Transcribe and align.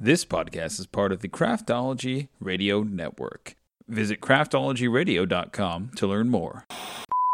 This 0.00 0.24
podcast 0.24 0.78
is 0.78 0.86
part 0.86 1.10
of 1.10 1.20
the 1.22 1.28
Craftology 1.28 2.28
Radio 2.38 2.82
Network. 2.82 3.56
Visit 3.88 4.20
craftologyradio.com 4.20 5.90
to 5.96 6.06
learn 6.06 6.28
more. 6.28 6.66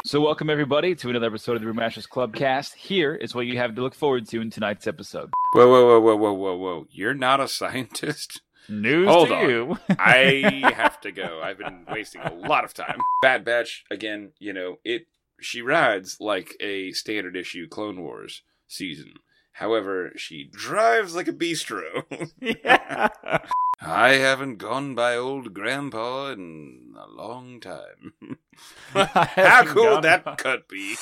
So, 0.06 0.20
welcome 0.20 0.48
everybody 0.48 0.94
to 0.94 1.10
another 1.10 1.26
episode 1.26 1.56
of 1.56 1.62
the 1.62 1.68
Brewmasters 1.68 2.08
Clubcast. 2.08 2.74
Here 2.74 3.14
is 3.14 3.34
what 3.34 3.46
you 3.46 3.58
have 3.58 3.74
to 3.74 3.82
look 3.82 3.94
forward 3.94 4.26
to 4.28 4.40
in 4.40 4.50
tonight's 4.50 4.86
episode. 4.86 5.30
Whoa, 5.52 5.68
whoa, 5.68 5.86
whoa, 5.86 6.00
whoa, 6.00 6.16
whoa, 6.16 6.32
whoa, 6.32 6.56
whoa! 6.56 6.86
You're 6.90 7.12
not 7.14 7.40
a 7.40 7.48
scientist. 7.48 8.40
News 8.68 9.08
Hold 9.08 9.28
to 9.28 9.34
on. 9.34 9.48
you. 9.50 9.78
I 9.98 10.72
have 10.74 10.98
to 11.02 11.12
go. 11.12 11.42
I've 11.44 11.58
been 11.58 11.84
wasting 11.90 12.22
a 12.22 12.32
lot 12.32 12.64
of 12.64 12.72
time. 12.72 12.96
Bad 13.20 13.44
Batch 13.44 13.84
again. 13.90 14.32
You 14.38 14.54
know 14.54 14.78
it. 14.84 15.02
She 15.40 15.60
rides 15.60 16.16
like 16.20 16.56
a 16.60 16.92
standard 16.92 17.36
issue 17.36 17.68
Clone 17.68 18.00
Wars 18.00 18.40
season. 18.68 19.12
However, 19.54 20.10
she 20.16 20.50
drives 20.50 21.14
like 21.14 21.28
a 21.28 21.32
bistro. 21.32 22.04
yeah. 22.40 23.08
I 23.80 24.14
haven't 24.14 24.56
gone 24.56 24.94
by 24.96 25.14
old 25.14 25.54
Grandpa 25.54 26.30
in 26.32 26.94
a 26.96 27.08
long 27.08 27.60
time. 27.60 28.38
How 28.94 29.64
cool 29.64 29.94
would 29.94 30.02
that 30.02 30.24
cut 30.38 30.68
be? 30.68 30.96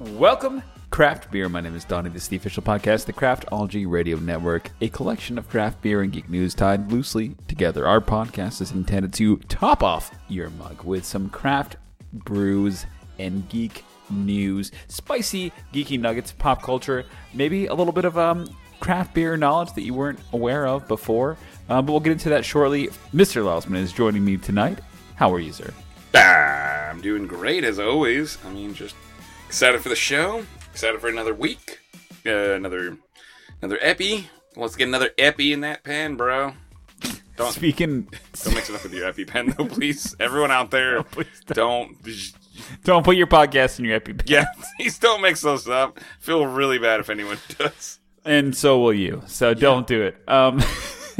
Welcome, 0.00 0.62
Craft 0.90 1.30
Beer. 1.30 1.48
My 1.48 1.60
name 1.60 1.76
is 1.76 1.84
Donnie. 1.84 2.10
This 2.10 2.22
is 2.22 2.28
the 2.28 2.36
official 2.36 2.62
podcast, 2.62 3.04
the 3.04 3.12
Craft 3.12 3.46
Craftology 3.46 3.88
Radio 3.88 4.16
Network, 4.18 4.70
a 4.80 4.88
collection 4.88 5.38
of 5.38 5.48
craft 5.48 5.82
beer 5.82 6.02
and 6.02 6.12
geek 6.12 6.28
news 6.28 6.54
tied 6.54 6.90
loosely 6.90 7.36
together. 7.48 7.86
Our 7.86 8.00
podcast 8.00 8.60
is 8.60 8.72
intended 8.72 9.12
to 9.14 9.36
top 9.48 9.82
off 9.82 10.10
your 10.28 10.50
mug 10.50 10.82
with 10.82 11.04
some 11.04 11.28
craft 11.28 11.76
brews 12.12 12.86
and 13.18 13.48
geek 13.48 13.84
news, 14.10 14.72
spicy, 14.88 15.52
geeky 15.72 16.00
nuggets, 16.00 16.32
pop 16.32 16.62
culture, 16.62 17.04
maybe 17.34 17.66
a 17.66 17.74
little 17.74 17.92
bit 17.92 18.06
of 18.06 18.18
um, 18.18 18.48
craft 18.80 19.14
beer 19.14 19.36
knowledge 19.36 19.72
that 19.74 19.82
you 19.82 19.94
weren't 19.94 20.18
aware 20.32 20.66
of 20.66 20.88
before. 20.88 21.36
Um, 21.68 21.84
but 21.86 21.92
we'll 21.92 22.00
get 22.00 22.12
into 22.12 22.30
that 22.30 22.44
shortly. 22.44 22.88
Mr. 23.14 23.42
Lausman 23.42 23.76
is 23.76 23.92
joining 23.92 24.24
me 24.24 24.36
tonight. 24.36 24.78
How 25.16 25.32
are 25.32 25.38
you, 25.40 25.52
sir? 25.52 25.72
Ah, 26.14 26.88
I'm 26.90 27.00
doing 27.00 27.26
great 27.26 27.64
as 27.64 27.78
always. 27.78 28.38
I 28.44 28.50
mean, 28.50 28.74
just 28.74 28.94
excited 29.48 29.80
for 29.80 29.88
the 29.88 29.96
show. 29.96 30.44
Excited 30.72 31.00
for 31.00 31.08
another 31.08 31.34
week. 31.34 31.80
Uh, 32.24 32.52
another 32.54 32.96
another 33.62 33.78
epi. 33.80 34.28
Let's 34.56 34.76
get 34.76 34.88
another 34.88 35.10
epi 35.18 35.52
in 35.52 35.60
that 35.60 35.84
pen, 35.84 36.16
bro. 36.16 36.54
Don't 37.36 37.52
Speaking, 37.52 38.08
don't 38.42 38.54
mix 38.54 38.70
it 38.70 38.76
up 38.76 38.82
with 38.82 38.94
your 38.94 39.06
epi 39.06 39.26
pen, 39.26 39.54
though, 39.58 39.66
please. 39.66 40.16
Everyone 40.18 40.50
out 40.50 40.70
there, 40.70 41.02
please 41.02 41.42
don't. 41.46 42.02
don't 42.02 42.32
don't 42.84 43.04
put 43.04 43.16
your 43.16 43.26
podcast 43.26 43.78
in 43.78 43.84
your 43.84 43.96
epi. 43.96 44.14
Yeah, 44.24 44.46
please 44.78 44.98
don't 44.98 45.20
mix 45.20 45.42
those 45.42 45.68
up. 45.68 45.98
Feel 46.18 46.46
really 46.46 46.78
bad 46.78 47.00
if 47.00 47.10
anyone 47.10 47.36
does. 47.58 47.98
and 48.24 48.56
so 48.56 48.78
will 48.80 48.94
you. 48.94 49.22
So 49.26 49.52
don't 49.52 49.86
do 49.86 50.02
it. 50.02 50.16
Um, 50.26 50.62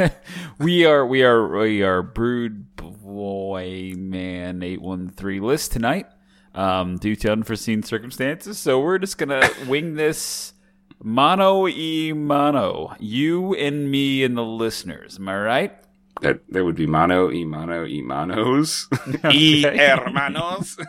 we 0.59 0.85
are 0.85 1.07
we 1.07 1.23
are 1.23 1.49
we 1.49 1.83
are 1.83 2.03
brood 2.03 2.77
boy 2.77 3.93
man 3.97 4.63
eight 4.63 4.81
one 4.81 5.09
three 5.09 5.41
list 5.41 5.73
tonight. 5.73 6.07
Um, 6.55 6.97
due 6.97 7.17
to 7.17 7.33
unforeseen 7.33 7.83
circumstances, 7.83 8.59
so 8.59 8.81
we're 8.81 8.99
just 8.99 9.19
gonna 9.19 9.47
wing 9.69 9.95
this 9.95 10.55
mono 11.03 11.69
e 11.69 12.13
mono. 12.15 12.97
You 12.99 13.55
and 13.55 13.91
me 13.91 14.25
and 14.25 14.37
the 14.37 14.45
listeners. 14.45 15.19
Am 15.19 15.29
I 15.29 15.39
right? 15.39 15.77
That 16.23 16.41
that 16.51 16.65
would 16.65 16.77
be 16.77 16.87
mano 16.87 17.31
e 17.31 17.45
mano 17.45 17.85
e 17.85 18.01
manos 18.01 18.89
e 19.31 19.63
hermanos. 19.63 20.77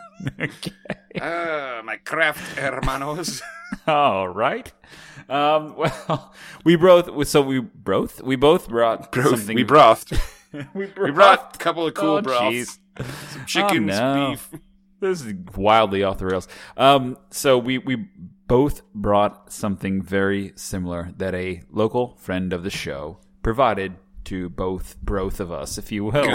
Ah, 1.20 1.80
my 1.84 1.96
craft 1.96 2.56
hermanos. 2.56 3.42
All 3.88 4.28
right. 4.28 4.72
Um, 5.28 5.74
well, 6.08 6.32
we 6.64 6.76
both 6.76 7.28
so 7.28 7.42
we 7.42 7.60
both 7.60 8.22
we 8.22 8.36
both 8.36 8.68
brought 8.68 9.14
something. 9.14 9.54
we 9.56 9.62
brothed. 9.64 10.18
we 10.74 10.86
We 10.96 11.10
brought 11.10 11.56
a 11.56 11.58
couple 11.58 11.86
of 11.86 11.94
cool 11.94 12.16
Oh, 12.16 12.22
broths. 12.22 12.78
Some 13.30 13.46
chicken, 13.46 13.90
Oh, 13.90 14.14
no. 14.14 14.30
beef. 14.30 14.50
This 15.00 15.20
is 15.24 15.34
wildly 15.54 16.02
off 16.02 16.18
the 16.18 16.26
rails. 16.26 16.48
Um, 16.76 17.16
so 17.30 17.56
we 17.58 17.78
we 17.78 18.08
both 18.46 18.82
brought 18.94 19.52
something 19.52 20.00
very 20.02 20.52
similar 20.56 21.12
that 21.18 21.34
a 21.34 21.62
local 21.70 22.16
friend 22.16 22.52
of 22.52 22.62
the 22.64 22.70
show 22.70 23.18
provided 23.42 23.96
to 24.24 24.48
both 24.48 24.96
both 25.02 25.38
of 25.40 25.52
us, 25.52 25.78
if 25.78 25.92
you 25.92 26.04
will. 26.06 26.34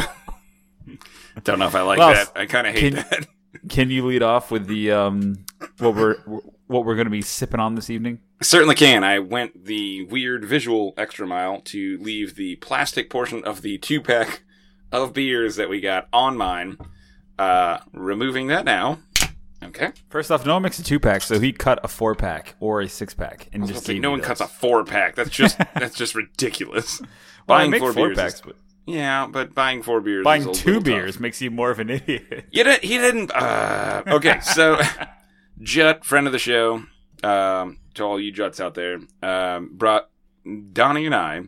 Don't 1.43 1.59
know 1.59 1.67
if 1.67 1.75
I 1.75 1.81
like 1.81 1.97
Well, 1.99 2.13
that. 2.13 2.31
I 2.35 2.45
kind 2.45 2.67
of 2.67 2.73
hate 2.75 2.93
can- 2.93 3.05
that. 3.09 3.27
Can 3.69 3.89
you 3.91 4.05
lead 4.05 4.23
off 4.23 4.49
with 4.51 4.67
the 4.67 4.91
um 4.91 5.45
what 5.77 5.95
we're 5.95 6.15
what 6.67 6.85
we're 6.85 6.95
going 6.95 7.05
to 7.05 7.11
be 7.11 7.21
sipping 7.21 7.59
on 7.59 7.75
this 7.75 7.89
evening? 7.89 8.19
Certainly 8.43 8.75
can. 8.75 9.03
I 9.03 9.19
went 9.19 9.65
the 9.65 10.03
weird 10.05 10.45
visual 10.45 10.93
extra 10.97 11.25
mile 11.25 11.61
to 11.61 11.97
leave 11.99 12.35
the 12.35 12.55
plastic 12.57 13.09
portion 13.09 13.43
of 13.43 13.61
the 13.61 13.77
two 13.77 14.01
pack 14.01 14.43
of 14.91 15.13
beers 15.13 15.55
that 15.55 15.69
we 15.69 15.79
got 15.81 16.07
on 16.13 16.37
mine. 16.37 16.77
Uh, 17.39 17.79
removing 17.91 18.47
that 18.47 18.63
now. 18.65 18.99
Okay. 19.63 19.91
First 20.09 20.29
off, 20.29 20.45
no 20.45 20.53
one 20.53 20.61
makes 20.63 20.77
a 20.77 20.83
two 20.83 20.99
pack, 20.99 21.21
so 21.21 21.39
he 21.39 21.51
cut 21.53 21.79
a 21.83 21.87
four 21.87 22.15
pack 22.15 22.55
or 22.59 22.81
a 22.81 22.89
six 22.89 23.13
pack 23.13 23.47
and 23.53 23.65
just 23.65 23.87
gave 23.87 24.01
no 24.01 24.11
one 24.11 24.19
those. 24.19 24.27
cuts 24.27 24.41
a 24.41 24.47
four 24.47 24.83
pack. 24.83 25.15
That's 25.15 25.29
just 25.29 25.57
that's 25.73 25.95
just 25.95 26.13
ridiculous. 26.15 26.99
Well, 27.01 27.09
buying 27.47 27.71
four, 27.71 27.93
four 27.93 28.07
beers. 28.07 28.17
packs, 28.17 28.33
is- 28.35 28.41
but 28.41 28.55
yeah, 28.85 29.25
but 29.25 29.55
buying 29.55 29.81
four 29.81 30.01
beers. 30.01 30.19
is 30.19 30.25
buying 30.25 30.41
a 30.47 30.53
two 30.53 30.67
little 30.67 30.73
tough. 30.81 30.83
beers 30.83 31.19
makes 31.19 31.41
you 31.41 31.49
more 31.49 31.71
of 31.71 31.79
an 31.79 31.89
idiot. 31.89 32.45
You 32.51 32.63
didn't, 32.65 32.83
he 32.83 32.97
didn't. 32.97 33.31
Uh, 33.33 34.03
okay, 34.07 34.41
so 34.41 34.79
Jut, 35.61 36.03
friend 36.03 36.27
of 36.27 36.33
the 36.33 36.39
show, 36.39 36.83
um, 37.23 37.79
to 37.95 38.03
all 38.03 38.19
you 38.19 38.31
Juts 38.31 38.59
out 38.59 38.75
there, 38.75 38.99
um, 39.21 39.69
brought 39.73 40.09
Donnie 40.71 41.05
and 41.05 41.15
I 41.15 41.43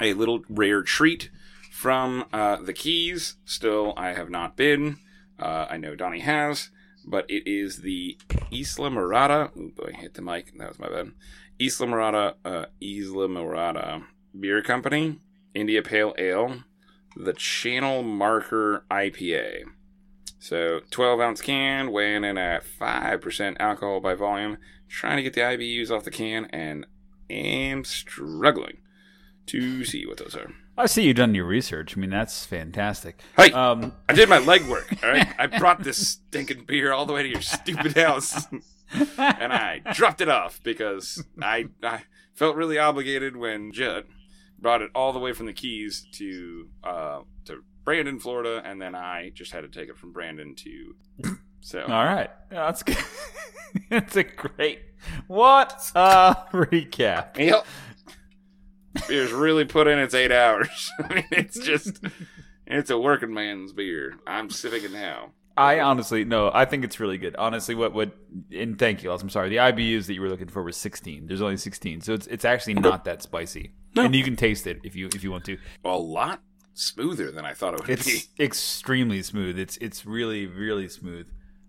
a 0.00 0.12
little 0.14 0.42
rare 0.48 0.82
treat 0.82 1.30
from 1.72 2.24
uh, 2.32 2.56
the 2.56 2.72
Keys. 2.72 3.36
Still, 3.44 3.94
I 3.96 4.08
have 4.12 4.30
not 4.30 4.56
been. 4.56 4.98
Uh, 5.38 5.66
I 5.70 5.76
know 5.76 5.94
Donnie 5.94 6.20
has, 6.20 6.70
but 7.04 7.24
it 7.30 7.46
is 7.46 7.78
the 7.78 8.18
Islamorada. 8.52 9.50
Oh 9.56 9.70
boy, 9.76 9.92
hit 9.92 10.14
the 10.14 10.22
mic. 10.22 10.52
That 10.58 10.68
was 10.68 10.78
my 10.78 10.88
bad. 10.88 11.12
Islamorada, 11.60 12.34
uh, 12.44 12.66
Islamorada 12.80 14.04
Beer 14.38 14.62
Company, 14.62 15.18
India 15.54 15.82
Pale 15.82 16.14
Ale, 16.18 16.64
the 17.16 17.32
Channel 17.32 18.02
Marker 18.02 18.84
IPA. 18.90 19.64
So 20.38 20.80
12 20.90 21.20
ounce 21.20 21.40
can, 21.40 21.90
weighing 21.90 22.24
in 22.24 22.38
at 22.38 22.62
5% 22.64 23.56
alcohol 23.58 24.00
by 24.00 24.14
volume. 24.14 24.58
Trying 24.88 25.16
to 25.18 25.22
get 25.22 25.34
the 25.34 25.40
IBUs 25.42 25.90
off 25.90 26.04
the 26.04 26.10
can 26.10 26.46
and 26.46 26.86
am 27.30 27.84
struggling 27.84 28.78
to 29.46 29.84
see 29.84 30.06
what 30.06 30.18
those 30.18 30.34
are. 30.34 30.50
I 30.76 30.86
see 30.86 31.02
you've 31.02 31.16
done 31.16 31.34
your 31.34 31.46
research. 31.46 31.96
I 31.96 32.00
mean, 32.00 32.10
that's 32.10 32.44
fantastic. 32.46 33.20
Hey, 33.36 33.50
Um, 33.50 33.92
I 34.08 34.12
did 34.12 34.28
my 34.28 34.38
legwork, 34.38 35.02
all 35.02 35.10
right? 35.10 35.26
I 35.38 35.46
brought 35.46 35.82
this 35.82 36.06
stinking 36.08 36.64
beer 36.66 36.92
all 36.92 37.04
the 37.04 37.12
way 37.12 37.22
to 37.22 37.28
your 37.28 37.40
stupid 37.40 37.96
house. 37.96 38.46
and 39.18 39.52
I 39.52 39.82
dropped 39.92 40.20
it 40.20 40.28
off 40.28 40.60
because 40.62 41.22
I, 41.42 41.66
I 41.82 42.02
felt 42.34 42.56
really 42.56 42.78
obligated 42.78 43.36
when 43.36 43.72
Judd 43.72 44.04
brought 44.58 44.82
it 44.82 44.90
all 44.94 45.12
the 45.12 45.18
way 45.18 45.32
from 45.32 45.46
the 45.46 45.52
Keys 45.52 46.06
to 46.12 46.68
uh, 46.84 47.20
to 47.46 47.64
Brandon, 47.84 48.18
Florida, 48.20 48.62
and 48.64 48.80
then 48.80 48.94
I 48.94 49.30
just 49.34 49.52
had 49.52 49.62
to 49.62 49.68
take 49.68 49.88
it 49.88 49.96
from 49.96 50.12
Brandon 50.12 50.54
to. 50.56 50.94
So 51.60 51.80
All 51.82 52.04
right, 52.04 52.30
Yeah, 52.52 52.66
that's 52.66 52.82
good. 52.82 52.96
It's 53.90 54.16
a 54.16 54.24
great 54.24 54.80
what 55.26 55.72
a 55.94 56.36
recap. 56.52 57.36
Yep. 57.38 57.66
Beer's 59.06 59.32
really 59.32 59.64
put 59.64 59.86
in 59.86 59.98
its 59.98 60.14
eight 60.14 60.32
hours. 60.32 60.90
I 60.98 61.14
mean, 61.14 61.24
it's 61.30 61.58
just, 61.58 62.00
it's 62.66 62.90
a 62.90 62.98
working 62.98 63.32
man's 63.32 63.72
beer. 63.72 64.14
I'm 64.26 64.50
sipping 64.50 64.84
it 64.84 64.92
now. 64.92 65.32
I 65.56 65.80
honestly 65.80 66.24
no, 66.24 66.50
I 66.54 66.64
think 66.66 66.84
it's 66.84 67.00
really 67.00 67.18
good. 67.18 67.34
Honestly, 67.36 67.74
what 67.74 67.92
what 67.92 68.16
and 68.52 68.78
thank 68.78 69.02
you, 69.02 69.10
I'm 69.10 69.28
sorry. 69.28 69.48
The 69.48 69.56
IBUs 69.56 70.06
that 70.06 70.14
you 70.14 70.20
were 70.20 70.28
looking 70.28 70.46
for 70.48 70.62
was 70.62 70.76
16. 70.76 71.26
There's 71.26 71.42
only 71.42 71.56
16, 71.56 72.00
so 72.00 72.14
it's 72.14 72.26
it's 72.28 72.44
actually 72.44 72.74
not 72.74 73.04
that 73.04 73.22
spicy, 73.22 73.72
and 73.96 74.14
you 74.14 74.22
can 74.22 74.36
taste 74.36 74.68
it 74.68 74.78
if 74.84 74.94
you 74.94 75.08
if 75.14 75.24
you 75.24 75.32
want 75.32 75.44
to. 75.46 75.58
A 75.84 75.88
lot 75.96 76.40
smoother 76.74 77.32
than 77.32 77.44
I 77.44 77.54
thought 77.54 77.74
it 77.74 77.80
would 77.80 77.90
It's 77.90 78.26
be. 78.28 78.44
extremely 78.44 79.20
smooth. 79.22 79.58
It's 79.58 79.76
it's 79.78 80.06
really 80.06 80.46
really 80.46 80.88
smooth. 80.88 81.28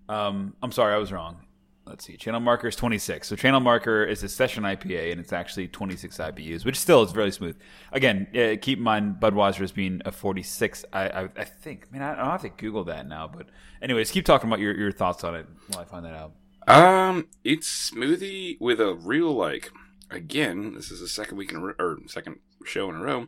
Um, 0.09 0.55
I'm 0.63 0.71
sorry, 0.71 0.93
I 0.93 0.97
was 0.97 1.11
wrong. 1.11 1.37
let's 1.85 2.03
see, 2.03 2.17
channel 2.17 2.39
marker 2.39 2.67
is 2.67 2.75
26. 2.75 3.27
So 3.27 3.35
channel 3.35 3.59
marker 3.59 4.03
is 4.03 4.23
a 4.23 4.29
session 4.29 4.63
IPA, 4.63 5.11
and 5.11 5.21
it's 5.21 5.31
actually 5.31 5.67
26 5.67 6.17
IBUs, 6.17 6.65
which 6.65 6.79
still 6.79 7.03
is 7.03 7.15
really 7.15 7.31
smooth. 7.31 7.57
Again, 7.91 8.27
uh, 8.35 8.57
keep 8.61 8.79
in 8.79 8.83
mind 8.83 9.15
Budweiser 9.19 9.61
as 9.61 9.71
being 9.71 10.01
a 10.05 10.11
46. 10.11 10.85
I, 10.91 11.09
I, 11.09 11.29
I 11.37 11.43
think, 11.43 11.91
man, 11.91 12.01
I 12.01 12.15
don't 12.15 12.25
have 12.25 12.41
to 12.41 12.49
Google 12.49 12.83
that 12.85 13.07
now, 13.07 13.27
but 13.33 13.47
anyways, 13.81 14.11
keep 14.11 14.25
talking 14.25 14.49
about 14.49 14.59
your, 14.59 14.75
your 14.75 14.91
thoughts 14.91 15.23
on 15.23 15.35
it 15.35 15.45
while 15.69 15.81
I 15.81 15.85
find 15.85 16.05
that 16.05 16.15
out. 16.15 16.33
Um, 16.67 17.27
it's 17.43 17.91
smoothie 17.91 18.57
with 18.59 18.79
a 18.81 18.93
real 18.93 19.31
like. 19.33 19.71
Again, 20.11 20.73
this 20.73 20.89
is 20.89 21.01
the 21.01 21.07
second 21.07 21.37
week 21.37 21.51
in 21.51 21.57
a 21.57 21.65
or 21.79 21.99
second 22.07 22.39
show 22.65 22.89
in 22.89 22.95
a 22.95 23.03
row. 23.03 23.27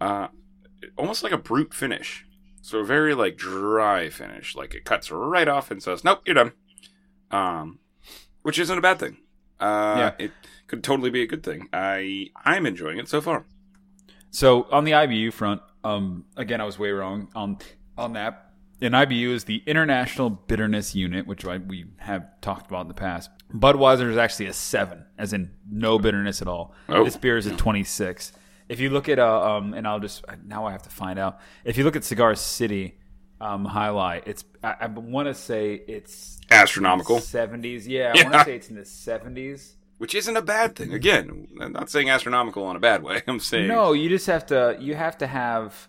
Uh, 0.00 0.28
almost 0.96 1.22
like 1.22 1.32
a 1.32 1.38
brute 1.38 1.72
finish. 1.72 2.25
So 2.66 2.82
very 2.82 3.14
like 3.14 3.36
dry 3.36 4.10
finish. 4.10 4.56
Like 4.56 4.74
it 4.74 4.84
cuts 4.84 5.12
right 5.12 5.46
off 5.46 5.70
and 5.70 5.80
says, 5.80 6.02
"Nope, 6.02 6.22
you're 6.26 6.34
done." 6.34 6.52
Um, 7.30 7.78
which 8.42 8.58
isn't 8.58 8.76
a 8.76 8.80
bad 8.80 8.98
thing. 8.98 9.18
Uh, 9.60 9.94
Yeah. 9.96 10.26
it 10.26 10.32
could 10.66 10.82
totally 10.82 11.10
be 11.10 11.22
a 11.22 11.28
good 11.28 11.44
thing. 11.44 11.68
I 11.72 12.30
I'm 12.44 12.66
enjoying 12.66 12.98
it 12.98 13.08
so 13.08 13.20
far. 13.20 13.44
So 14.32 14.64
on 14.72 14.82
the 14.82 14.90
IBU 14.90 15.32
front, 15.32 15.62
um, 15.84 16.24
again, 16.36 16.60
I 16.60 16.64
was 16.64 16.76
way 16.76 16.90
wrong 16.90 17.28
on 17.36 17.58
on 17.96 18.14
that. 18.14 18.50
And 18.82 18.94
IBU 18.94 19.28
is 19.30 19.44
the 19.44 19.62
International 19.64 20.28
Bitterness 20.28 20.92
Unit, 20.92 21.24
which 21.24 21.46
I, 21.46 21.58
we 21.58 21.86
have 21.98 22.28
talked 22.40 22.66
about 22.66 22.80
in 22.82 22.88
the 22.88 22.94
past. 22.94 23.30
Budweiser 23.54 24.10
is 24.10 24.16
actually 24.18 24.46
a 24.46 24.52
seven, 24.52 25.04
as 25.16 25.32
in 25.32 25.52
no 25.70 26.00
bitterness 26.00 26.42
at 26.42 26.48
all. 26.48 26.74
Oh. 26.88 27.04
This 27.04 27.16
beer 27.16 27.36
is 27.36 27.46
a 27.46 27.54
twenty-six. 27.54 28.32
If 28.68 28.80
you 28.80 28.90
look 28.90 29.08
at, 29.08 29.18
uh, 29.18 29.56
um, 29.56 29.74
and 29.74 29.86
I'll 29.86 30.00
just 30.00 30.24
now 30.44 30.66
I 30.66 30.72
have 30.72 30.82
to 30.82 30.90
find 30.90 31.18
out. 31.18 31.38
If 31.64 31.76
you 31.78 31.84
look 31.84 31.96
at 31.96 32.04
Cigar 32.04 32.34
City 32.34 32.98
um, 33.40 33.64
Jai 33.64 33.88
Alai, 33.88 34.22
it's 34.26 34.44
I, 34.64 34.74
I 34.80 34.86
want 34.86 35.28
to 35.28 35.34
say 35.34 35.74
it's 35.86 36.40
Astronomical, 36.50 37.20
seventies. 37.20 37.86
Yeah, 37.86 38.12
I 38.16 38.22
want 38.22 38.34
to 38.34 38.44
say 38.44 38.56
it's 38.56 38.68
in 38.70 38.76
the 38.76 38.84
seventies. 38.84 39.76
which 39.98 40.14
isn't 40.14 40.36
a 40.36 40.42
bad 40.42 40.74
thing. 40.76 40.92
Again, 40.92 41.48
I'm 41.60 41.72
not 41.72 41.90
saying 41.90 42.10
astronomical 42.10 42.68
in 42.70 42.76
a 42.76 42.80
bad 42.80 43.02
way. 43.02 43.22
I'm 43.26 43.40
saying 43.40 43.68
No, 43.68 43.92
you 43.92 44.08
just 44.08 44.26
have 44.26 44.46
to. 44.46 44.76
You 44.80 44.94
have 44.94 45.18
to 45.18 45.26
have. 45.26 45.88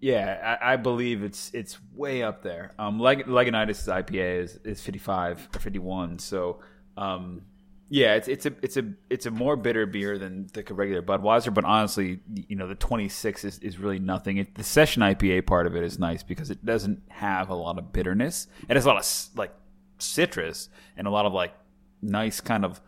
Yeah, 0.00 0.58
I, 0.60 0.74
I 0.74 0.76
believe 0.76 1.22
it's 1.22 1.50
it's 1.54 1.78
way 1.94 2.22
up 2.22 2.42
there. 2.42 2.72
Um, 2.78 3.00
Leg- 3.00 3.26
Lagunitas 3.26 3.88
IPA 3.88 4.42
is, 4.44 4.58
is 4.64 4.82
fifty 4.82 4.98
five 4.98 5.48
or 5.54 5.58
fifty 5.60 5.78
one. 5.78 6.18
So, 6.18 6.60
um, 6.96 7.42
yeah, 7.88 8.14
it's 8.14 8.28
it's 8.28 8.46
a 8.46 8.52
it's 8.62 8.76
a 8.76 8.92
it's 9.10 9.26
a 9.26 9.30
more 9.30 9.56
bitter 9.56 9.86
beer 9.86 10.18
than 10.18 10.48
the 10.52 10.62
regular 10.74 11.02
Budweiser. 11.02 11.52
But 11.52 11.64
honestly, 11.64 12.20
you 12.48 12.56
know, 12.56 12.66
the 12.66 12.74
twenty 12.74 13.08
six 13.08 13.44
is, 13.44 13.58
is 13.60 13.78
really 13.78 13.98
nothing. 13.98 14.38
It, 14.38 14.54
the 14.54 14.64
session 14.64 15.02
IPA 15.02 15.46
part 15.46 15.66
of 15.66 15.76
it 15.76 15.84
is 15.84 15.98
nice 15.98 16.22
because 16.22 16.50
it 16.50 16.64
doesn't 16.64 17.02
have 17.10 17.50
a 17.50 17.54
lot 17.54 17.78
of 17.78 17.92
bitterness. 17.92 18.46
It 18.68 18.76
has 18.76 18.84
a 18.84 18.88
lot 18.88 18.96
of 18.98 19.36
like 19.38 19.52
citrus 19.98 20.68
and 20.96 21.06
a 21.06 21.10
lot 21.10 21.26
of 21.26 21.32
like 21.32 21.52
nice 22.02 22.40
kind 22.40 22.64
of 22.64 22.80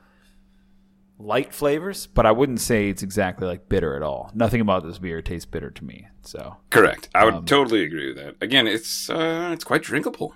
light 1.19 1.55
flavors, 1.55 2.07
but 2.09 2.27
I 2.27 2.33
wouldn't 2.33 2.61
say 2.61 2.91
it's 2.91 3.03
exactly 3.03 3.47
like 3.47 3.69
bitter 3.69 3.97
at 3.97 4.03
all. 4.03 4.31
Nothing 4.35 4.61
about 4.61 4.85
this 4.85 4.99
beer 4.99 5.23
tastes 5.23 5.47
bitter 5.47 5.71
to 5.71 5.85
me. 5.85 6.09
So 6.23 6.57
correct. 6.71 7.09
I 7.15 7.25
would 7.25 7.35
Um, 7.35 7.45
totally 7.47 7.85
agree 7.85 8.09
with 8.09 8.17
that. 8.17 8.35
Again, 8.41 8.67
it's 8.67 9.09
uh, 9.09 9.51
it's 9.53 9.65
quite 9.65 9.83
drinkable. 9.83 10.35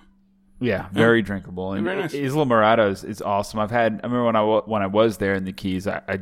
Yeah, 0.61 0.87
very 0.91 1.21
drinkable. 1.23 1.73
And 1.73 1.83
Very 1.83 1.99
nice. 2.01 2.13
Islamorada 2.13 2.91
is, 2.91 3.03
is 3.03 3.21
awesome. 3.21 3.59
I've 3.59 3.71
had. 3.71 3.93
I 4.03 4.07
remember 4.07 4.25
when 4.25 4.35
I 4.35 4.43
wa- 4.43 4.61
when 4.65 4.81
I 4.83 4.87
was 4.87 5.17
there 5.17 5.33
in 5.33 5.43
the 5.43 5.51
Keys. 5.51 5.87
I, 5.87 6.01
I 6.07 6.19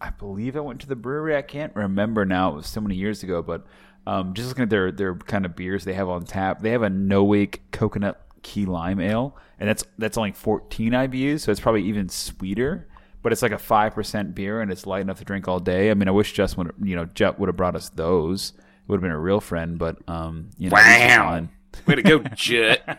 I 0.00 0.10
believe 0.10 0.56
I 0.56 0.60
went 0.60 0.80
to 0.80 0.88
the 0.88 0.96
brewery. 0.96 1.36
I 1.36 1.42
can't 1.42 1.74
remember 1.76 2.24
now. 2.24 2.52
It 2.52 2.56
was 2.56 2.66
so 2.66 2.80
many 2.80 2.96
years 2.96 3.22
ago. 3.22 3.42
But 3.42 3.66
um, 4.06 4.32
just 4.34 4.48
looking 4.48 4.62
at 4.64 4.70
their 4.70 4.90
their 4.90 5.14
kind 5.14 5.44
of 5.44 5.54
beers 5.54 5.84
they 5.84 5.92
have 5.92 6.08
on 6.08 6.24
tap, 6.24 6.62
they 6.62 6.70
have 6.70 6.82
a 6.82 6.90
no 6.90 7.22
wake 7.22 7.70
coconut 7.70 8.20
key 8.42 8.64
lime 8.66 8.98
ale, 8.98 9.36
and 9.60 9.68
that's 9.68 9.84
that's 9.98 10.16
only 10.18 10.32
14 10.32 10.90
IBUs, 10.92 11.40
so 11.40 11.52
it's 11.52 11.60
probably 11.60 11.84
even 11.84 12.08
sweeter. 12.08 12.88
But 13.22 13.30
it's 13.32 13.42
like 13.42 13.52
a 13.52 13.58
five 13.58 13.94
percent 13.94 14.34
beer, 14.34 14.62
and 14.62 14.72
it's 14.72 14.86
light 14.86 15.02
enough 15.02 15.18
to 15.18 15.24
drink 15.24 15.46
all 15.46 15.60
day. 15.60 15.90
I 15.90 15.94
mean, 15.94 16.08
I 16.08 16.12
wish 16.12 16.32
Just 16.32 16.56
would 16.56 16.72
you 16.82 16.96
know 16.96 17.04
Jet 17.04 17.38
would 17.38 17.48
have 17.48 17.56
brought 17.56 17.76
us 17.76 17.90
those. 17.90 18.54
It 18.56 18.88
would 18.88 18.96
have 18.96 19.02
been 19.02 19.12
a 19.12 19.18
real 19.20 19.40
friend, 19.40 19.78
but 19.78 19.98
um, 20.08 20.48
you 20.58 20.70
know, 20.70 20.74
Wow. 20.74 21.46
Way 21.86 21.94
to 21.96 22.02
go, 22.02 22.18
Jet. 22.34 22.98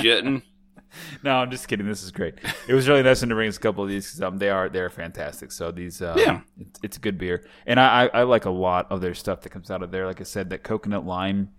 Jetting. 0.00 0.42
No, 1.24 1.36
I'm 1.36 1.50
just 1.50 1.66
kidding. 1.66 1.86
This 1.88 2.02
is 2.04 2.12
great. 2.12 2.34
It 2.68 2.74
was 2.74 2.88
really 2.88 3.02
nice 3.02 3.20
to 3.20 3.26
bring 3.26 3.48
us 3.48 3.56
a 3.56 3.60
couple 3.60 3.82
of 3.82 3.90
these 3.90 4.06
because 4.06 4.22
um, 4.22 4.38
they 4.38 4.48
are 4.50 4.68
they're 4.68 4.90
fantastic. 4.90 5.50
So 5.50 5.70
these, 5.72 6.00
uh, 6.00 6.14
Yeah. 6.16 6.40
it's, 6.58 6.80
it's 6.82 6.96
a 6.96 7.00
good 7.00 7.18
beer, 7.18 7.44
and 7.66 7.80
I, 7.80 8.04
I 8.04 8.20
I 8.20 8.22
like 8.22 8.44
a 8.44 8.50
lot 8.50 8.86
of 8.92 9.00
their 9.00 9.14
stuff 9.14 9.40
that 9.42 9.50
comes 9.50 9.70
out 9.70 9.82
of 9.82 9.90
there. 9.90 10.06
Like 10.06 10.20
I 10.20 10.24
said, 10.24 10.50
that 10.50 10.62
coconut 10.62 11.04
lime. 11.04 11.50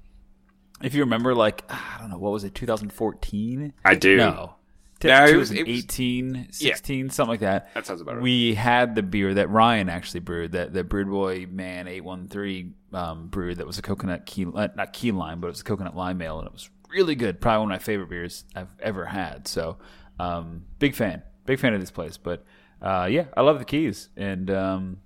If 0.81 0.93
you 0.93 1.01
remember, 1.01 1.35
like 1.35 1.63
I 1.69 1.97
don't 1.99 2.09
know, 2.11 2.17
what 2.17 2.31
was 2.31 2.43
it, 2.45 2.55
2014? 2.55 3.73
I 3.83 3.95
do. 3.95 4.17
No, 4.17 4.55
No, 5.03 5.25
it 5.25 5.35
was- 5.35 5.51
it 5.51 5.67
was- 5.67 5.85
2018, 5.85 6.47
16, 6.51 7.09
something 7.09 7.29
like 7.31 7.39
that. 7.41 7.73
That 7.73 7.85
sounds 7.85 8.01
about 8.01 8.15
right. 8.15 8.23
We 8.23 8.55
had 8.55 8.95
the 8.95 9.03
beer 9.03 9.33
that 9.35 9.49
Ryan 9.49 9.89
actually 9.89 10.21
brewed, 10.21 10.53
that 10.53 10.73
that 10.73 10.85
Brewed 10.85 11.09
Boy 11.09 11.47
Man 11.49 11.87
eight 11.87 12.01
one 12.01 12.27
three 12.27 12.71
um, 12.93 13.27
brewed. 13.27 13.57
That 13.57 13.67
was 13.67 13.77
a 13.77 13.81
coconut 13.81 14.25
key, 14.25 14.45
uh, 14.53 14.69
not 14.75 14.93
key 14.93 15.11
lime, 15.11 15.41
but 15.41 15.47
it 15.47 15.51
was 15.51 15.61
a 15.61 15.65
coconut 15.65 15.95
lime 15.95 16.21
ale, 16.21 16.39
and 16.39 16.47
it 16.47 16.53
was 16.53 16.69
really 16.89 17.15
good. 17.15 17.41
Probably 17.41 17.59
one 17.65 17.71
of 17.71 17.75
my 17.75 17.83
favorite 17.83 18.09
beers 18.09 18.45
I've 18.55 18.69
ever 18.79 19.05
had. 19.05 19.47
So, 19.47 19.77
um, 20.19 20.63
big 20.79 20.95
fan, 20.95 21.23
big 21.45 21.59
fan 21.59 21.73
of 21.73 21.81
this 21.81 21.91
place. 21.91 22.15
But 22.17 22.45
uh, 22.81 23.07
yeah, 23.11 23.25
I 23.35 23.41
love 23.41 23.59
the 23.59 23.65
keys, 23.65 24.09
and 24.15 24.49
um, 24.49 24.97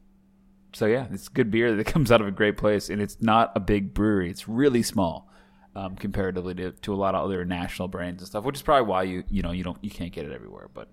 so 0.74 0.86
yeah, 0.86 1.08
it's 1.12 1.28
good 1.30 1.50
beer 1.50 1.76
that 1.76 1.86
comes 1.88 2.12
out 2.12 2.22
of 2.22 2.28
a 2.28 2.32
great 2.32 2.58
place, 2.58 2.90
and 2.90 3.02
it's 3.02 3.18
not 3.22 3.52
a 3.56 3.60
big 3.60 3.94
brewery. 3.94 4.30
It's 4.30 4.48
really 4.48 4.84
small. 4.84 5.29
Um, 5.76 5.96
comparatively 5.96 6.56
to, 6.56 6.72
to 6.72 6.94
a 6.94 6.98
lot 6.98 7.14
of 7.14 7.24
other 7.24 7.46
national 7.46 7.88
brands 7.90 8.22
and 8.22 8.28
stuff, 8.28 8.44
which 8.44 8.56
is 8.56 8.62
probably 8.64 8.90
why 8.90 9.04
you 9.04 9.24
you 9.30 9.44
know 9.44 9.52
you 9.52 9.64
don't 9.64 9.78
you 9.82 9.92
can't 9.92 10.12
get 10.12 10.26
it 10.26 10.32
everywhere. 10.32 10.68
But 10.74 10.90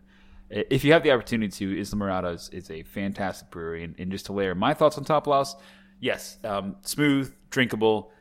if 0.51 0.85
you 0.85 0.93
have 0.93 1.03
the 1.03 1.11
opportunity 1.11 1.51
to, 1.51 1.81
Islamorada 1.81 2.35
is, 2.35 2.49
is 2.51 2.71
a 2.71 2.83
fantastic 2.83 3.51
brewery. 3.51 3.85
And, 3.85 3.95
and 3.99 4.11
just 4.13 4.27
to 4.27 4.33
layer 4.33 4.55
my 4.55 4.75
thoughts 4.75 4.97
on 4.99 5.05
Top 5.05 5.27
Louse, 5.27 5.57
yes, 6.01 6.39
um, 6.45 6.77
smooth, 6.83 7.35
drinkable, 7.51 8.13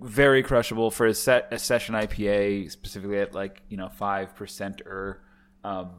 very 0.00 0.42
crushable 0.42 0.90
for 0.90 1.06
a 1.06 1.14
set 1.14 1.48
a 1.50 1.58
session 1.58 1.94
IPA, 1.94 2.70
specifically 2.70 3.18
at 3.18 3.34
like 3.34 3.62
you 3.68 3.76
know 3.76 3.88
five 3.88 4.34
percent 4.34 4.80
or 4.82 5.22
um, 5.64 5.90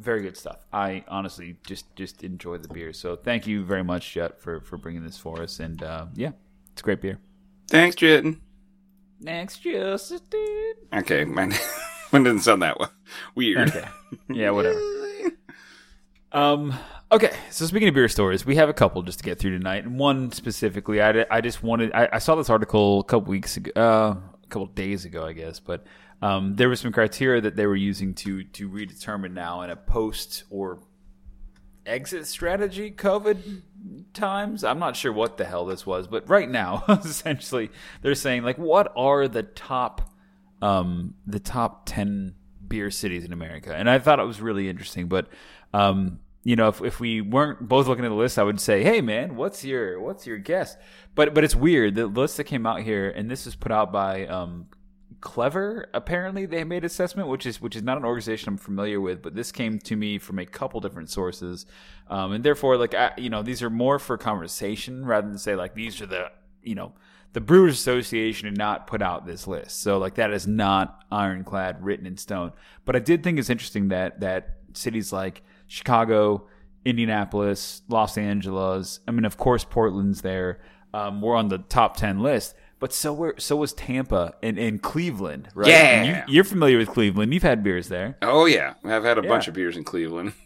very 0.00 0.22
good 0.22 0.36
stuff. 0.36 0.66
I 0.72 1.04
honestly 1.08 1.56
just 1.66 1.94
just 1.96 2.22
enjoy 2.22 2.58
the 2.58 2.68
beer. 2.68 2.92
So 2.92 3.16
thank 3.16 3.46
you 3.46 3.64
very 3.64 3.84
much, 3.84 4.12
Jet, 4.12 4.40
for 4.40 4.60
for 4.60 4.76
bringing 4.76 5.02
this 5.02 5.18
for 5.18 5.42
us. 5.42 5.60
And 5.60 5.82
uh, 5.82 6.06
yeah, 6.14 6.32
it's 6.72 6.82
a 6.82 6.84
great 6.84 7.00
beer. 7.00 7.18
Thanks, 7.68 7.96
Jetting. 7.96 8.40
Next, 9.20 9.58
Justin. 9.58 10.20
Okay, 10.94 11.24
mine, 11.24 11.54
mine 12.12 12.22
didn't 12.24 12.40
sound 12.40 12.62
that 12.62 12.78
well. 12.78 12.92
weird. 13.34 13.68
Okay. 13.68 13.88
Yeah, 14.30 14.50
whatever. 14.50 14.80
Um. 16.30 16.74
Okay. 17.10 17.34
So 17.50 17.64
speaking 17.64 17.88
of 17.88 17.94
beer 17.94 18.06
stories, 18.06 18.44
we 18.44 18.56
have 18.56 18.68
a 18.68 18.74
couple 18.74 19.02
just 19.02 19.18
to 19.20 19.24
get 19.24 19.38
through 19.38 19.56
tonight, 19.56 19.84
and 19.84 19.98
one 19.98 20.30
specifically, 20.30 21.00
I, 21.00 21.24
I 21.30 21.40
just 21.40 21.62
wanted. 21.62 21.90
I, 21.94 22.06
I 22.12 22.18
saw 22.18 22.34
this 22.34 22.50
article 22.50 23.00
a 23.00 23.04
couple 23.04 23.30
weeks 23.30 23.56
ago, 23.56 23.70
uh, 23.74 24.14
a 24.42 24.46
couple 24.48 24.66
days 24.66 25.06
ago, 25.06 25.24
I 25.24 25.32
guess, 25.32 25.58
but 25.58 25.86
um, 26.20 26.54
there 26.56 26.68
was 26.68 26.80
some 26.80 26.92
criteria 26.92 27.40
that 27.40 27.56
they 27.56 27.66
were 27.66 27.76
using 27.76 28.12
to 28.16 28.44
to 28.44 28.68
redetermine 28.68 29.32
now 29.32 29.62
in 29.62 29.70
a 29.70 29.76
post 29.76 30.44
or 30.50 30.80
exit 31.86 32.26
strategy 32.26 32.90
COVID 32.90 33.62
times. 34.12 34.64
I'm 34.64 34.78
not 34.78 34.96
sure 34.96 35.12
what 35.12 35.36
the 35.36 35.44
hell 35.44 35.66
this 35.66 35.86
was, 35.86 36.06
but 36.06 36.28
right 36.28 36.48
now, 36.48 36.84
essentially, 36.88 37.70
they're 38.02 38.14
saying 38.14 38.42
like, 38.42 38.58
what 38.58 38.92
are 38.96 39.28
the 39.28 39.42
top, 39.42 40.10
um, 40.62 41.14
the 41.26 41.40
top 41.40 41.86
ten 41.86 42.34
beer 42.66 42.90
cities 42.90 43.24
in 43.24 43.32
America? 43.32 43.74
And 43.74 43.88
I 43.88 43.98
thought 43.98 44.20
it 44.20 44.24
was 44.24 44.40
really 44.40 44.68
interesting, 44.68 45.08
but, 45.08 45.28
um, 45.72 46.20
you 46.44 46.56
know, 46.56 46.68
if, 46.68 46.80
if 46.80 47.00
we 47.00 47.20
weren't 47.20 47.68
both 47.68 47.88
looking 47.88 48.04
at 48.04 48.08
the 48.08 48.14
list, 48.14 48.38
I 48.38 48.42
would 48.42 48.60
say, 48.60 48.82
"Hey, 48.82 49.02
man, 49.02 49.36
what's 49.36 49.64
your 49.64 50.00
what's 50.00 50.26
your 50.26 50.38
guess?" 50.38 50.76
But 51.14 51.34
but 51.34 51.44
it's 51.44 51.54
weird. 51.54 51.94
The 51.94 52.06
list 52.06 52.38
that 52.38 52.44
came 52.44 52.64
out 52.64 52.80
here, 52.80 53.10
and 53.10 53.30
this 53.30 53.44
was 53.44 53.54
put 53.54 53.70
out 53.70 53.92
by 53.92 54.26
um, 54.26 54.66
Clever. 55.20 55.88
Apparently, 55.92 56.46
they 56.46 56.62
made 56.62 56.84
assessment, 56.84 57.28
which 57.28 57.44
is 57.44 57.60
which 57.60 57.74
is 57.74 57.82
not 57.82 57.98
an 57.98 58.04
organization 58.04 58.50
I'm 58.50 58.56
familiar 58.56 59.00
with, 59.00 59.20
but 59.20 59.34
this 59.34 59.50
came 59.50 59.80
to 59.80 59.96
me 59.96 60.18
from 60.18 60.38
a 60.38 60.46
couple 60.46 60.80
different 60.80 61.10
sources, 61.10 61.66
um, 62.08 62.32
and 62.32 62.44
therefore, 62.44 62.76
like 62.76 62.94
I, 62.94 63.12
you 63.16 63.28
know, 63.28 63.42
these 63.42 63.62
are 63.62 63.70
more 63.70 63.98
for 63.98 64.16
conversation 64.16 65.04
rather 65.04 65.26
than 65.26 65.38
say 65.38 65.56
like 65.56 65.74
these 65.74 66.00
are 66.00 66.06
the 66.06 66.30
you 66.62 66.76
know 66.76 66.92
the 67.32 67.40
Brewers 67.40 67.74
Association 67.74 68.48
did 68.48 68.56
not 68.56 68.86
put 68.86 69.02
out 69.02 69.26
this 69.26 69.46
list, 69.46 69.80
so 69.80 69.98
like 69.98 70.14
that 70.14 70.30
is 70.30 70.46
not 70.46 71.04
ironclad 71.10 71.82
written 71.84 72.06
in 72.06 72.16
stone. 72.16 72.52
But 72.84 72.94
I 72.94 73.00
did 73.00 73.24
think 73.24 73.38
it's 73.38 73.50
interesting 73.50 73.88
that 73.88 74.20
that 74.20 74.58
cities 74.72 75.12
like 75.12 75.42
Chicago, 75.66 76.46
Indianapolis, 76.84 77.82
Los 77.88 78.16
Angeles. 78.16 79.00
I 79.06 79.10
mean, 79.10 79.24
of 79.24 79.36
course, 79.36 79.64
Portland's 79.64 80.22
there. 80.22 80.60
Um, 80.94 81.20
we're 81.20 81.36
on 81.36 81.48
the 81.48 81.58
top 81.58 81.96
ten 81.96 82.20
list, 82.20 82.54
but 82.78 82.92
so 82.92 83.12
were 83.12 83.34
so 83.38 83.56
was 83.56 83.72
Tampa 83.72 84.34
and, 84.42 84.58
and 84.58 84.82
Cleveland, 84.82 85.48
right? 85.54 85.68
Yeah. 85.68 86.26
you, 86.26 86.34
you're 86.34 86.44
familiar 86.44 86.78
with 86.78 86.88
Cleveland. 86.88 87.34
You've 87.34 87.42
had 87.42 87.62
beers 87.62 87.88
there. 87.88 88.16
Oh 88.22 88.46
yeah, 88.46 88.74
I've 88.84 89.04
had 89.04 89.18
a 89.18 89.22
bunch 89.22 89.48
of 89.48 89.54
beers 89.54 89.76
in 89.76 89.84
Cleveland. 89.84 90.32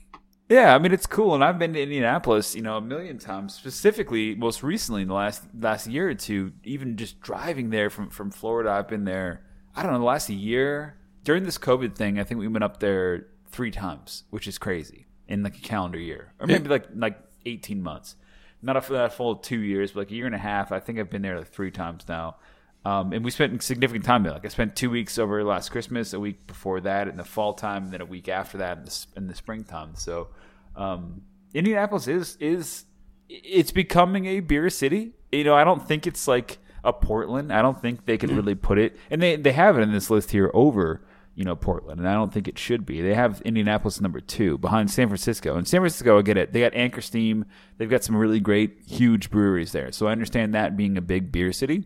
Yeah, 0.49 0.75
I 0.75 0.79
mean 0.79 0.93
it's 0.93 1.07
cool, 1.07 1.35
and 1.35 1.43
I've 1.43 1.59
been 1.59 1.73
to 1.73 1.81
Indianapolis, 1.81 2.55
you 2.55 2.61
know, 2.61 2.77
a 2.77 2.81
million 2.83 3.17
times. 3.17 3.55
Specifically, 3.55 4.35
most 4.35 4.63
recently 4.63 5.01
in 5.01 5.09
the 5.09 5.15
last 5.15 5.45
last 5.59 5.87
year 5.87 6.11
or 6.11 6.15
two, 6.15 6.53
even 6.63 6.99
just 6.99 7.23
driving 7.23 7.71
there 7.71 7.89
from 7.89 8.11
from 8.11 8.31
Florida, 8.31 8.71
I've 8.71 8.89
been 8.89 9.05
there. 9.05 9.47
I 9.75 9.83
don't 9.83 9.93
know, 9.93 9.99
the 9.99 10.05
last 10.05 10.29
year 10.29 10.97
during 11.25 11.45
this 11.45 11.57
COVID 11.57 11.95
thing. 11.95 12.19
I 12.19 12.25
think 12.25 12.39
we 12.39 12.49
went 12.49 12.65
up 12.65 12.81
there 12.81 13.29
three 13.47 13.71
times, 13.71 14.25
which 14.29 14.47
is 14.47 14.59
crazy 14.59 15.07
in 15.27 15.43
like 15.43 15.57
a 15.57 15.61
calendar 15.61 15.99
year, 15.99 16.35
or 16.39 16.47
maybe 16.47 16.69
like 16.69 16.85
like 16.95 17.19
eighteen 17.47 17.83
months. 17.83 18.17
Not 18.63 18.77
a, 18.77 18.93
not 18.93 19.07
a 19.07 19.11
full 19.11 19.37
two 19.37 19.59
years, 19.59 19.93
but 19.93 20.01
like 20.01 20.11
a 20.11 20.15
year 20.15 20.27
and 20.27 20.35
a 20.35 20.39
half. 20.39 20.73
I 20.73 20.81
think 20.81 20.99
I've 20.99 21.11
been 21.11 21.23
there 21.23 21.39
like 21.39 21.49
three 21.49 21.71
times 21.71 22.05
now. 22.09 22.37
Um, 22.85 23.13
and 23.13 23.25
we 23.25 23.31
spent 23.31 23.63
significant 23.63 24.05
time 24.05 24.23
there. 24.23 24.33
Like 24.33 24.45
I 24.45 24.49
spent 24.49 24.75
two 24.75 24.91
weeks 24.91 25.19
over 25.19 25.43
last 25.45 25.71
Christmas, 25.71 26.13
a 26.13 26.21
week 26.21 26.47
before 26.47 26.81
that 26.81 27.07
in 27.09 27.17
the 27.17 27.25
fall 27.25 27.55
time, 27.55 27.85
and 27.85 27.93
then 27.93 28.01
a 28.01 28.07
week 28.07 28.29
after 28.29 28.59
that 28.59 28.79
in 28.79 28.85
the, 28.85 29.07
in 29.17 29.27
the 29.29 29.35
springtime. 29.35 29.95
So 29.95 30.29
um, 30.75 31.23
Indianapolis 31.55 32.09
is 32.09 32.37
is 32.41 32.85
it's 33.29 33.71
becoming 33.71 34.27
a 34.27 34.41
beer 34.41 34.69
city. 34.69 35.13
You 35.31 35.45
know, 35.45 35.55
I 35.55 35.65
don't 35.65 35.87
think 35.87 36.07
it's 36.07 36.27
like 36.27 36.59
a 36.83 36.93
Portland. 36.93 37.53
I 37.53 37.63
don't 37.63 37.81
think 37.81 38.05
they 38.05 38.19
could 38.19 38.31
really 38.31 38.57
put 38.57 38.79
it, 38.79 38.97
and 39.11 39.23
they 39.23 39.37
they 39.37 39.53
have 39.53 39.79
it 39.79 39.83
in 39.83 39.93
this 39.93 40.11
list 40.11 40.33
here 40.33 40.51
over 40.53 41.05
you 41.35 41.45
know 41.45 41.57
Portland, 41.57 41.99
and 41.99 42.09
I 42.09 42.15
don't 42.15 42.33
think 42.33 42.49
it 42.49 42.59
should 42.59 42.85
be. 42.85 43.01
They 43.01 43.15
have 43.15 43.41
Indianapolis 43.43 44.01
number 44.01 44.21
two 44.21 44.59
behind 44.59 44.91
San 44.91 45.09
Francisco, 45.09 45.57
and 45.57 45.67
San 45.67 45.81
Francisco, 45.81 46.19
I 46.19 46.23
get 46.23 46.37
it. 46.37 46.53
They 46.53 46.61
got 46.61 46.75
Anchor 46.75 47.01
Steam. 47.01 47.47
They've 47.79 47.91
got 47.91 48.05
some 48.05 48.17
really 48.17 48.41
great, 48.41 48.79
huge 48.87 49.31
breweries 49.31 49.73
there. 49.73 49.93
So 49.93 50.07
I 50.09 50.13
understand 50.13 50.55
that 50.55 50.77
being 50.77 50.97
a 50.97 51.03
big 51.03 51.33
beer 51.33 51.53
city. 51.53 51.85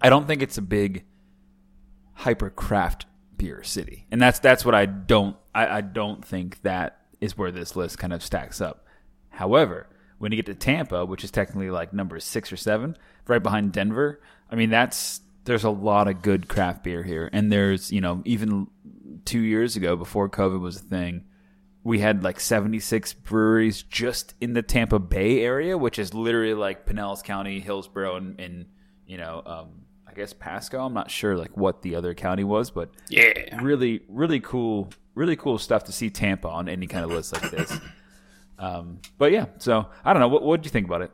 I 0.00 0.08
don't 0.08 0.26
think 0.26 0.42
it's 0.42 0.58
a 0.58 0.62
big 0.62 1.04
hyper 2.14 2.50
craft 2.50 3.06
beer 3.36 3.62
city, 3.62 4.06
and 4.10 4.20
that's 4.20 4.38
that's 4.38 4.64
what 4.64 4.74
I 4.74 4.86
don't 4.86 5.36
I, 5.54 5.78
I 5.78 5.80
don't 5.82 6.24
think 6.24 6.62
that 6.62 6.98
is 7.20 7.36
where 7.36 7.52
this 7.52 7.76
list 7.76 7.98
kind 7.98 8.12
of 8.12 8.22
stacks 8.22 8.60
up. 8.60 8.86
However, 9.30 9.88
when 10.18 10.32
you 10.32 10.36
get 10.36 10.46
to 10.46 10.54
Tampa, 10.54 11.04
which 11.04 11.24
is 11.24 11.30
technically 11.30 11.70
like 11.70 11.92
number 11.92 12.18
six 12.20 12.52
or 12.52 12.56
seven, 12.56 12.96
right 13.26 13.42
behind 13.42 13.72
Denver, 13.72 14.20
I 14.50 14.54
mean 14.56 14.70
that's 14.70 15.20
there's 15.44 15.64
a 15.64 15.70
lot 15.70 16.08
of 16.08 16.22
good 16.22 16.48
craft 16.48 16.84
beer 16.84 17.02
here, 17.02 17.28
and 17.32 17.50
there's 17.52 17.90
you 17.92 18.00
know 18.00 18.22
even 18.24 18.68
two 19.24 19.40
years 19.40 19.76
ago 19.76 19.96
before 19.96 20.28
COVID 20.28 20.60
was 20.60 20.76
a 20.76 20.80
thing. 20.80 21.24
We 21.84 21.98
had 21.98 22.22
like 22.22 22.38
76 22.38 23.12
breweries 23.14 23.82
just 23.82 24.34
in 24.40 24.52
the 24.52 24.62
Tampa 24.62 25.00
Bay 25.00 25.40
area, 25.40 25.76
which 25.76 25.98
is 25.98 26.14
literally 26.14 26.54
like 26.54 26.86
Pinellas 26.86 27.24
County, 27.24 27.58
Hillsborough, 27.58 28.16
and, 28.16 28.38
and 28.40 28.66
you 29.04 29.18
know, 29.18 29.42
um, 29.44 29.68
I 30.08 30.12
guess 30.14 30.32
Pasco. 30.32 30.84
I'm 30.84 30.94
not 30.94 31.10
sure 31.10 31.36
like 31.36 31.56
what 31.56 31.82
the 31.82 31.96
other 31.96 32.14
county 32.14 32.44
was, 32.44 32.70
but 32.70 32.90
Yeah. 33.08 33.60
really, 33.62 34.02
really 34.08 34.38
cool, 34.38 34.90
really 35.16 35.34
cool 35.34 35.58
stuff 35.58 35.82
to 35.84 35.92
see 35.92 36.08
Tampa 36.08 36.48
on 36.48 36.68
any 36.68 36.86
kind 36.86 37.04
of 37.04 37.10
list 37.10 37.32
like 37.32 37.50
this. 37.50 37.76
Um, 38.60 39.00
but 39.18 39.32
yeah, 39.32 39.46
so 39.58 39.86
I 40.04 40.12
don't 40.12 40.20
know. 40.20 40.28
What 40.28 40.44
what 40.44 40.60
did 40.60 40.66
you 40.66 40.70
think 40.70 40.86
about 40.86 41.02
it? 41.02 41.10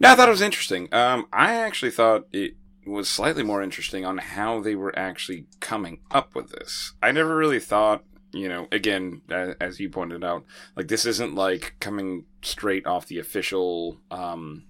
No, 0.00 0.10
I 0.10 0.16
thought 0.16 0.26
it 0.28 0.32
was 0.32 0.40
interesting. 0.40 0.88
Um, 0.92 1.26
I 1.32 1.54
actually 1.54 1.92
thought 1.92 2.24
it 2.32 2.56
was 2.86 3.08
slightly 3.08 3.42
more 3.42 3.62
interesting 3.62 4.04
on 4.04 4.18
how 4.18 4.60
they 4.60 4.74
were 4.74 4.96
actually 4.98 5.46
coming 5.60 6.00
up 6.10 6.34
with 6.34 6.50
this. 6.50 6.92
I 7.02 7.12
never 7.12 7.36
really 7.36 7.60
thought, 7.60 8.04
you 8.32 8.48
know, 8.48 8.66
again, 8.72 9.22
as 9.60 9.80
you 9.80 9.88
pointed 9.90 10.24
out, 10.24 10.44
like 10.76 10.88
this 10.88 11.06
isn't 11.06 11.34
like 11.34 11.74
coming 11.80 12.24
straight 12.42 12.86
off 12.86 13.06
the 13.06 13.18
official, 13.18 13.98
um, 14.10 14.64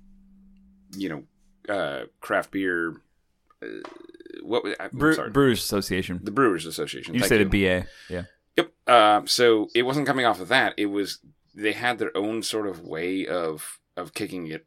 you 0.96 1.08
know, 1.08 1.72
uh, 1.74 2.04
craft 2.20 2.50
beer. 2.50 2.94
Uh, 3.62 3.66
what? 4.42 4.64
was- 4.64 4.74
Bre- 4.92 5.28
Brewers 5.28 5.60
Association. 5.62 6.20
the 6.22 6.30
Brewers 6.30 6.66
Association. 6.66 7.14
You 7.14 7.20
Thank 7.20 7.28
said 7.28 7.40
a 7.40 7.46
BA. 7.46 7.86
Yeah. 8.10 8.24
Yep. 8.56 8.72
Uh, 8.86 9.22
so 9.26 9.68
it 9.74 9.82
wasn't 9.82 10.06
coming 10.06 10.26
off 10.26 10.40
of 10.40 10.48
that. 10.48 10.74
It 10.76 10.86
was 10.86 11.18
they 11.54 11.72
had 11.72 11.98
their 11.98 12.16
own 12.16 12.42
sort 12.42 12.66
of 12.66 12.80
way 12.82 13.26
of 13.26 13.80
of 13.96 14.12
kicking 14.12 14.46
it, 14.48 14.66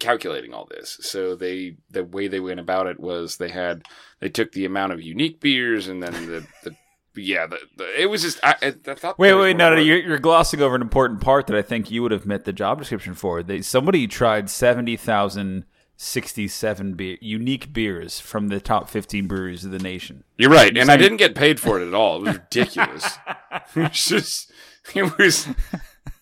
calculating 0.00 0.54
all 0.54 0.66
this. 0.66 0.98
So 1.00 1.34
they 1.34 1.76
the 1.90 2.04
way 2.04 2.28
they 2.28 2.40
went 2.40 2.60
about 2.60 2.86
it 2.86 3.00
was 3.00 3.36
they 3.36 3.50
had 3.50 3.82
they 4.20 4.28
took 4.28 4.52
the 4.52 4.64
amount 4.64 4.92
of 4.92 5.02
unique 5.02 5.40
beers 5.40 5.88
and 5.88 6.02
then 6.02 6.12
the 6.26 6.46
the 6.64 6.76
yeah 7.16 7.46
the, 7.46 7.58
the 7.76 8.02
it 8.02 8.06
was 8.06 8.22
just 8.22 8.38
I, 8.42 8.54
I, 8.62 8.70
thought 8.94 9.18
Wait, 9.18 9.34
wait, 9.34 9.56
no, 9.56 9.74
no, 9.74 9.80
you're, 9.80 9.98
you're 9.98 10.18
glossing 10.18 10.60
over 10.60 10.76
an 10.76 10.82
important 10.82 11.20
part 11.20 11.46
that 11.48 11.56
I 11.56 11.62
think 11.62 11.90
you 11.90 12.02
would 12.02 12.12
have 12.12 12.26
met 12.26 12.44
the 12.44 12.52
job 12.52 12.78
description 12.78 13.14
for. 13.14 13.42
They, 13.42 13.62
somebody 13.62 14.06
tried 14.06 14.50
70,067 14.50 16.94
beer, 16.94 17.16
unique 17.20 17.72
beers 17.72 18.20
from 18.20 18.46
the 18.48 18.60
top 18.60 18.88
15 18.88 19.26
breweries 19.26 19.64
of 19.64 19.72
the 19.72 19.80
nation. 19.80 20.22
You're 20.36 20.50
right, 20.50 20.76
and 20.76 20.90
I 20.90 20.96
didn't 20.96 21.16
get 21.16 21.34
paid 21.34 21.58
for 21.58 21.80
it 21.80 21.88
at 21.88 21.94
all. 21.94 22.18
It 22.18 22.28
was 22.28 22.36
ridiculous. 22.36 23.18
it 23.74 23.76
was 23.76 24.04
just 24.04 24.52
it 24.94 25.18
was 25.18 25.48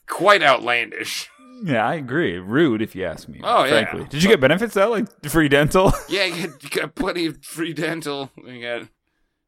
quite 0.06 0.42
outlandish. 0.42 1.28
Yeah, 1.64 1.86
I 1.86 1.94
agree. 1.94 2.38
Rude, 2.38 2.82
if 2.82 2.94
you 2.94 3.04
ask 3.04 3.28
me. 3.28 3.40
Oh, 3.42 3.64
yeah. 3.64 3.70
frankly. 3.70 4.06
Did 4.08 4.22
you 4.22 4.28
get 4.28 4.40
benefits 4.40 4.75
though, 4.75 4.90
like 4.90 5.06
free 5.28 5.48
dental? 5.48 5.92
Yeah, 6.08 6.25
you 6.25 6.48
got, 6.48 6.62
you 6.62 6.70
got 6.70 6.94
plenty 6.94 7.26
of 7.26 7.44
free 7.44 7.72
dental. 7.72 8.30
You 8.36 8.62
got 8.62 8.88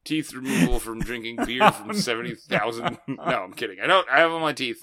teeth 0.05 0.33
removal 0.33 0.81
from 0.81 1.01
drinking 1.01 1.37
beer 1.47 1.71
from 1.71 1.95
seventy 1.95 2.35
thousand. 2.35 2.99
No, 3.07 3.23
I'm 3.23 3.53
kidding. 3.53 3.79
I 3.81 3.87
don't. 3.87 4.09
I 4.11 4.21
have 4.21 4.33
all 4.33 4.41
my 4.41 4.53
teeth. 4.53 4.83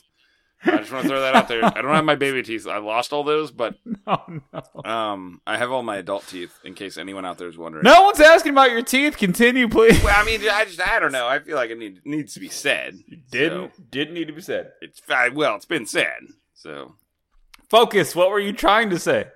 I 0.64 0.78
just 0.78 0.92
want 0.92 1.04
to 1.04 1.10
throw 1.10 1.22
that 1.22 1.36
out 1.36 1.48
there. 1.48 1.64
I 1.64 1.82
don't 1.82 1.94
have 1.94 2.06
my 2.06 2.16
baby 2.16 2.42
teeth. 2.42 2.66
I 2.68 2.78
lost 2.78 3.14
all 3.14 3.24
those, 3.24 3.52
but 3.52 3.76
oh 4.08 4.40
no. 4.54 4.90
um, 4.90 5.42
I 5.46 5.58
have 5.58 5.72
all 5.72 5.84
my 5.84 5.98
adult 5.98 6.26
teeth. 6.28 6.58
In 6.64 6.74
case 6.74 6.98
anyone 6.98 7.26
out 7.26 7.38
there 7.38 7.48
is 7.48 7.58
wondering. 7.58 7.84
No 7.84 8.04
one's 8.04 8.20
asking 8.20 8.54
about 8.54 8.72
your 8.72 8.82
teeth. 8.82 9.18
Continue, 9.18 9.68
please. 9.68 10.02
Well, 10.04 10.16
I 10.16 10.26
mean, 10.26 10.42
I 10.50 10.66
just 10.66 10.82
I 10.82 11.00
don't 11.00 11.12
know. 11.12 11.28
I 11.28 11.40
feel 11.40 11.56
like 11.56 11.72
it 11.72 11.78
need, 11.78 12.02
needs 12.06 12.34
to 12.36 12.40
be 12.40 12.50
said. 12.50 12.98
So, 13.32 13.70
didn't 13.90 14.14
need 14.14 14.28
to 14.28 14.34
be 14.34 14.42
said. 14.42 14.72
it's 14.82 15.02
well, 15.34 15.56
it's 15.56 15.66
been 15.66 15.86
said. 15.86 16.20
So 16.54 16.96
Focus. 17.70 18.16
What 18.16 18.30
were 18.30 18.40
you 18.40 18.54
trying 18.54 18.90
to 18.92 19.00
say? 19.00 19.28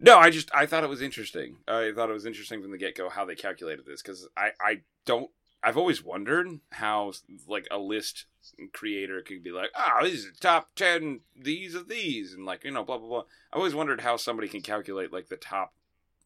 No, 0.00 0.18
I 0.18 0.30
just 0.30 0.50
I 0.54 0.66
thought 0.66 0.84
it 0.84 0.90
was 0.90 1.02
interesting. 1.02 1.56
I 1.68 1.92
thought 1.94 2.10
it 2.10 2.14
was 2.14 2.26
interesting 2.26 2.60
from 2.62 2.70
the 2.72 2.78
get 2.78 2.96
go 2.96 3.08
how 3.08 3.24
they 3.24 3.34
calculated 3.34 3.86
this 3.86 4.02
because 4.02 4.28
I 4.36 4.50
I 4.60 4.80
don't 5.06 5.30
I've 5.62 5.78
always 5.78 6.04
wondered 6.04 6.48
how 6.72 7.12
like 7.48 7.66
a 7.70 7.78
list 7.78 8.26
creator 8.74 9.22
could 9.22 9.42
be 9.42 9.50
like 9.50 9.70
oh 9.74 10.04
these 10.04 10.26
are 10.26 10.32
top 10.40 10.68
ten 10.76 11.20
these 11.34 11.74
of 11.74 11.88
these 11.88 12.34
and 12.34 12.44
like 12.44 12.64
you 12.64 12.70
know 12.70 12.84
blah 12.84 12.98
blah 12.98 13.08
blah. 13.08 13.22
I 13.52 13.56
always 13.56 13.74
wondered 13.74 14.00
how 14.02 14.16
somebody 14.16 14.48
can 14.48 14.60
calculate 14.60 15.12
like 15.12 15.28
the 15.28 15.36
top 15.36 15.72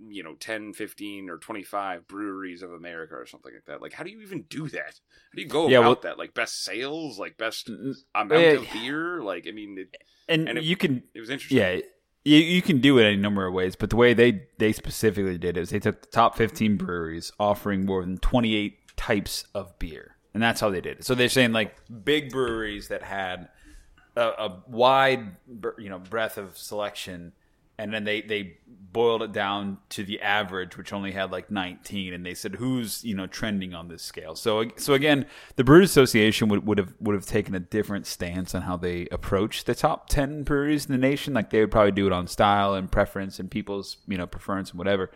you 0.00 0.22
know 0.22 0.34
10 0.34 0.74
15 0.74 1.28
or 1.28 1.38
25 1.38 2.06
breweries 2.06 2.62
of 2.62 2.70
america 2.72 3.14
or 3.16 3.26
something 3.26 3.52
like 3.52 3.64
that 3.66 3.82
like 3.82 3.92
how 3.92 4.04
do 4.04 4.10
you 4.10 4.20
even 4.20 4.42
do 4.42 4.68
that 4.68 4.94
how 4.94 5.34
do 5.34 5.42
you 5.42 5.48
go 5.48 5.66
Yeah, 5.66 5.78
about 5.78 5.86
well- 5.86 6.00
that 6.02 6.18
like 6.18 6.34
best 6.34 6.62
sales 6.62 7.18
like 7.18 7.36
best 7.36 7.68
amount 8.14 8.30
of 8.54 8.66
beer 8.72 9.20
like 9.22 9.46
i 9.48 9.50
mean 9.50 9.76
it, 9.76 9.96
And, 10.28 10.48
And 10.48 10.58
it- 10.58 10.64
you 10.64 10.76
can 10.76 11.02
it 11.14 11.20
was 11.20 11.30
interesting 11.30 11.58
Yeah, 11.58 11.80
you, 12.24 12.36
you 12.36 12.62
can 12.62 12.80
do 12.80 12.98
it 12.98 13.04
any 13.04 13.16
number 13.16 13.46
of 13.46 13.54
ways, 13.54 13.76
but 13.76 13.90
the 13.90 13.96
way 13.96 14.14
they 14.14 14.42
they 14.58 14.72
specifically 14.72 15.38
did 15.38 15.56
it 15.56 15.60
is 15.60 15.70
they 15.70 15.78
took 15.78 16.02
the 16.02 16.08
top 16.08 16.36
15 16.36 16.76
breweries 16.76 17.32
offering 17.40 17.86
more 17.86 18.02
than 18.02 18.18
28 18.18 18.96
types 18.96 19.44
of 19.54 19.78
beer, 19.78 20.16
and 20.34 20.42
that's 20.42 20.60
how 20.60 20.68
they 20.70 20.80
did 20.80 20.98
it. 20.98 21.04
So 21.04 21.14
they're 21.14 21.28
saying 21.28 21.52
like 21.52 21.76
big 22.04 22.30
breweries 22.30 22.88
that 22.88 23.02
had 23.02 23.48
a, 24.16 24.20
a 24.22 24.62
wide 24.66 25.36
you 25.78 25.88
know 25.88 25.98
breadth 26.00 26.36
of 26.38 26.58
selection, 26.58 27.32
and 27.78 27.92
then 27.92 28.04
they 28.04 28.22
they 28.22 28.58
boiled 28.92 29.22
it 29.22 29.32
down 29.32 29.78
to 29.90 30.02
the 30.02 30.20
average, 30.20 30.76
which 30.76 30.92
only 30.92 31.12
had 31.12 31.30
like 31.30 31.50
19, 31.50 32.14
and 32.14 32.24
they 32.24 32.34
said 32.34 32.56
who's 32.56 33.04
you 33.04 33.14
know 33.14 33.26
trending 33.26 33.74
on 33.74 33.88
this 33.88 34.02
scale. 34.02 34.34
So 34.34 34.64
so 34.76 34.94
again, 34.94 35.26
the 35.56 35.64
Brewers 35.64 35.90
Association 35.90 36.48
would, 36.48 36.66
would 36.66 36.78
have 36.78 36.94
would 37.00 37.14
have 37.14 37.26
taken 37.26 37.54
a 37.54 37.60
different 37.60 38.06
stance 38.06 38.54
on 38.54 38.62
how 38.62 38.76
they 38.76 39.06
approach 39.12 39.64
the 39.64 39.74
top 39.74 40.08
10 40.08 40.42
breweries 40.42 40.86
in 40.86 40.92
the 40.92 40.98
nation. 40.98 41.34
Like 41.34 41.50
they 41.50 41.60
would 41.60 41.70
probably 41.70 41.92
do 41.92 42.06
it 42.06 42.12
on 42.12 42.26
style 42.26 42.74
and 42.74 42.90
preference 42.90 43.38
and 43.38 43.50
people's 43.50 43.98
you 44.06 44.18
know 44.18 44.26
preference 44.26 44.70
and 44.70 44.78
whatever. 44.78 45.10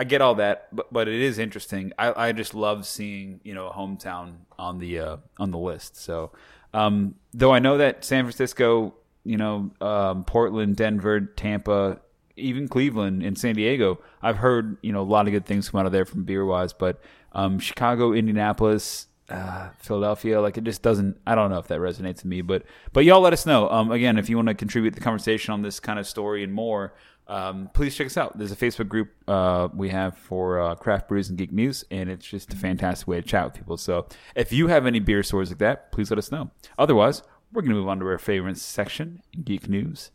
I 0.00 0.04
get 0.04 0.20
all 0.20 0.36
that, 0.36 0.68
but 0.74 0.92
but 0.92 1.08
it 1.08 1.20
is 1.20 1.38
interesting. 1.38 1.92
I, 1.98 2.28
I 2.28 2.32
just 2.32 2.54
love 2.54 2.86
seeing 2.86 3.40
you 3.42 3.54
know 3.54 3.68
a 3.68 3.72
hometown 3.72 4.36
on 4.58 4.78
the 4.78 5.00
uh, 5.00 5.16
on 5.38 5.50
the 5.50 5.58
list. 5.58 5.96
So 5.96 6.30
um, 6.72 7.16
though 7.34 7.52
I 7.52 7.58
know 7.58 7.78
that 7.78 8.04
San 8.04 8.24
Francisco, 8.24 8.94
you 9.28 9.36
know, 9.36 9.70
um, 9.82 10.24
Portland, 10.24 10.76
Denver, 10.76 11.20
Tampa, 11.20 12.00
even 12.36 12.66
Cleveland 12.66 13.22
and 13.22 13.36
San 13.36 13.54
Diego, 13.56 14.00
I've 14.22 14.38
heard 14.38 14.78
you 14.80 14.90
know 14.90 15.02
a 15.02 15.04
lot 15.04 15.26
of 15.26 15.32
good 15.32 15.44
things 15.44 15.68
come 15.68 15.80
out 15.80 15.86
of 15.86 15.92
there 15.92 16.06
from 16.06 16.24
beer 16.24 16.46
wise. 16.46 16.72
But 16.72 16.98
um, 17.32 17.58
Chicago, 17.58 18.14
Indianapolis, 18.14 19.06
uh, 19.28 19.68
Philadelphia, 19.80 20.40
like 20.40 20.56
it 20.56 20.64
just 20.64 20.80
doesn't. 20.80 21.20
I 21.26 21.34
don't 21.34 21.50
know 21.50 21.58
if 21.58 21.68
that 21.68 21.78
resonates 21.78 22.16
with 22.16 22.24
me, 22.24 22.40
but 22.40 22.62
but 22.94 23.04
y'all 23.04 23.20
let 23.20 23.34
us 23.34 23.44
know. 23.44 23.68
Um, 23.68 23.90
again, 23.90 24.16
if 24.16 24.30
you 24.30 24.36
want 24.36 24.48
to 24.48 24.54
contribute 24.54 24.94
the 24.94 25.00
conversation 25.00 25.52
on 25.52 25.60
this 25.60 25.78
kind 25.78 25.98
of 25.98 26.06
story 26.06 26.42
and 26.42 26.54
more, 26.54 26.94
um, 27.26 27.68
please 27.74 27.94
check 27.94 28.06
us 28.06 28.16
out. 28.16 28.38
There's 28.38 28.52
a 28.52 28.56
Facebook 28.56 28.88
group 28.88 29.10
uh, 29.28 29.68
we 29.74 29.90
have 29.90 30.16
for 30.16 30.58
uh, 30.58 30.74
craft 30.74 31.06
brews 31.06 31.28
and 31.28 31.36
geek 31.36 31.52
news, 31.52 31.84
and 31.90 32.08
it's 32.08 32.26
just 32.26 32.54
a 32.54 32.56
fantastic 32.56 33.06
way 33.06 33.20
to 33.20 33.26
chat 33.26 33.44
with 33.44 33.54
people. 33.54 33.76
So 33.76 34.06
if 34.34 34.54
you 34.54 34.68
have 34.68 34.86
any 34.86 35.00
beer 35.00 35.22
stories 35.22 35.50
like 35.50 35.58
that, 35.58 35.92
please 35.92 36.10
let 36.10 36.16
us 36.16 36.32
know. 36.32 36.50
Otherwise, 36.78 37.22
we're 37.52 37.62
going 37.62 37.70
to 37.70 37.76
move 37.76 37.88
on 37.88 37.98
to 38.00 38.06
our 38.06 38.18
favorite 38.18 38.58
section, 38.58 39.22
geek 39.44 39.68
news. 39.68 40.10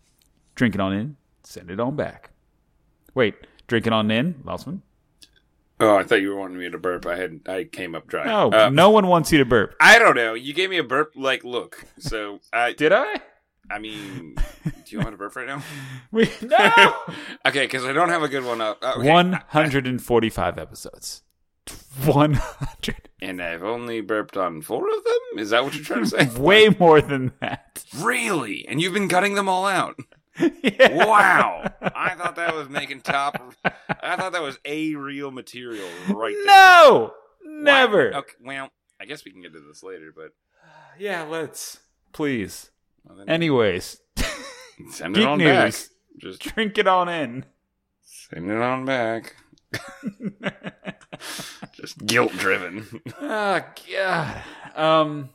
Drink 0.56 0.75
it 0.75 0.82
on 0.82 0.94
in, 0.94 1.18
send 1.44 1.72
it 1.72 1.80
on 1.80 1.96
back. 1.96 2.30
Wait, 3.16 3.36
drink 3.68 3.88
it 3.88 3.94
on 3.94 4.10
in, 4.12 4.36
Lausman? 4.46 4.82
oh 5.80 5.98
i 5.98 6.04
thought 6.04 6.22
you 6.22 6.30
were 6.30 6.36
wanting 6.36 6.58
me 6.60 6.70
to 6.70 6.78
burp 6.78 7.04
i 7.08 7.16
had 7.18 7.40
i 7.48 7.63
came 7.63 7.96
up 7.96 8.06
dry 8.08 8.24
No, 8.25 8.52
Uh, 8.52 8.70
no 8.70 8.92
one 8.92 9.08
wants 9.08 9.32
you 9.32 9.40
to 9.40 9.44
burp. 9.46 9.75
I 9.82 9.98
don't 9.98 10.16
know. 10.16 10.36
You 10.36 10.54
gave 10.54 10.70
me 10.70 10.78
a 10.78 10.84
burp 10.84 11.13
like 11.16 11.44
look. 11.44 11.86
So 11.98 12.40
I 12.54 12.74
Did 12.78 12.94
I? 12.94 13.16
I 13.72 13.80
mean, 13.80 14.36
do 14.63 14.72
you 14.90 15.00
want 15.00 15.12
to 15.12 15.18
burp 15.18 15.36
right 15.36 15.48
now? 15.48 15.63
We, 16.12 16.30
no. 16.44 16.96
okay, 17.48 17.62
because 17.66 17.86
I 17.86 17.92
don't 17.92 18.10
have 18.10 18.22
a 18.22 18.28
good 18.28 18.46
one 18.46 18.62
up. 18.62 18.78
Uh, 18.84 18.94
okay. 18.98 19.08
145 19.12 20.58
episodes. 20.60 21.24
One 21.24 21.24
hundred. 21.24 21.24
And 21.24 21.33
I've 23.22 23.63
only 23.63 24.01
burped 24.01 24.36
on 24.38 24.62
four 24.62 24.88
of 24.88 25.03
them? 25.03 25.39
Is 25.39 25.51
that 25.51 25.63
what 25.63 25.74
you're 25.75 25.84
trying 25.84 26.03
to 26.03 26.10
say? 26.10 26.25
Way 26.39 26.70
more 26.70 27.01
than 27.01 27.32
that. 27.39 27.84
Really? 27.98 28.67
And 28.67 28.82
you've 28.82 28.93
been 28.93 29.08
cutting 29.10 29.36
them 29.36 29.48
all 29.50 29.65
out? 29.65 30.00
Yeah. 30.63 31.05
Wow. 31.05 31.72
I 31.79 32.15
thought 32.15 32.38
that 32.38 32.55
was 32.55 32.67
making 32.67 33.01
top. 33.01 33.53
I 33.63 34.15
thought 34.15 34.32
that 34.32 34.41
was 34.41 34.58
a 34.65 34.96
real 34.96 35.29
material 35.29 35.88
right 36.10 36.34
there. 36.36 36.46
No, 36.48 37.13
never. 37.46 38.15
Okay, 38.15 38.34
well, 38.43 38.70
I 39.00 39.05
guess 39.05 39.24
we 39.25 39.32
can 39.32 39.43
get 39.43 39.53
to 39.53 39.60
this 39.60 39.84
later, 39.84 40.12
but 40.15 40.32
Yeah, 40.98 41.22
let's 41.29 41.82
please. 42.13 42.72
well, 43.03 43.20
then 43.20 43.29
Anyways, 43.29 44.01
send 44.89 45.17
it 45.17 45.24
on 45.24 45.38
news. 45.38 45.48
back. 45.50 45.74
Just 46.20 46.41
drink 46.41 46.79
it 46.79 46.88
on 46.88 47.10
in. 47.10 47.46
send 48.01 48.50
it 48.50 48.58
on 48.60 48.86
back. 48.86 49.36
Just 51.74 52.06
guilt 52.06 52.32
driven. 52.34 52.88
Oh 53.22 53.62
God. 53.92 54.42
Um. 54.75 55.30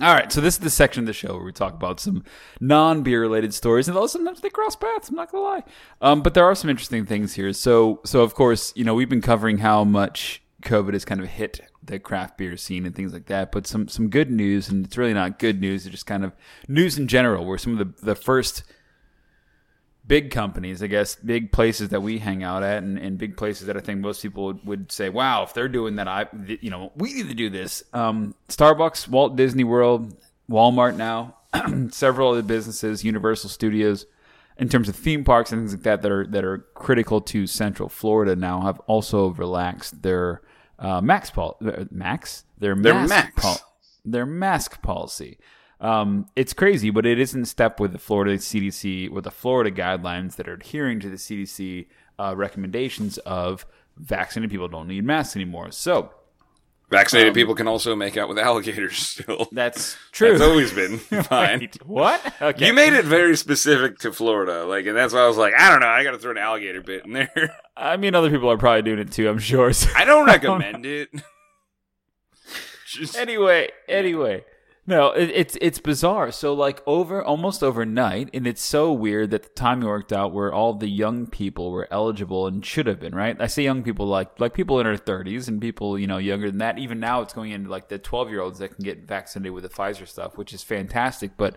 All 0.00 0.12
right, 0.12 0.32
so 0.32 0.40
this 0.40 0.54
is 0.54 0.60
the 0.60 0.70
section 0.70 1.02
of 1.02 1.06
the 1.06 1.12
show 1.12 1.34
where 1.34 1.44
we 1.44 1.52
talk 1.52 1.74
about 1.74 2.00
some 2.00 2.24
non-beer 2.60 3.20
related 3.20 3.52
stories, 3.52 3.88
and 3.88 4.10
sometimes 4.10 4.40
they 4.40 4.48
cross 4.48 4.74
paths. 4.74 5.10
I'm 5.10 5.16
not 5.16 5.30
gonna 5.30 5.44
lie, 5.44 5.62
um, 6.00 6.22
but 6.22 6.32
there 6.34 6.44
are 6.44 6.54
some 6.54 6.70
interesting 6.70 7.04
things 7.04 7.34
here. 7.34 7.52
So, 7.52 8.00
so 8.04 8.22
of 8.22 8.34
course, 8.34 8.72
you 8.74 8.84
know, 8.84 8.94
we've 8.94 9.10
been 9.10 9.20
covering 9.20 9.58
how 9.58 9.84
much 9.84 10.42
COVID 10.62 10.94
has 10.94 11.04
kind 11.04 11.20
of 11.20 11.28
hit 11.28 11.60
the 11.84 11.98
craft 11.98 12.38
beer 12.38 12.56
scene 12.56 12.86
and 12.86 12.94
things 12.94 13.12
like 13.12 13.26
that. 13.26 13.52
But 13.52 13.66
some 13.66 13.86
some 13.86 14.08
good 14.08 14.30
news, 14.30 14.68
and 14.68 14.86
it's 14.86 14.96
really 14.96 15.14
not 15.14 15.38
good 15.38 15.60
news. 15.60 15.84
It's 15.84 15.92
just 15.92 16.06
kind 16.06 16.24
of 16.24 16.32
news 16.68 16.98
in 16.98 17.06
general, 17.06 17.44
where 17.44 17.58
some 17.58 17.78
of 17.78 17.78
the 17.78 18.04
the 18.04 18.14
first 18.14 18.64
big 20.12 20.30
companies, 20.30 20.82
I 20.82 20.88
guess, 20.88 21.14
big 21.14 21.52
places 21.52 21.88
that 21.88 22.02
we 22.02 22.18
hang 22.18 22.42
out 22.42 22.62
at, 22.62 22.82
and, 22.82 22.98
and 22.98 23.16
big 23.16 23.34
places 23.34 23.66
that 23.66 23.78
I 23.78 23.80
think 23.80 24.00
most 24.00 24.20
people 24.20 24.44
would, 24.44 24.66
would 24.66 24.92
say, 24.92 25.08
"Wow, 25.08 25.42
if 25.44 25.54
they're 25.54 25.68
doing 25.68 25.96
that, 25.96 26.06
I, 26.06 26.26
you 26.60 26.68
know, 26.68 26.92
we 26.94 27.14
need 27.14 27.28
to 27.28 27.34
do 27.34 27.48
this." 27.48 27.82
Um, 27.94 28.34
Starbucks, 28.50 29.08
Walt 29.08 29.36
Disney 29.36 29.64
World, 29.64 30.14
Walmart 30.50 30.96
now, 30.96 31.36
several 31.90 32.32
other 32.32 32.42
businesses, 32.42 33.02
Universal 33.04 33.48
Studios, 33.48 34.04
in 34.58 34.68
terms 34.68 34.90
of 34.90 34.96
theme 34.96 35.24
parks 35.24 35.50
and 35.50 35.62
things 35.62 35.72
like 35.72 35.82
that 35.84 36.02
that 36.02 36.12
are 36.12 36.26
that 36.26 36.44
are 36.44 36.58
critical 36.74 37.22
to 37.22 37.46
Central 37.46 37.88
Florida 37.88 38.36
now 38.36 38.60
have 38.60 38.80
also 38.80 39.28
relaxed 39.30 40.02
their 40.02 40.42
uh, 40.78 41.00
max 41.00 41.30
pol- 41.30 41.56
uh, 41.64 41.84
max 41.90 42.44
their 42.58 42.74
Their 42.74 42.92
mask 42.94 43.08
max. 43.08 43.32
pol- 43.42 43.60
their 44.04 44.26
mask 44.26 44.82
policy. 44.82 45.38
Um, 45.82 46.26
it's 46.36 46.52
crazy, 46.54 46.90
but 46.90 47.04
it 47.04 47.18
is 47.18 47.34
in 47.34 47.44
step 47.44 47.80
with 47.80 47.92
the 47.92 47.98
Florida 47.98 48.38
CDC, 48.38 49.10
with 49.10 49.24
the 49.24 49.30
Florida 49.30 49.70
guidelines 49.70 50.36
that 50.36 50.48
are 50.48 50.54
adhering 50.54 51.00
to 51.00 51.10
the 51.10 51.16
CDC 51.16 51.86
uh, 52.18 52.34
recommendations 52.36 53.18
of 53.18 53.66
vaccinated 53.98 54.50
people 54.50 54.68
don't 54.68 54.88
need 54.88 55.04
masks 55.04 55.36
anymore. 55.36 55.70
So 55.72 56.12
Vaccinated 56.88 57.30
Um, 57.30 57.34
people 57.34 57.54
can 57.54 57.66
also 57.66 57.96
make 57.96 58.18
out 58.18 58.28
with 58.28 58.38
alligators 58.38 58.98
still. 58.98 59.48
that's 59.52 59.96
true. 60.12 60.32
That's 60.36 60.42
always 60.50 60.72
been 60.72 60.98
fine. 61.24 61.60
Wait, 61.60 61.86
what? 61.86 62.34
Okay. 62.40 62.66
You 62.66 62.74
made 62.74 62.92
it 62.92 63.06
very 63.06 63.34
specific 63.36 63.98
to 64.00 64.12
Florida, 64.12 64.64
like, 64.66 64.84
and 64.86 64.94
that's 64.94 65.14
why 65.14 65.20
I 65.20 65.26
was 65.26 65.38
like, 65.38 65.54
I 65.58 65.70
don't 65.70 65.80
know, 65.80 65.86
I 65.88 66.04
got 66.04 66.10
to 66.10 66.18
throw 66.18 66.32
an 66.32 66.38
alligator 66.38 66.82
bit 66.82 67.06
in 67.06 67.12
there. 67.14 67.56
I 67.76 67.96
mean, 67.96 68.14
other 68.14 68.28
people 68.30 68.50
are 68.50 68.58
probably 68.58 68.82
doing 68.82 68.98
it 68.98 69.10
too. 69.10 69.26
I'm 69.28 69.38
sure. 69.38 69.72
So- 69.72 69.88
I 69.96 70.04
don't 70.04 70.26
recommend 70.26 70.84
it. 70.84 71.08
Just, 72.86 73.16
anyway, 73.16 73.70
anyway, 73.88 74.44
no, 74.84 75.12
it, 75.12 75.30
it's 75.30 75.56
it's 75.60 75.78
bizarre. 75.78 76.32
So 76.32 76.52
like 76.54 76.82
over 76.88 77.22
almost 77.22 77.62
overnight, 77.62 78.30
and 78.34 78.48
it's 78.48 78.62
so 78.62 78.92
weird 78.92 79.30
that 79.30 79.44
the 79.44 79.48
timing 79.50 79.86
worked 79.86 80.12
out 80.12 80.32
where 80.32 80.52
all 80.52 80.74
the 80.74 80.88
young 80.88 81.28
people 81.28 81.70
were 81.70 81.86
eligible 81.92 82.48
and 82.48 82.66
should 82.66 82.88
have 82.88 82.98
been. 82.98 83.14
Right? 83.14 83.40
I 83.40 83.46
say 83.46 83.62
young 83.62 83.84
people 83.84 84.06
like 84.06 84.40
like 84.40 84.54
people 84.54 84.80
in 84.80 84.86
their 84.86 84.96
30s 84.96 85.46
and 85.46 85.60
people 85.60 85.96
you 85.96 86.08
know 86.08 86.18
younger 86.18 86.50
than 86.50 86.58
that. 86.58 86.78
Even 86.78 86.98
now, 86.98 87.22
it's 87.22 87.32
going 87.32 87.52
into 87.52 87.70
like 87.70 87.88
the 87.88 87.98
12 87.98 88.30
year 88.30 88.40
olds 88.40 88.58
that 88.58 88.74
can 88.74 88.84
get 88.84 89.06
vaccinated 89.06 89.52
with 89.52 89.62
the 89.62 89.70
Pfizer 89.70 90.08
stuff, 90.08 90.36
which 90.36 90.52
is 90.52 90.64
fantastic. 90.64 91.36
But 91.36 91.56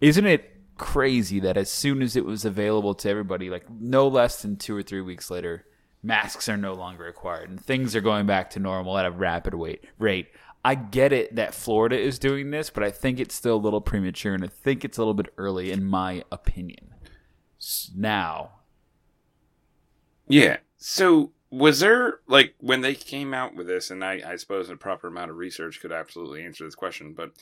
isn't 0.00 0.26
it? 0.26 0.48
Crazy 0.78 1.38
that 1.40 1.58
as 1.58 1.70
soon 1.70 2.02
as 2.02 2.16
it 2.16 2.24
was 2.24 2.46
available 2.46 2.94
to 2.94 3.08
everybody, 3.08 3.50
like 3.50 3.70
no 3.70 4.08
less 4.08 4.40
than 4.40 4.56
two 4.56 4.74
or 4.74 4.82
three 4.82 5.02
weeks 5.02 5.30
later, 5.30 5.66
masks 6.02 6.48
are 6.48 6.56
no 6.56 6.72
longer 6.72 7.04
required 7.04 7.50
and 7.50 7.60
things 7.60 7.94
are 7.94 8.00
going 8.00 8.26
back 8.26 8.50
to 8.50 8.58
normal 8.58 8.98
at 8.98 9.06
a 9.06 9.10
rapid 9.10 9.54
wait, 9.54 9.84
rate. 9.98 10.28
I 10.64 10.74
get 10.76 11.12
it 11.12 11.34
that 11.34 11.54
Florida 11.54 11.98
is 11.98 12.18
doing 12.18 12.50
this, 12.50 12.70
but 12.70 12.84
I 12.84 12.90
think 12.90 13.18
it's 13.18 13.34
still 13.34 13.56
a 13.56 13.58
little 13.58 13.80
premature 13.80 14.32
and 14.34 14.44
I 14.44 14.48
think 14.48 14.84
it's 14.84 14.96
a 14.96 15.00
little 15.00 15.14
bit 15.14 15.32
early 15.36 15.72
in 15.72 15.84
my 15.84 16.22
opinion. 16.30 16.94
Now, 17.96 18.50
yeah. 20.28 20.58
So, 20.78 21.32
was 21.50 21.80
there, 21.80 22.20
like, 22.26 22.54
when 22.58 22.80
they 22.80 22.94
came 22.94 23.34
out 23.34 23.54
with 23.54 23.66
this, 23.66 23.90
and 23.90 24.04
I, 24.04 24.22
I 24.26 24.36
suppose 24.36 24.68
a 24.70 24.76
proper 24.76 25.08
amount 25.08 25.30
of 25.30 25.36
research 25.36 25.80
could 25.80 25.92
absolutely 25.92 26.44
answer 26.44 26.64
this 26.64 26.74
question, 26.74 27.12
but 27.12 27.32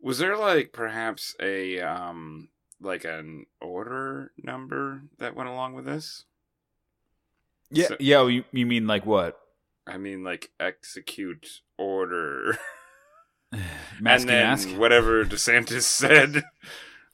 was 0.00 0.18
there, 0.18 0.36
like, 0.36 0.72
perhaps 0.72 1.34
a, 1.40 1.80
um, 1.80 2.48
like 2.80 3.04
an 3.04 3.46
order 3.60 4.32
number 4.42 5.02
that 5.18 5.34
went 5.34 5.48
along 5.48 5.74
with 5.74 5.84
this? 5.84 6.24
yeah, 7.70 7.88
So- 7.88 7.96
yeah, 8.00 8.26
you, 8.26 8.44
you 8.52 8.64
mean 8.64 8.86
like 8.86 9.04
what? 9.04 9.38
I 9.86 9.98
mean, 9.98 10.22
like, 10.22 10.50
execute 10.60 11.60
order. 11.78 12.58
Mask 14.00 14.22
and 14.22 14.28
then 14.28 14.46
mask? 14.46 14.68
whatever 14.70 15.24
DeSantis 15.24 15.82
said. 15.82 16.44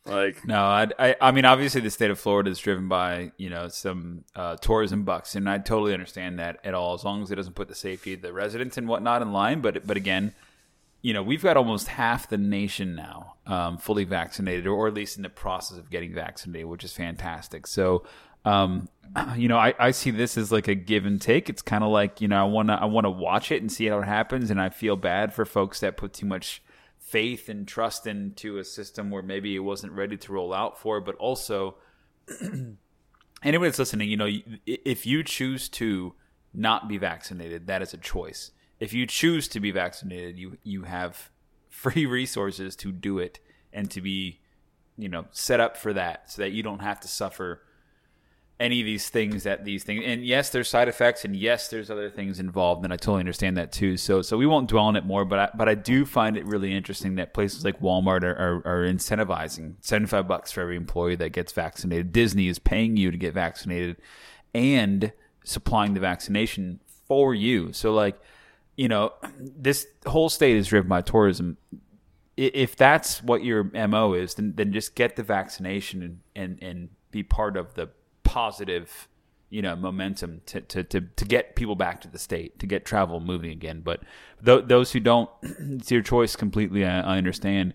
Like, 0.06 0.44
No, 0.46 0.62
I, 0.62 0.88
I, 0.98 1.16
I 1.20 1.30
mean, 1.30 1.44
obviously, 1.44 1.80
the 1.80 1.90
state 1.90 2.10
of 2.10 2.18
Florida 2.18 2.50
is 2.50 2.58
driven 2.58 2.88
by 2.88 3.32
you 3.38 3.48
know 3.48 3.68
some 3.68 4.24
uh, 4.34 4.56
tourism 4.56 5.04
bucks, 5.04 5.34
and 5.34 5.48
I 5.48 5.58
totally 5.58 5.94
understand 5.94 6.38
that 6.38 6.58
at 6.64 6.74
all, 6.74 6.94
as 6.94 7.04
long 7.04 7.22
as 7.22 7.30
it 7.30 7.36
doesn't 7.36 7.54
put 7.54 7.68
the 7.68 7.74
safety 7.74 8.12
of 8.12 8.20
the 8.20 8.32
residents 8.32 8.76
and 8.76 8.86
whatnot 8.86 9.22
in 9.22 9.32
line. 9.32 9.60
But 9.60 9.86
but 9.86 9.96
again, 9.96 10.34
you 11.00 11.14
know, 11.14 11.22
we've 11.22 11.42
got 11.42 11.56
almost 11.56 11.88
half 11.88 12.28
the 12.28 12.36
nation 12.36 12.94
now 12.94 13.36
um, 13.46 13.78
fully 13.78 14.04
vaccinated, 14.04 14.66
or 14.66 14.88
at 14.88 14.94
least 14.94 15.16
in 15.16 15.22
the 15.22 15.30
process 15.30 15.78
of 15.78 15.88
getting 15.90 16.12
vaccinated, 16.12 16.66
which 16.66 16.84
is 16.84 16.92
fantastic. 16.92 17.66
So. 17.66 18.04
Um, 18.44 18.88
you 19.36 19.48
know, 19.48 19.58
I, 19.58 19.74
I 19.78 19.90
see 19.90 20.10
this 20.10 20.36
as 20.36 20.52
like 20.52 20.68
a 20.68 20.74
give 20.74 21.06
and 21.06 21.20
take. 21.20 21.48
It's 21.48 21.62
kind 21.62 21.84
of 21.84 21.90
like 21.90 22.20
you 22.20 22.28
know, 22.28 22.40
I 22.40 22.44
want 22.44 22.68
to 22.68 22.74
I 22.74 22.84
want 22.86 23.04
to 23.04 23.10
watch 23.10 23.52
it 23.52 23.60
and 23.60 23.70
see 23.70 23.86
how 23.86 23.98
it 23.98 24.04
happens, 24.04 24.50
and 24.50 24.60
I 24.60 24.68
feel 24.68 24.96
bad 24.96 25.32
for 25.32 25.44
folks 25.44 25.80
that 25.80 25.96
put 25.96 26.12
too 26.12 26.26
much 26.26 26.62
faith 26.98 27.48
and 27.48 27.68
trust 27.68 28.06
into 28.06 28.58
a 28.58 28.64
system 28.64 29.10
where 29.10 29.22
maybe 29.22 29.54
it 29.54 29.60
wasn't 29.60 29.92
ready 29.92 30.16
to 30.16 30.32
roll 30.32 30.54
out 30.54 30.78
for, 30.78 31.00
but 31.00 31.14
also 31.16 31.76
anyone 33.44 33.68
that's 33.68 33.78
listening, 33.78 34.08
you 34.08 34.16
know, 34.16 34.28
if 34.66 35.04
you 35.06 35.22
choose 35.22 35.68
to 35.68 36.14
not 36.52 36.88
be 36.88 36.96
vaccinated, 36.98 37.66
that 37.66 37.82
is 37.82 37.92
a 37.92 37.98
choice. 37.98 38.52
If 38.80 38.92
you 38.92 39.06
choose 39.06 39.48
to 39.48 39.60
be 39.60 39.70
vaccinated, 39.70 40.38
you 40.38 40.58
you 40.62 40.82
have 40.82 41.30
free 41.68 42.06
resources 42.06 42.74
to 42.76 42.90
do 42.90 43.18
it 43.18 43.38
and 43.72 43.90
to 43.90 44.00
be, 44.00 44.40
you 44.96 45.08
know, 45.08 45.26
set 45.30 45.60
up 45.60 45.76
for 45.76 45.92
that 45.92 46.30
so 46.30 46.42
that 46.42 46.52
you 46.52 46.62
don't 46.62 46.80
have 46.80 47.00
to 47.00 47.08
suffer 47.08 47.62
any 48.60 48.80
of 48.80 48.86
these 48.86 49.08
things 49.08 49.42
that 49.42 49.64
these 49.64 49.82
things 49.82 50.04
and 50.06 50.24
yes 50.24 50.50
there's 50.50 50.68
side 50.68 50.86
effects 50.86 51.24
and 51.24 51.34
yes 51.34 51.68
there's 51.68 51.90
other 51.90 52.08
things 52.08 52.38
involved 52.38 52.84
and 52.84 52.92
I 52.92 52.96
totally 52.96 53.20
understand 53.20 53.56
that 53.56 53.72
too. 53.72 53.96
So 53.96 54.22
so 54.22 54.38
we 54.38 54.46
won't 54.46 54.68
dwell 54.68 54.84
on 54.84 54.96
it 54.96 55.04
more 55.04 55.24
but 55.24 55.38
I, 55.38 55.50
but 55.56 55.68
I 55.68 55.74
do 55.74 56.04
find 56.04 56.36
it 56.36 56.46
really 56.46 56.72
interesting 56.72 57.16
that 57.16 57.34
places 57.34 57.64
like 57.64 57.80
Walmart 57.80 58.22
are, 58.22 58.36
are, 58.36 58.56
are 58.64 58.86
incentivizing 58.86 59.74
75 59.80 60.28
bucks 60.28 60.52
for 60.52 60.60
every 60.60 60.76
employee 60.76 61.16
that 61.16 61.30
gets 61.30 61.52
vaccinated. 61.52 62.12
Disney 62.12 62.46
is 62.46 62.60
paying 62.60 62.96
you 62.96 63.10
to 63.10 63.16
get 63.18 63.34
vaccinated 63.34 63.96
and 64.54 65.12
supplying 65.42 65.94
the 65.94 66.00
vaccination 66.00 66.78
for 67.08 67.34
you. 67.34 67.72
So 67.72 67.92
like 67.92 68.20
you 68.76 68.88
know 68.88 69.14
this 69.38 69.86
whole 70.06 70.28
state 70.28 70.56
is 70.56 70.68
driven 70.68 70.88
by 70.88 71.00
tourism. 71.00 71.56
If 72.36 72.76
that's 72.76 73.20
what 73.22 73.42
your 73.42 73.64
mo 73.64 74.12
is 74.12 74.34
then 74.34 74.52
then 74.54 74.72
just 74.72 74.94
get 74.94 75.16
the 75.16 75.24
vaccination 75.24 76.02
and 76.02 76.20
and, 76.36 76.62
and 76.62 76.88
be 77.10 77.24
part 77.24 77.56
of 77.56 77.74
the 77.74 77.90
positive 78.34 79.06
you 79.48 79.62
know 79.62 79.76
momentum 79.76 80.40
to, 80.46 80.60
to, 80.60 80.82
to, 80.82 81.00
to 81.00 81.24
get 81.24 81.54
people 81.54 81.76
back 81.76 82.00
to 82.00 82.08
the 82.08 82.18
state 82.18 82.58
to 82.58 82.66
get 82.66 82.84
travel 82.84 83.20
moving 83.20 83.52
again 83.52 83.80
but 83.80 84.00
th- 84.44 84.64
those 84.66 84.90
who 84.90 84.98
don't 84.98 85.30
it's 85.42 85.88
your 85.92 86.02
choice 86.02 86.34
completely 86.34 86.84
i, 86.84 87.14
I 87.14 87.16
understand 87.16 87.74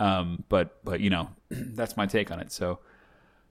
um, 0.00 0.42
but 0.48 0.82
but 0.82 0.98
you 0.98 1.10
know 1.10 1.30
that's 1.50 1.96
my 1.96 2.06
take 2.06 2.32
on 2.32 2.40
it 2.40 2.50
so 2.50 2.80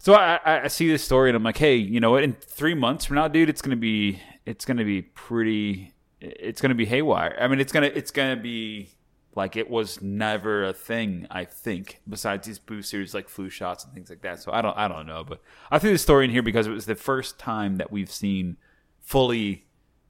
so 0.02 0.14
I, 0.14 0.64
I 0.64 0.68
see 0.70 0.90
this 0.90 1.04
story 1.04 1.30
and 1.30 1.36
I'm 1.36 1.44
like, 1.44 1.58
hey, 1.58 1.76
you 1.76 2.00
know 2.00 2.12
what? 2.12 2.24
In 2.24 2.32
three 2.32 2.74
months 2.74 3.04
from 3.04 3.18
now, 3.18 3.28
dude, 3.28 3.50
it's 3.50 3.62
gonna 3.62 3.76
be 3.76 4.22
it's 4.46 4.64
gonna 4.64 4.86
be 4.86 5.02
pretty. 5.02 5.94
It's 6.22 6.62
gonna 6.62 6.74
be 6.74 6.86
haywire. 6.86 7.38
I 7.38 7.50
mean, 7.50 7.60
it's 7.60 7.74
gonna 7.74 7.92
it's 7.94 8.10
gonna 8.10 8.38
be 8.38 8.92
like 9.36 9.56
it 9.56 9.70
was 9.70 10.02
never 10.02 10.64
a 10.64 10.74
thing. 10.74 11.28
I 11.30 11.46
think 11.46 12.02
besides 12.08 12.48
these 12.48 12.60
boosters 12.60 13.14
like 13.14 13.30
flu 13.30 13.50
shots 13.50 13.84
and 13.84 13.94
things 13.94 14.10
like 14.10 14.22
that. 14.22 14.42
So 14.42 14.52
I 14.52 14.62
don't 14.62 14.78
I 14.78 14.88
don't 14.88 15.06
know, 15.06 15.24
but 15.24 15.42
I 15.72 15.80
threw 15.80 15.92
the 15.92 15.98
story 15.98 16.26
in 16.26 16.32
here 16.32 16.42
because 16.42 16.68
it 16.68 16.72
was 16.72 16.86
the 16.86 16.96
first 16.96 17.40
time 17.40 17.78
that 17.78 17.92
we've 17.92 18.12
seen 18.12 18.58
fully 19.02 19.66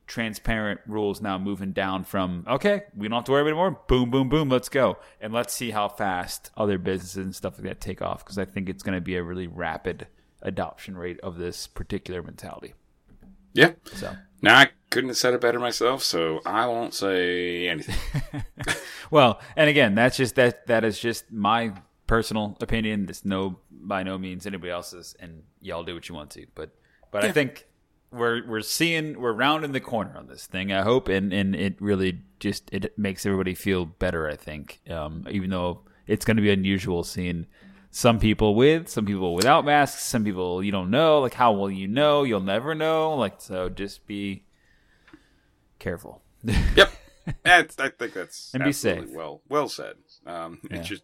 transparent 0.08 0.80
rules 0.88 1.22
now 1.22 1.38
moving 1.38 1.72
down 1.72 2.04
from 2.04 2.44
okay, 2.48 2.84
we 2.96 3.08
don't 3.08 3.18
have 3.18 3.26
to 3.26 3.32
worry 3.32 3.42
about 3.42 3.50
it 3.50 3.52
anymore. 3.52 3.80
Boom, 3.88 4.10
boom, 4.10 4.30
boom, 4.30 4.50
let's 4.50 4.70
go, 4.70 4.98
and 5.22 5.32
let's 5.34 5.54
see 5.54 5.72
how 5.72 5.88
fast 5.88 6.50
other 6.58 6.78
businesses 6.78 7.18
and 7.18 7.36
stuff 7.36 7.58
like 7.58 7.68
that 7.68 7.82
take 7.82 8.02
off 8.02 8.24
because 8.24 8.38
I 8.38 8.46
think 8.46 8.70
it's 8.70 8.84
going 8.84 8.96
to 8.96 9.02
be 9.02 9.16
a 9.16 9.24
really 9.24 9.48
rapid 9.48 10.08
adoption 10.42 10.98
rate 10.98 11.20
of 11.20 11.38
this 11.38 11.68
particular 11.68 12.24
mentality. 12.24 12.74
yeah. 13.54 13.74
So 13.94 14.16
Now, 14.42 14.60
I 14.60 14.70
couldn't 14.90 15.10
have 15.10 15.18
said 15.18 15.34
it 15.34 15.42
better 15.42 15.60
myself, 15.60 16.04
so 16.04 16.42
I 16.46 16.66
won't 16.66 16.94
say 16.94 17.68
anything. 17.68 17.96
Well, 19.12 19.40
and 19.56 19.70
again, 19.70 19.96
that's 19.96 20.18
just 20.18 20.36
that 20.36 20.68
that 20.68 20.84
is 20.84 21.00
just 21.00 21.32
my 21.32 21.74
personal 22.08 22.58
opinion. 22.62 23.08
It's 23.10 23.26
no 23.26 23.60
by 23.72 24.04
no 24.04 24.18
means 24.18 24.46
anybody 24.46 24.72
else's, 24.72 25.16
and 25.20 25.44
y'all 25.62 25.84
do 25.84 25.94
what 25.94 26.08
you 26.10 26.16
want 26.16 26.32
to. 26.32 26.46
But 26.56 26.72
but 27.12 27.24
I 27.26 27.32
think 27.32 27.66
we're 28.12 28.48
we're 28.48 28.62
seeing 28.62 29.20
we're 29.20 29.34
rounding 29.34 29.72
the 29.72 29.80
corner 29.80 30.16
on 30.16 30.28
this 30.28 30.46
thing. 30.46 30.72
I 30.72 30.84
hope, 30.84 31.08
and 31.08 31.34
and 31.34 31.56
it 31.56 31.82
really 31.82 32.20
just 32.40 32.70
it 32.72 32.98
makes 32.98 33.26
everybody 33.26 33.56
feel 33.56 33.86
better. 33.86 34.28
I 34.28 34.36
think, 34.36 34.82
um, 34.90 35.26
even 35.30 35.50
though 35.50 35.82
it's 36.06 36.26
going 36.26 36.38
to 36.38 36.44
be 36.44 36.52
unusual 36.52 37.04
seeing 37.04 37.48
some 37.92 38.20
people 38.20 38.56
with, 38.56 38.88
some 38.90 39.06
people 39.06 39.34
without 39.34 39.66
masks, 39.66 40.04
some 40.04 40.24
people 40.24 40.64
you 40.64 40.72
don't 40.72 40.90
know. 40.92 41.20
Like 41.20 41.34
how 41.34 41.54
will 41.54 41.72
you 41.72 41.88
know? 41.88 42.24
You'll 42.24 42.40
never 42.42 42.76
know. 42.76 43.16
Like 43.16 43.42
so, 43.42 43.70
just 43.70 44.06
be 44.08 44.44
careful. 45.80 46.22
Yep. 46.76 46.92
That's, 47.44 47.78
I 47.80 47.90
think 47.90 48.14
that's 48.14 48.52
And 48.56 48.64
be 48.64 48.70
absolutely 48.70 49.08
safe. 49.08 49.16
Well, 49.16 49.42
well 49.50 49.70
said. 49.70 49.96
Um, 50.26 50.60
Yeah. 50.70 50.82
Just, 50.82 51.04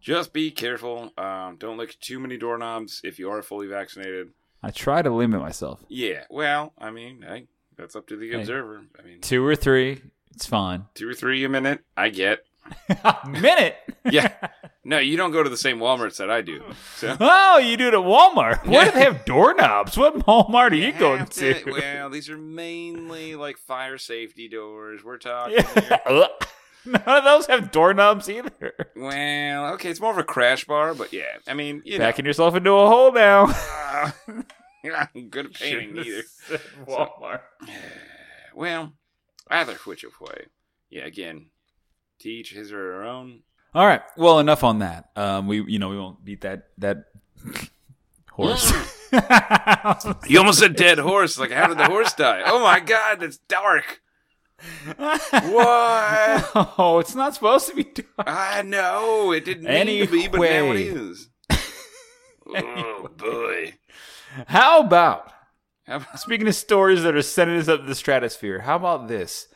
just 0.00 0.32
be 0.32 0.50
careful. 0.50 1.12
Um, 1.16 1.56
don't 1.58 1.76
lick 1.76 1.96
too 2.00 2.18
many 2.18 2.36
doorknobs 2.38 3.00
if 3.04 3.18
you 3.18 3.30
are 3.30 3.42
fully 3.42 3.66
vaccinated. 3.68 4.30
I 4.62 4.70
try 4.70 5.02
to 5.02 5.10
limit 5.10 5.40
myself. 5.40 5.84
Yeah. 5.88 6.24
Well, 6.30 6.72
I 6.78 6.90
mean, 6.90 7.22
hey, 7.26 7.46
that's 7.76 7.94
up 7.94 8.06
to 8.08 8.16
the 8.16 8.32
observer. 8.32 8.82
I 8.98 9.02
mean, 9.02 9.20
Two 9.20 9.44
or 9.46 9.54
three, 9.54 10.02
it's 10.34 10.46
fine. 10.46 10.86
two 10.94 11.08
or 11.08 11.14
three 11.14 11.44
a 11.44 11.48
minute, 11.48 11.84
I 11.96 12.08
get. 12.08 12.40
minute. 13.28 13.76
Yeah. 14.10 14.32
no, 14.84 14.98
you 14.98 15.16
don't 15.16 15.32
go 15.32 15.42
to 15.42 15.50
the 15.50 15.56
same 15.56 15.78
Walmarts 15.78 16.16
that 16.18 16.30
I 16.30 16.40
do. 16.40 16.62
So. 16.96 17.16
Oh, 17.20 17.58
you 17.58 17.76
do 17.76 17.88
it 17.88 17.94
at 17.94 18.00
Walmart. 18.00 18.66
What 18.70 18.86
do 18.86 18.92
they 18.92 19.04
have 19.04 19.24
doorknobs? 19.24 19.96
What 19.96 20.18
Walmart 20.26 20.70
are 20.70 20.74
you 20.74 20.92
going 20.92 21.20
Have 21.20 21.30
to? 21.30 21.62
Well, 21.66 22.10
these 22.10 22.28
are 22.28 22.38
mainly 22.38 23.34
like 23.34 23.58
fire 23.58 23.98
safety 23.98 24.48
doors. 24.48 25.02
We're 25.04 25.18
talking. 25.18 25.56
Yeah. 25.56 26.26
None 26.86 27.02
of 27.06 27.24
those 27.24 27.46
have 27.46 27.70
doorknobs 27.72 28.28
either. 28.30 28.74
Well, 28.96 29.74
okay, 29.74 29.90
it's 29.90 30.00
more 30.00 30.12
of 30.12 30.18
a 30.18 30.24
crash 30.24 30.64
bar, 30.64 30.94
but 30.94 31.12
yeah, 31.12 31.36
I 31.46 31.52
mean, 31.52 31.82
you 31.84 31.98
Backing 31.98 32.24
yourself 32.24 32.54
into 32.56 32.70
a 32.70 32.88
hole 32.88 33.12
now. 33.12 33.46
know, 33.46 34.44
you're 34.82 34.94
not 34.94 35.10
good 35.28 35.46
at 35.46 35.54
painting 35.54 35.98
either. 35.98 36.22
Walmart. 36.86 37.40
Well, 38.52 38.94
either 39.48 39.74
which 39.84 40.02
of 40.02 40.20
way. 40.20 40.46
Yeah, 40.90 41.04
again, 41.06 41.46
teach 42.20 42.52
his 42.52 42.70
or 42.72 42.76
her 42.76 43.04
own. 43.04 43.40
All 43.74 43.86
right. 43.86 44.02
Well, 44.16 44.38
enough 44.38 44.62
on 44.62 44.78
that. 44.80 45.10
Um, 45.16 45.46
we, 45.48 45.62
you 45.64 45.78
know, 45.78 45.88
we 45.88 45.98
won't 45.98 46.24
beat 46.24 46.42
that 46.42 46.68
that 46.78 47.06
horse. 48.30 48.72
You 50.28 50.38
almost 50.38 50.58
said 50.60 50.76
dead 50.76 50.98
horse. 50.98 51.38
Like, 51.38 51.50
how 51.50 51.66
did 51.66 51.78
the 51.78 51.86
horse 51.86 52.12
die? 52.14 52.42
Oh 52.46 52.60
my 52.62 52.78
god, 52.80 53.20
that's 53.20 53.38
dark. 53.38 54.00
What? 55.30 56.50
oh, 56.78 56.98
it's 57.00 57.14
not 57.14 57.34
supposed 57.34 57.68
to 57.68 57.74
be 57.74 57.84
dark. 57.84 58.06
I 58.18 58.62
know 58.62 59.32
it 59.32 59.44
didn't 59.44 59.64
mean 59.64 60.06
to 60.06 60.10
be, 60.12 60.28
but 60.28 60.38
now 60.38 60.46
it 60.46 60.52
Anyway. 60.52 60.82
is. 60.84 61.28
oh 62.46 63.08
boy. 63.16 63.74
How 64.46 64.80
about 64.80 65.32
How 65.86 65.96
about- 65.96 66.20
Speaking 66.20 66.46
of 66.48 66.54
stories 66.54 67.02
that 67.02 67.14
are 67.16 67.22
sending 67.22 67.56
us 67.58 67.68
up 67.68 67.80
to 67.80 67.86
the 67.86 67.94
stratosphere, 67.94 68.60
how 68.60 68.76
about 68.76 69.08
this? 69.08 69.48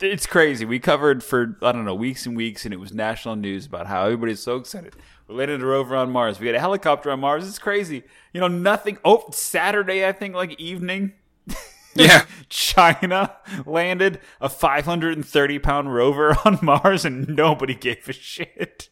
It's 0.00 0.26
crazy. 0.26 0.64
We 0.64 0.78
covered 0.78 1.22
for 1.22 1.56
I 1.62 1.72
don't 1.72 1.84
know 1.84 1.94
weeks 1.94 2.26
and 2.26 2.36
weeks, 2.36 2.64
and 2.64 2.72
it 2.74 2.78
was 2.78 2.92
national 2.92 3.36
news 3.36 3.66
about 3.66 3.86
how 3.86 4.04
everybody's 4.04 4.40
so 4.40 4.56
excited. 4.56 4.94
We 5.26 5.34
landed 5.34 5.62
a 5.62 5.66
rover 5.66 5.94
on 5.96 6.10
Mars. 6.10 6.40
We 6.40 6.46
had 6.46 6.56
a 6.56 6.60
helicopter 6.60 7.10
on 7.10 7.20
Mars. 7.20 7.46
It's 7.46 7.58
crazy. 7.58 8.04
You 8.32 8.40
know, 8.40 8.48
nothing. 8.48 8.98
Oh, 9.04 9.24
Saturday, 9.32 10.06
I 10.06 10.12
think, 10.12 10.34
like 10.34 10.58
evening, 10.60 11.12
Yeah. 11.94 12.24
China 12.48 13.34
landed 13.66 14.20
a 14.40 14.48
530 14.48 15.58
pound 15.58 15.94
rover 15.94 16.36
on 16.44 16.58
Mars, 16.62 17.04
and 17.04 17.28
nobody 17.28 17.74
gave 17.74 18.08
a 18.08 18.12
shit. 18.12 18.88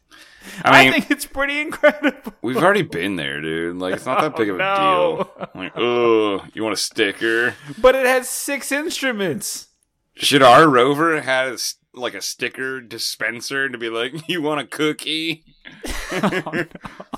I 0.63 0.83
mean, 0.85 0.89
I 0.89 0.91
think 0.99 1.11
it's 1.11 1.25
pretty 1.25 1.59
incredible. 1.59 2.33
we've 2.41 2.57
already 2.57 2.81
been 2.81 3.17
there, 3.17 3.41
dude. 3.41 3.77
Like, 3.77 3.95
it's 3.95 4.05
not 4.05 4.21
that 4.21 4.35
big 4.37 4.49
of 4.49 4.57
a 4.59 4.63
Oh, 4.79 5.29
deal. 5.37 5.49
Like, 5.55 5.73
oh, 5.75 6.45
you 6.53 6.63
want 6.63 6.73
a 6.73 6.77
sticker? 6.77 7.53
But 7.77 7.95
it 7.95 8.05
has 8.05 8.29
six 8.29 8.71
instruments. 8.71 9.66
Should 10.19 10.41
our 10.43 10.67
rover 10.67 11.21
have 11.21 11.61
like 11.93 12.13
a 12.13 12.21
sticker 12.21 12.79
dispenser 12.81 13.69
to 13.69 13.77
be 13.77 13.89
like, 13.89 14.27
you 14.29 14.41
want 14.41 14.61
a 14.61 14.65
cookie? 14.67 15.43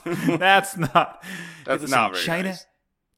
That's 0.03 0.77
not. 0.77 1.23
That's 1.65 1.81
Listen, 1.83 1.89
not 1.91 2.13
very 2.13 2.23
China. 2.25 2.49
nice. 2.49 2.65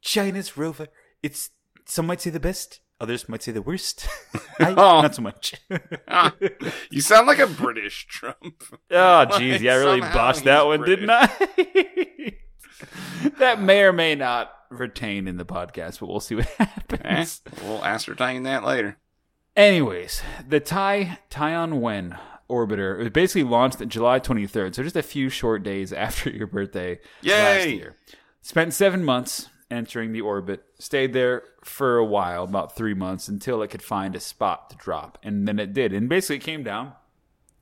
China's 0.01 0.57
rover. 0.57 0.87
It's 1.23 1.49
some 1.85 2.07
might 2.07 2.21
say 2.21 2.29
the 2.29 2.39
best, 2.39 2.79
others 2.99 3.27
might 3.29 3.43
say 3.43 3.51
the 3.51 3.61
worst. 3.61 4.07
I, 4.59 4.71
Oh. 4.71 5.01
Not 5.01 5.15
so 5.15 5.21
much. 5.21 5.53
Ah, 6.07 6.33
you 6.89 7.01
sound 7.01 7.27
like 7.27 7.39
a 7.39 7.47
British 7.47 8.07
Trump. 8.07 8.37
oh, 8.91 9.25
jeez, 9.31 9.59
yeah, 9.59 9.73
I 9.73 9.77
really 9.77 10.01
botched 10.01 10.45
that 10.45 10.65
one, 10.65 10.83
didn't 10.83 11.09
I? 11.11 11.29
that 13.39 13.61
may 13.61 13.81
or 13.83 13.93
may 13.93 14.15
not 14.15 14.51
retain 14.69 15.27
in 15.27 15.37
the 15.37 15.45
podcast, 15.45 15.99
but 15.99 16.07
we'll 16.07 16.19
see 16.19 16.35
what 16.35 16.47
Eh, 16.59 16.65
happens. 16.65 17.41
we'll 17.63 17.83
ascertain 17.85 18.43
that 18.43 18.63
later. 18.63 18.97
Anyways, 19.55 20.21
the 20.47 20.59
Tai 20.59 21.19
Tianwen 21.29 22.17
orbiter 22.49 22.99
it 22.99 23.03
was 23.03 23.09
basically 23.09 23.43
launched 23.43 23.85
July 23.87 24.19
23rd, 24.19 24.75
so 24.75 24.83
just 24.83 24.95
a 24.95 25.03
few 25.03 25.29
short 25.29 25.63
days 25.63 25.91
after 26.07 26.29
your 26.29 26.47
birthday 26.47 26.99
last 27.23 27.69
year. 27.69 27.95
Spent 28.41 28.73
seven 28.73 29.03
months 29.03 29.49
entering 29.69 30.11
the 30.11 30.21
orbit, 30.21 30.63
stayed 30.79 31.13
there 31.13 31.43
for 31.63 31.97
a 31.97 32.05
while, 32.05 32.43
about 32.43 32.75
three 32.75 32.93
months, 32.93 33.27
until 33.27 33.61
it 33.61 33.69
could 33.69 33.83
find 33.83 34.15
a 34.15 34.19
spot 34.19 34.69
to 34.69 34.75
drop, 34.77 35.17
and 35.23 35.47
then 35.47 35.59
it 35.59 35.73
did, 35.73 35.93
and 35.93 36.09
basically 36.09 36.37
it 36.37 36.43
came 36.43 36.63
down 36.63 36.93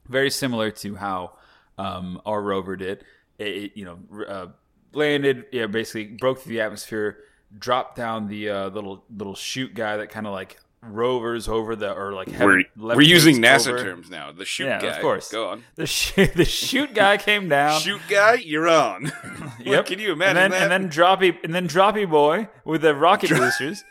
very 0.07 0.29
similar 0.29 0.71
to 0.71 0.95
how 0.95 1.33
um, 1.77 2.19
our 2.25 2.41
rover 2.41 2.75
did. 2.75 3.03
It, 3.37 3.47
it, 3.47 3.71
you 3.75 3.85
know, 3.85 4.25
uh, 4.25 4.47
landed, 4.93 5.45
yeah, 5.51 5.67
basically 5.67 6.05
broke 6.05 6.39
through 6.39 6.53
the 6.53 6.61
atmosphere, 6.61 7.17
dropped 7.57 7.95
down 7.95 8.27
the 8.27 8.49
uh, 8.49 8.69
little 8.69 9.05
little 9.15 9.35
chute 9.35 9.73
guy 9.73 9.97
that 9.97 10.09
kind 10.09 10.27
of 10.27 10.33
like 10.33 10.57
rovers 10.81 11.47
over 11.47 11.75
the 11.75 11.91
or 11.91 12.13
like 12.13 12.27
We're, 12.39 12.63
we're 12.77 13.01
using 13.01 13.37
NASA 13.37 13.69
over. 13.73 13.83
terms 13.83 14.09
now. 14.09 14.31
The 14.31 14.45
shoot 14.45 14.65
Yeah, 14.65 14.81
guy. 14.81 14.87
of 14.95 15.01
course. 15.01 15.29
Go 15.31 15.49
on. 15.49 15.63
The 15.75 15.85
sh- 15.85 16.13
the 16.35 16.45
chute 16.45 16.93
guy 16.93 17.17
came 17.17 17.49
down. 17.49 17.79
Shoot 17.81 18.01
guy, 18.09 18.35
you're 18.35 18.67
on. 18.67 19.11
Yep. 19.59 19.87
Can 19.87 19.99
you 19.99 20.13
imagine 20.13 20.37
and 20.37 20.53
then, 20.53 20.69
that? 20.69 20.71
And 20.71 20.83
then 20.85 20.89
droppy 20.91 21.35
and 21.43 21.53
then 21.53 21.67
droppy 21.67 22.09
boy 22.09 22.47
with 22.63 22.81
the 22.81 22.95
rocket 22.95 23.29
boosters. 23.37 23.83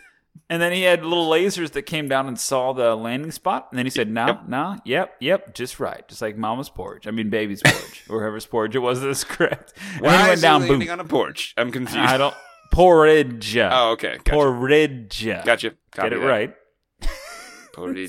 And 0.50 0.62
then 0.62 0.72
he 0.72 0.82
had 0.82 1.04
little 1.04 1.28
lasers 1.28 1.72
that 1.72 1.82
came 1.82 2.08
down 2.08 2.26
and 2.26 2.40
saw 2.40 2.72
the 2.72 2.94
landing 2.96 3.32
spot. 3.32 3.68
And 3.70 3.78
then 3.78 3.84
he 3.84 3.90
said, 3.90 4.08
"No, 4.10 4.26
Yep. 4.28 4.48
no, 4.48 4.78
yep, 4.86 5.14
yep, 5.20 5.54
just 5.54 5.78
right, 5.78 6.08
just 6.08 6.22
like 6.22 6.38
Mama's 6.38 6.70
porch. 6.70 7.06
I 7.06 7.10
mean, 7.10 7.28
baby's 7.28 7.60
porch, 7.62 8.04
or 8.08 8.20
whoever's 8.20 8.46
porch 8.46 8.74
it 8.74 8.78
was. 8.78 9.02
That's 9.02 9.24
correct." 9.24 9.74
And 9.96 10.06
Why 10.06 10.22
he 10.22 10.28
went 10.30 10.40
down. 10.40 10.62
he 10.62 10.68
Boom. 10.68 10.88
on 10.90 11.00
a 11.00 11.04
porch? 11.04 11.52
I'm 11.58 11.70
confused. 11.70 11.98
I 11.98 12.16
don't. 12.16 12.34
Porridge. 12.72 13.58
Oh, 13.58 13.90
okay. 13.92 14.16
Gotcha. 14.24 14.30
Porridge. 14.32 15.26
Gotcha. 15.26 15.70
Get 15.70 15.76
Copy 15.92 16.06
it 16.14 16.20
that. 16.20 16.26
right. 16.26 16.54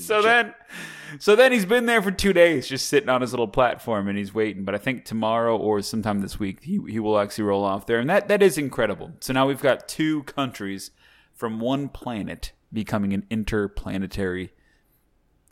So 0.00 0.22
then, 0.22 0.54
so 1.18 1.36
then 1.36 1.52
he's 1.52 1.66
been 1.66 1.86
there 1.86 2.02
for 2.02 2.10
two 2.10 2.32
days, 2.32 2.68
just 2.68 2.88
sitting 2.88 3.08
on 3.08 3.20
his 3.20 3.32
little 3.32 3.48
platform, 3.48 4.08
and 4.08 4.16
he's 4.16 4.34
waiting. 4.34 4.64
But 4.64 4.74
I 4.74 4.78
think 4.78 5.04
tomorrow 5.04 5.56
or 5.56 5.82
sometime 5.82 6.20
this 6.20 6.38
week, 6.38 6.62
he 6.62 6.80
he 6.88 6.98
will 6.98 7.18
actually 7.18 7.44
roll 7.44 7.64
off 7.64 7.86
there, 7.86 7.98
and 7.98 8.08
that 8.08 8.28
that 8.28 8.42
is 8.42 8.58
incredible. 8.58 9.12
So 9.20 9.32
now 9.32 9.46
we've 9.46 9.62
got 9.62 9.88
two 9.88 10.22
countries 10.24 10.90
from 11.32 11.60
one 11.60 11.88
planet 11.88 12.52
becoming 12.72 13.12
an 13.12 13.26
interplanetary 13.30 14.52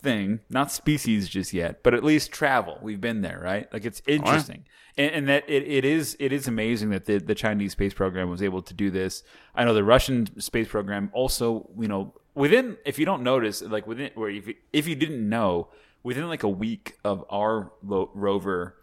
thing, 0.00 0.40
not 0.48 0.70
species 0.70 1.28
just 1.28 1.52
yet, 1.52 1.82
but 1.82 1.94
at 1.94 2.04
least 2.04 2.30
travel. 2.30 2.78
We've 2.82 3.00
been 3.00 3.22
there, 3.22 3.40
right? 3.42 3.72
Like 3.72 3.84
it's 3.84 4.02
interesting, 4.06 4.64
and, 4.96 5.10
and 5.12 5.28
that 5.28 5.48
it, 5.48 5.64
it 5.64 5.84
is 5.84 6.16
it 6.20 6.32
is 6.32 6.46
amazing 6.46 6.90
that 6.90 7.06
the 7.06 7.18
the 7.18 7.34
Chinese 7.34 7.72
space 7.72 7.94
program 7.94 8.30
was 8.30 8.42
able 8.42 8.62
to 8.62 8.74
do 8.74 8.90
this. 8.90 9.22
I 9.54 9.64
know 9.64 9.74
the 9.74 9.84
Russian 9.84 10.40
space 10.40 10.68
program 10.68 11.10
also, 11.12 11.68
you 11.78 11.88
know, 11.88 12.14
within 12.38 12.78
if 12.86 12.98
you 12.98 13.04
don't 13.04 13.22
notice, 13.22 13.60
like 13.60 13.86
within 13.86 14.10
where 14.14 14.30
if 14.30 14.46
you, 14.46 14.54
if 14.72 14.86
you 14.86 14.94
didn't 14.94 15.28
know, 15.28 15.68
within 16.02 16.28
like 16.28 16.42
a 16.42 16.48
week 16.48 16.96
of 17.04 17.24
our 17.28 17.72
lo- 17.82 18.10
rover 18.14 18.76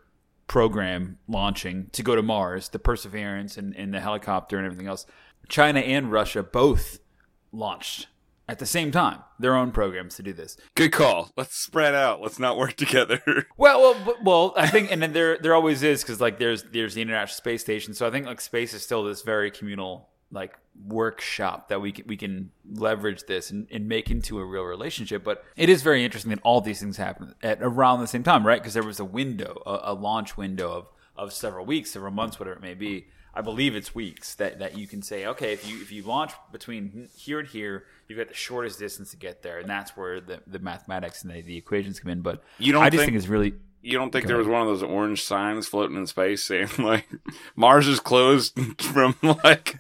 program 0.47 1.17
launching 1.27 1.87
to 1.93 2.03
go 2.03 2.15
to 2.15 2.21
Mars, 2.21 2.69
the 2.69 2.79
Perseverance 2.79 3.57
and, 3.57 3.75
and 3.75 3.93
the 3.93 4.01
helicopter 4.01 4.57
and 4.57 4.65
everything 4.65 4.87
else, 4.87 5.05
China 5.49 5.79
and 5.79 6.11
Russia 6.11 6.43
both 6.43 6.99
launched 7.51 8.07
at 8.47 8.59
the 8.59 8.65
same 8.65 8.91
time 8.91 9.23
their 9.39 9.55
own 9.55 9.71
programs 9.71 10.15
to 10.15 10.23
do 10.23 10.33
this. 10.33 10.57
Good 10.75 10.91
call. 10.91 11.31
Let's 11.35 11.55
spread 11.55 11.95
out. 11.95 12.21
Let's 12.21 12.37
not 12.37 12.57
work 12.57 12.73
together. 12.75 13.47
Well, 13.57 13.81
well, 13.81 14.17
well, 14.21 14.53
I 14.57 14.67
think, 14.67 14.91
and 14.91 15.01
then 15.01 15.13
there 15.13 15.37
there 15.37 15.55
always 15.55 15.81
is 15.81 16.03
because 16.03 16.21
like 16.21 16.39
there's 16.39 16.63
there's 16.63 16.93
the 16.93 17.01
International 17.01 17.35
Space 17.35 17.61
Station, 17.61 17.93
so 17.93 18.05
I 18.05 18.11
think 18.11 18.25
like 18.25 18.41
space 18.41 18.73
is 18.73 18.83
still 18.83 19.03
this 19.03 19.21
very 19.21 19.49
communal 19.49 20.09
like 20.31 20.57
workshop 20.87 21.69
that 21.69 21.81
we 21.81 21.91
can 21.91 22.05
we 22.07 22.17
can 22.17 22.51
leverage 22.73 23.23
this 23.27 23.49
and, 23.51 23.67
and 23.71 23.87
make 23.87 24.09
into 24.11 24.39
a 24.39 24.45
real 24.45 24.63
relationship. 24.63 25.23
But 25.23 25.43
it 25.55 25.69
is 25.69 25.81
very 25.81 26.03
interesting 26.03 26.29
that 26.31 26.39
all 26.43 26.61
these 26.61 26.79
things 26.79 26.97
happen 26.97 27.35
at 27.41 27.59
around 27.61 28.01
the 28.01 28.07
same 28.07 28.23
time, 28.23 28.45
right? 28.45 28.59
Because 28.59 28.73
there 28.73 28.83
was 28.83 28.99
a 28.99 29.05
window, 29.05 29.61
a, 29.65 29.91
a 29.91 29.93
launch 29.93 30.37
window 30.37 30.71
of 30.71 30.87
of 31.15 31.31
several 31.33 31.65
weeks, 31.65 31.91
several 31.91 32.11
months, 32.11 32.39
whatever 32.39 32.57
it 32.57 32.61
may 32.61 32.73
be. 32.73 33.07
I 33.37 33.41
believe 33.41 33.75
it's 33.75 33.93
weeks 33.93 34.35
that, 34.35 34.59
that 34.59 34.77
you 34.77 34.87
can 34.87 35.01
say, 35.01 35.25
okay, 35.25 35.51
if 35.51 35.69
you 35.69 35.81
if 35.81 35.91
you 35.91 36.03
launch 36.03 36.31
between 36.53 37.09
here 37.17 37.39
and 37.39 37.47
here, 37.47 37.83
you've 38.07 38.17
got 38.17 38.29
the 38.29 38.33
shortest 38.33 38.79
distance 38.79 39.11
to 39.11 39.17
get 39.17 39.43
there, 39.43 39.59
and 39.59 39.69
that's 39.69 39.97
where 39.97 40.21
the, 40.21 40.41
the 40.47 40.59
mathematics 40.59 41.21
and 41.23 41.33
the, 41.33 41.41
the 41.41 41.57
equations 41.57 41.99
come 41.99 42.11
in. 42.11 42.21
But 42.21 42.43
You 42.59 42.71
don't 42.71 42.83
I 42.83 42.89
just 42.89 42.99
think- 43.01 43.09
think 43.11 43.17
it's 43.17 43.27
really 43.27 43.55
You 43.81 43.97
don't 43.97 44.11
think 44.11 44.25
there 44.27 44.37
was 44.37 44.47
one 44.47 44.61
of 44.61 44.67
those 44.67 44.83
orange 44.83 45.21
signs 45.23 45.67
floating 45.67 45.97
in 45.97 46.07
space 46.07 46.45
saying 46.45 46.69
like 46.79 47.09
Mars 47.57 47.87
is 47.89 47.99
closed 47.99 48.57
from 48.81 49.15
like 49.43 49.79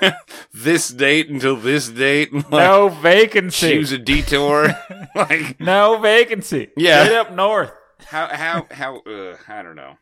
this 0.52 0.88
date 0.88 1.28
until 1.28 1.56
this 1.56 1.88
date? 1.88 2.30
Like, 2.50 2.50
no 2.50 2.88
vacancy, 2.88 3.70
choose 3.70 3.92
a 3.92 3.98
detour. 3.98 4.68
like 5.14 5.60
no 5.60 5.98
vacancy. 5.98 6.70
Yeah. 6.76 7.04
get 7.04 7.12
up 7.12 7.32
north. 7.32 7.72
how 8.06 8.26
how 8.26 8.66
how? 8.70 8.98
Uh, 8.98 9.36
I 9.48 9.62
don't 9.62 9.76
know. 9.76 9.96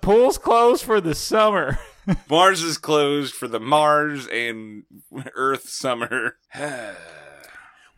Pool's 0.00 0.38
closed 0.38 0.84
for 0.84 1.00
the 1.00 1.14
summer. 1.14 1.78
Mars 2.28 2.62
is 2.62 2.78
closed 2.78 3.34
for 3.34 3.46
the 3.46 3.60
Mars 3.60 4.26
and 4.26 4.84
Earth 5.34 5.68
summer. 5.68 6.36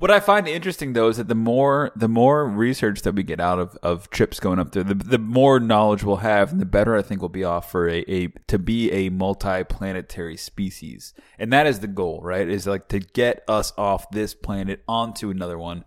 What 0.03 0.11
I 0.11 0.19
find 0.19 0.49
interesting 0.49 0.95
though 0.95 1.11
is 1.11 1.19
that 1.19 1.29
the 1.29 1.37
more 1.37 1.93
the 1.95 2.09
more 2.09 2.45
research 2.45 3.03
that 3.03 3.15
we 3.15 3.23
get 3.23 3.39
out 3.39 3.61
of, 3.61 3.79
of 3.85 4.11
trips 4.11 4.41
going 4.41 4.59
up 4.59 4.73
there, 4.73 4.83
the, 4.83 4.97
the 4.97 5.17
more 5.17 5.61
knowledge 5.61 6.03
we'll 6.03 6.17
have, 6.17 6.51
and 6.51 6.61
the 6.61 6.67
better 6.67 6.97
I 6.97 7.03
think 7.03 7.23
we'll 7.23 7.29
be 7.29 7.45
off 7.45 7.71
for 7.71 7.89
a, 7.89 8.01
a 8.09 8.27
to 8.49 8.59
be 8.59 8.91
a 8.91 9.11
multi-planetary 9.11 10.37
species, 10.39 11.15
and 11.39 11.53
that 11.53 11.69
is 11.69 11.79
the 11.79 11.87
goal, 11.87 12.21
right? 12.21 12.49
Is 12.49 12.67
like 12.67 12.89
to 12.89 12.99
get 12.99 13.45
us 13.47 13.73
off 13.79 14.11
this 14.11 14.35
planet 14.35 14.83
onto 14.89 15.31
another 15.31 15.57
one, 15.57 15.85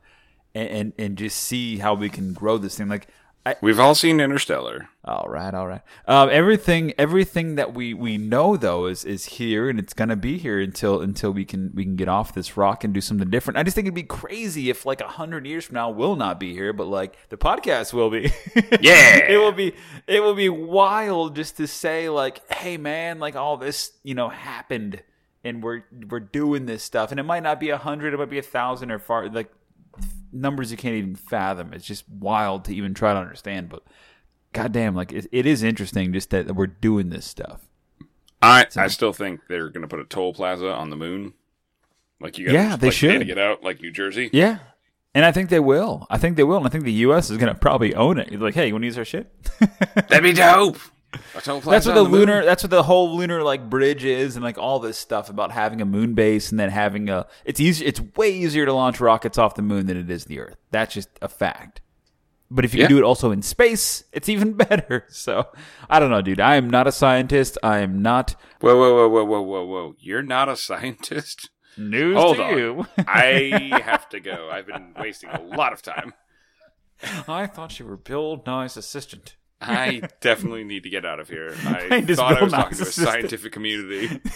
and 0.54 0.70
and, 0.70 0.94
and 0.98 1.18
just 1.18 1.36
see 1.36 1.80
how 1.80 1.94
we 1.94 2.08
can 2.08 2.32
grow 2.32 2.58
this 2.58 2.78
thing. 2.78 2.88
Like 2.88 3.10
I, 3.48 3.56
We've 3.62 3.80
all 3.80 3.94
seen 3.94 4.20
Interstellar. 4.20 4.90
all 5.04 5.28
right, 5.30 5.54
all 5.54 5.68
right. 5.68 5.82
Um, 6.08 6.30
everything, 6.32 6.94
everything 6.98 7.56
that 7.56 7.76
we, 7.76 7.94
we 7.94 8.18
know 8.18 8.58
though 8.58 8.88
is, 8.88 9.06
is 9.06 9.26
here, 9.26 9.70
and 9.70 9.78
it's 9.78 9.94
gonna 9.94 10.16
be 10.16 10.40
here 10.40 10.60
until 10.60 11.00
until 11.02 11.30
we 11.32 11.46
can 11.46 11.72
we 11.76 11.84
can 11.84 11.96
get 11.96 12.08
off 12.08 12.34
this 12.34 12.58
rock 12.58 12.84
and 12.84 12.92
do 12.92 13.02
something 13.02 13.30
different. 13.30 13.58
I 13.58 13.64
just 13.64 13.76
think 13.76 13.86
it'd 13.86 13.94
be 13.94 14.02
crazy 14.02 14.72
if 14.72 14.84
like 14.84 15.00
a 15.00 15.08
hundred 15.08 15.46
years 15.46 15.66
from 15.66 15.76
now 15.76 15.92
we'll 15.92 16.16
not 16.16 16.40
be 16.40 16.54
here, 16.54 16.74
but 16.74 16.88
like 16.88 17.18
the 17.30 17.38
podcast 17.38 17.94
will 17.94 18.10
be. 18.10 18.32
Yeah. 18.82 19.18
it 19.28 19.38
will 19.38 19.52
be 19.52 19.74
it 20.08 20.22
will 20.22 20.34
be 20.36 20.50
wild 20.50 21.36
just 21.36 21.58
to 21.58 21.68
say 21.68 22.10
like, 22.10 22.42
hey 22.52 22.78
man, 22.78 23.20
like 23.20 23.36
all 23.36 23.58
this 23.58 23.92
you 24.04 24.16
know 24.16 24.30
happened, 24.30 25.04
and 25.44 25.62
we're 25.62 25.84
we're 26.10 26.20
doing 26.20 26.66
this 26.66 26.82
stuff, 26.84 27.12
and 27.12 27.20
it 27.20 27.24
might 27.24 27.44
not 27.44 27.60
be 27.60 27.70
a 27.70 27.78
hundred, 27.78 28.16
it 28.16 28.18
might 28.18 28.30
be 28.32 28.40
a 28.40 28.42
thousand 28.42 28.90
or 28.92 28.98
far 28.98 29.30
like 29.30 29.52
numbers 30.36 30.72
you 30.72 30.78
can't 30.78 30.96
even 30.96 31.16
fathom. 31.16 31.74
It's 31.74 31.86
just 31.86 32.08
wild 32.10 32.66
to 32.66 32.76
even 32.76 32.94
try 32.94 33.14
to 33.14 33.20
understand, 33.20 33.70
but 33.70 33.84
goddamn, 34.54 34.96
like 34.96 35.12
it, 35.12 35.28
it 35.32 35.46
is 35.46 35.64
interesting 35.64 36.14
just 36.14 36.30
that 36.32 36.56
we're 36.56 36.68
doing 36.68 37.10
this 37.10 37.26
stuff. 37.26 37.68
I 38.42 38.68
I 38.76 38.88
still 38.88 39.14
think 39.14 39.42
they're 39.48 39.70
going 39.70 39.82
to 39.82 39.88
put 39.88 40.00
a 40.00 40.06
toll 40.06 40.34
plaza 40.34 40.72
on 40.72 40.90
the 40.90 40.96
moon. 40.96 41.34
Like 42.20 42.38
you, 42.38 42.46
gotta, 42.46 42.58
Yeah, 42.58 42.76
they 42.76 42.88
like, 42.88 42.96
should. 42.96 43.26
get 43.26 43.38
out, 43.38 43.64
like 43.64 43.82
New 43.82 43.92
Jersey. 43.92 44.30
Yeah. 44.32 44.60
And 45.14 45.24
I 45.24 45.32
think 45.32 45.50
they 45.50 45.62
will. 45.62 46.06
I 46.10 46.18
think 46.18 46.36
they 46.36 46.44
will. 46.44 46.58
And 46.58 46.66
I 46.66 46.70
think 46.70 46.84
the 46.84 46.92
U.S. 46.92 47.30
is 47.30 47.38
going 47.38 47.54
to 47.54 47.58
probably 47.58 47.96
own 47.96 48.20
it. 48.20 48.38
Like, 48.40 48.54
hey, 48.54 48.68
you 48.68 48.74
want 48.74 48.84
to 48.84 48.88
use 48.88 48.98
our 48.98 49.06
shit? 49.06 49.34
That'd 49.96 50.24
be 50.24 50.34
dope. 50.34 50.78
That's 51.34 51.48
what 51.64 51.84
the 51.96 52.04
moon. 52.04 52.12
lunar. 52.12 52.46
That's 52.46 52.64
what 52.64 52.70
the 52.70 52.84
whole 52.84 53.16
lunar 53.18 53.44
like 53.44 53.70
bridge 53.70 54.04
is, 54.06 54.36
and 54.36 54.44
like 54.44 54.58
all 54.58 54.80
this 54.80 54.98
stuff 54.98 55.30
about 55.30 55.52
having 55.52 55.82
a 55.82 55.86
moon 55.86 56.14
base 56.14 56.52
and 56.52 56.60
then 56.60 56.70
having 56.70 57.10
a. 57.10 57.28
It's 57.44 57.60
easy. 57.60 57.86
It's 57.86 58.02
way 58.16 58.32
easier 58.34 58.66
to 58.66 58.74
launch 58.74 59.00
rockets 59.00 59.38
off 59.38 59.56
the 59.56 59.62
moon 59.62 59.86
than 59.88 59.98
it 59.98 60.10
is 60.10 60.26
the 60.26 60.40
Earth. 60.40 60.58
That's 60.72 60.94
just 60.94 61.10
a 61.22 61.28
fact. 61.28 61.82
But 62.52 62.64
if 62.64 62.74
you 62.76 62.82
Yeah. 62.82 62.88
can 62.88 62.96
do 62.98 63.02
it 63.02 63.04
also 63.06 63.32
in 63.32 63.42
space, 63.42 64.04
it's 64.12 64.30
even 64.30 64.54
better. 64.68 65.06
So 65.10 65.48
I 65.90 66.00
don't 66.00 66.12
know, 66.12 66.22
dude. 66.22 66.40
I 66.40 66.56
am 66.58 66.70
not 66.70 66.88
a 66.88 66.92
scientist. 66.92 67.58
I 67.64 67.80
am 67.80 68.02
not 68.02 68.36
Whoa, 68.62 68.76
whoa, 68.78 68.94
whoa, 68.96 69.10
whoa, 69.10 69.24
whoa, 69.26 69.42
whoa, 69.42 69.66
whoa! 69.66 69.96
You're 70.00 70.22
not 70.24 70.48
a 70.50 70.56
scientist. 70.56 71.50
news 71.78 72.16
Hold 72.18 72.38
to 72.38 72.44
on. 72.44 72.58
you. 72.58 72.88
I 73.08 73.82
have 73.84 74.08
to 74.10 74.20
go. 74.20 74.50
I've 74.52 74.68
been 74.68 74.94
wasting 75.00 75.30
a 75.32 75.42
lot 75.42 75.74
of 75.74 75.82
time. 75.82 76.14
I 77.28 77.46
thought 77.48 77.78
you 77.80 77.86
were 77.86 77.98
Bill 77.98 78.42
Nye's 78.48 78.78
assistant. 78.78 79.36
I 79.62 80.02
definitely 80.22 80.64
need 80.64 80.84
to 80.84 80.90
get 80.90 81.06
out 81.06 81.20
of 81.20 81.30
here. 81.30 81.56
I 81.66 82.02
does 82.02 82.18
thought 82.18 82.34
I 82.34 82.36
Bill 82.36 82.44
was 82.46 82.54
talking 82.54 82.70
Nye's 82.70 82.78
to 82.78 82.84
a 82.84 82.88
assistant- 82.88 83.08
scientific 83.08 83.52
community. 83.52 84.22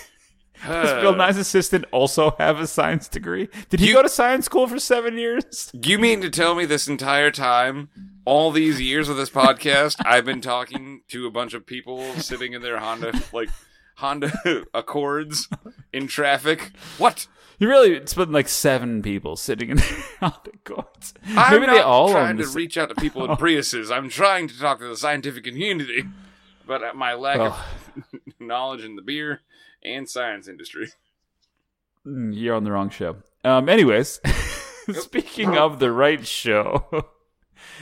Does 0.67 1.01
Bill 1.01 1.15
Nye's 1.15 1.38
assistant 1.38 1.86
also 1.93 2.36
have 2.38 2.60
a 2.60 2.67
science 2.67 3.08
degree? 3.08 3.47
Did 3.69 3.79
he 3.79 3.88
You- 3.88 3.93
go 3.93 4.01
to 4.03 4.10
science 4.10 4.43
school 4.45 4.67
for 4.67 4.77
seven 4.77 5.17
years? 5.17 5.71
You 5.71 5.97
mean 5.97 6.19
to 6.19 6.29
tell 6.29 6.53
me 6.53 6.65
this 6.65 6.86
entire 6.89 7.32
time, 7.32 7.88
all 8.25 8.51
these 8.51 8.82
years 8.82 9.08
of 9.08 9.15
this 9.15 9.29
podcast, 9.29 9.95
I've 10.05 10.25
been 10.25 10.41
talking 10.41 11.03
to 11.10 11.25
a 11.27 11.32
bunch 11.32 11.53
of 11.53 11.65
people 11.65 12.13
sitting 12.15 12.51
in 12.51 12.62
their 12.62 12.77
Honda, 12.77 13.21
like 13.32 13.47
Honda 13.95 14.65
Accords 14.73 15.47
in 15.93 16.08
traffic? 16.08 16.71
What? 16.97 17.27
You 17.59 17.67
really 17.67 17.93
it's 17.93 18.15
like 18.17 18.47
seven 18.47 19.01
people 19.01 19.35
sitting 19.35 19.69
in 19.69 19.79
on 20.21 20.33
the 20.45 20.51
courts. 20.63 21.13
I'm 21.35 21.51
Maybe 21.53 21.67
not 21.67 21.73
they 21.73 21.81
all 21.81 22.09
trying 22.11 22.37
to 22.37 22.47
reach 22.47 22.77
out 22.77 22.89
to 22.89 22.95
people 22.95 23.25
in 23.25 23.31
Priuses. 23.37 23.91
I'm 23.95 24.09
trying 24.09 24.47
to 24.47 24.57
talk 24.57 24.79
to 24.79 24.87
the 24.87 24.95
scientific 24.97 25.43
community, 25.43 26.03
but 26.65 26.81
uh, 26.83 26.93
my 26.95 27.13
lack 27.13 27.37
Well. 27.37 27.59
of 27.97 28.19
knowledge 28.39 28.83
in 28.85 28.95
the 28.95 29.01
beer 29.01 29.41
and 29.83 30.09
science 30.09 30.47
industry. 30.47 30.89
Mm, 32.07 32.31
You're 32.33 32.55
on 32.55 32.63
the 32.63 32.71
wrong 32.71 32.89
show. 32.89 33.17
Um. 33.43 33.67
Anyways, 33.69 34.19
speaking 34.93 35.57
of 35.57 35.79
the 35.79 35.91
right 35.91 36.25
show 36.25 37.05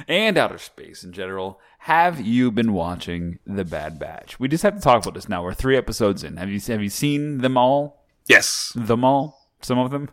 and 0.07 0.37
outer 0.37 0.57
space 0.57 1.03
in 1.03 1.11
general, 1.13 1.59
have 1.79 2.19
you 2.19 2.51
been 2.51 2.73
watching 2.73 3.39
The 3.45 3.63
Bad 3.65 3.99
Batch? 3.99 4.39
We 4.39 4.47
just 4.47 4.63
have 4.63 4.75
to 4.75 4.81
talk 4.81 5.03
about 5.03 5.13
this 5.13 5.29
now. 5.29 5.43
We're 5.43 5.53
three 5.53 5.77
episodes 5.77 6.23
in. 6.23 6.37
Have 6.37 6.49
you 6.49 6.59
have 6.59 6.81
you 6.81 6.89
seen 6.89 7.39
them 7.39 7.57
all? 7.57 8.05
Yes, 8.27 8.73
Them 8.75 9.03
all? 9.05 9.36
Some 9.61 9.77
of 9.79 9.91
them? 9.91 10.09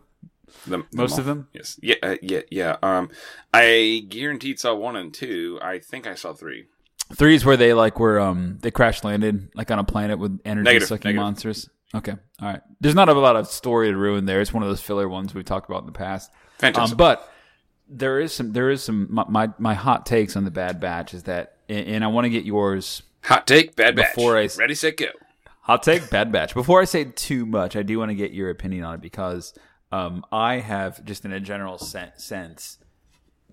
The- 0.67 0.77
the 0.77 0.85
Most 0.93 1.17
of 1.17 1.25
them? 1.25 1.47
Yes. 1.53 1.79
Yeah. 1.81 1.95
Uh, 2.01 2.15
yeah. 2.21 2.41
Yeah. 2.49 2.77
Um, 2.81 3.09
I 3.53 4.05
guaranteed 4.09 4.59
saw 4.59 4.73
one 4.75 4.95
and 4.95 5.13
two. 5.13 5.59
I 5.61 5.79
think 5.79 6.07
I 6.07 6.15
saw 6.15 6.33
three. 6.33 6.65
Three 7.13 7.35
is 7.35 7.45
where 7.45 7.57
they 7.57 7.73
like 7.73 7.99
were 7.99 8.19
um 8.19 8.57
they 8.61 8.71
crash 8.71 9.03
landed 9.03 9.49
like 9.53 9.69
on 9.69 9.77
a 9.79 9.83
planet 9.83 10.17
with 10.17 10.39
energy 10.45 10.63
Negative, 10.65 10.87
sucking 10.87 11.09
negative. 11.09 11.23
monsters. 11.23 11.69
Okay, 11.93 12.13
all 12.41 12.47
right. 12.47 12.61
There's 12.81 12.95
not 12.95 13.09
a 13.09 13.13
lot 13.13 13.35
of 13.35 13.47
story 13.47 13.89
to 13.91 13.97
ruin 13.97 14.25
there. 14.25 14.41
It's 14.41 14.51
one 14.53 14.63
of 14.63 14.69
those 14.69 14.81
filler 14.81 15.07
ones 15.07 15.33
we've 15.33 15.45
talked 15.45 15.69
about 15.69 15.81
in 15.81 15.85
the 15.85 15.91
past. 15.91 16.31
Fantastic. 16.57 16.93
Um, 16.93 16.97
but 16.97 17.31
there 17.87 18.19
is 18.19 18.33
some 18.33 18.53
there 18.53 18.69
is 18.71 18.83
some 18.83 19.07
my 19.11 19.25
my, 19.29 19.49
my 19.59 19.73
hot 19.75 20.05
takes 20.07 20.35
on 20.35 20.45
the 20.45 20.51
Bad 20.51 20.79
Batch 20.79 21.13
is 21.13 21.23
that 21.23 21.57
and, 21.69 21.87
and 21.87 22.03
I 22.03 22.07
want 22.07 22.25
to 22.25 22.29
get 22.29 22.43
yours. 22.45 23.03
Hot 23.23 23.45
take, 23.45 23.75
bad 23.75 23.95
batch. 23.95 24.15
Before 24.15 24.35
I- 24.37 24.49
ready, 24.57 24.73
set, 24.75 24.97
go. 24.97 25.07
Hot 25.65 25.81
take, 25.81 26.11
Bad 26.11 26.31
Batch. 26.31 26.53
Before 26.53 26.79
I 26.79 26.85
say 26.85 27.05
too 27.05 27.43
much, 27.43 27.75
I 27.75 27.81
do 27.81 27.97
want 27.97 28.11
to 28.11 28.15
get 28.15 28.31
your 28.31 28.51
opinion 28.51 28.83
on 28.83 28.93
it 28.93 29.01
because 29.01 29.51
um, 29.91 30.23
I 30.31 30.59
have 30.59 31.03
just 31.03 31.25
in 31.25 31.33
a 31.33 31.39
general 31.39 31.79
sen- 31.79 32.11
sense 32.17 32.77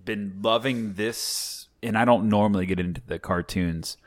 been 0.05 0.37
loving 0.43 0.93
this, 0.93 1.69
and 1.81 1.97
I 1.97 2.05
don't 2.05 2.29
normally 2.29 2.67
get 2.67 2.79
into 2.79 3.01
the 3.07 3.17
cartoons, 3.17 3.97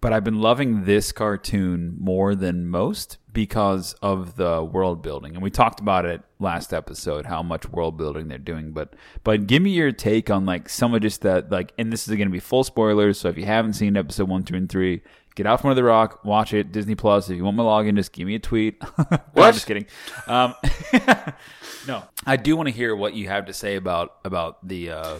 but 0.00 0.12
I've 0.12 0.22
been 0.22 0.40
loving 0.40 0.84
this 0.84 1.10
cartoon 1.10 1.96
more 1.98 2.36
than 2.36 2.68
most 2.68 3.18
because 3.32 3.94
of 3.94 4.36
the 4.36 4.62
world 4.62 5.02
building. 5.02 5.34
And 5.34 5.42
we 5.42 5.50
talked 5.50 5.80
about 5.80 6.04
it 6.04 6.22
last 6.38 6.72
episode 6.72 7.26
how 7.26 7.42
much 7.42 7.68
world 7.68 7.96
building 7.96 8.28
they're 8.28 8.38
doing. 8.38 8.70
But 8.70 8.94
but 9.24 9.48
give 9.48 9.60
me 9.60 9.70
your 9.70 9.90
take 9.90 10.30
on 10.30 10.46
like 10.46 10.68
some 10.68 10.94
of 10.94 11.02
just 11.02 11.22
that 11.22 11.50
like, 11.50 11.72
and 11.78 11.92
this 11.92 12.06
is 12.06 12.14
going 12.14 12.28
to 12.28 12.32
be 12.32 12.38
full 12.38 12.62
spoilers. 12.62 13.18
So 13.18 13.28
if 13.28 13.36
you 13.36 13.44
haven't 13.44 13.72
seen 13.72 13.96
episode 13.96 14.28
one, 14.28 14.44
two, 14.44 14.54
and 14.54 14.68
three. 14.68 15.02
Get 15.36 15.46
out 15.46 15.60
from 15.60 15.70
under 15.70 15.80
the 15.80 15.86
rock, 15.86 16.24
watch 16.24 16.52
it, 16.52 16.72
Disney 16.72 16.94
Plus. 16.96 17.30
If 17.30 17.36
you 17.36 17.44
want 17.44 17.56
my 17.56 17.62
login, 17.62 17.94
just 17.94 18.10
give 18.12 18.26
me 18.26 18.34
a 18.34 18.38
tweet. 18.40 18.82
No, 18.98 19.04
I'm 19.10 19.20
What? 19.32 19.54
just 19.54 19.66
kidding. 19.66 19.86
Um, 20.26 20.54
no, 21.86 22.02
I 22.26 22.36
do 22.36 22.56
want 22.56 22.68
to 22.68 22.74
hear 22.74 22.96
what 22.96 23.14
you 23.14 23.28
have 23.28 23.46
to 23.46 23.52
say 23.52 23.76
about 23.76 24.14
about 24.24 24.66
the 24.66 24.90
uh, 24.90 25.18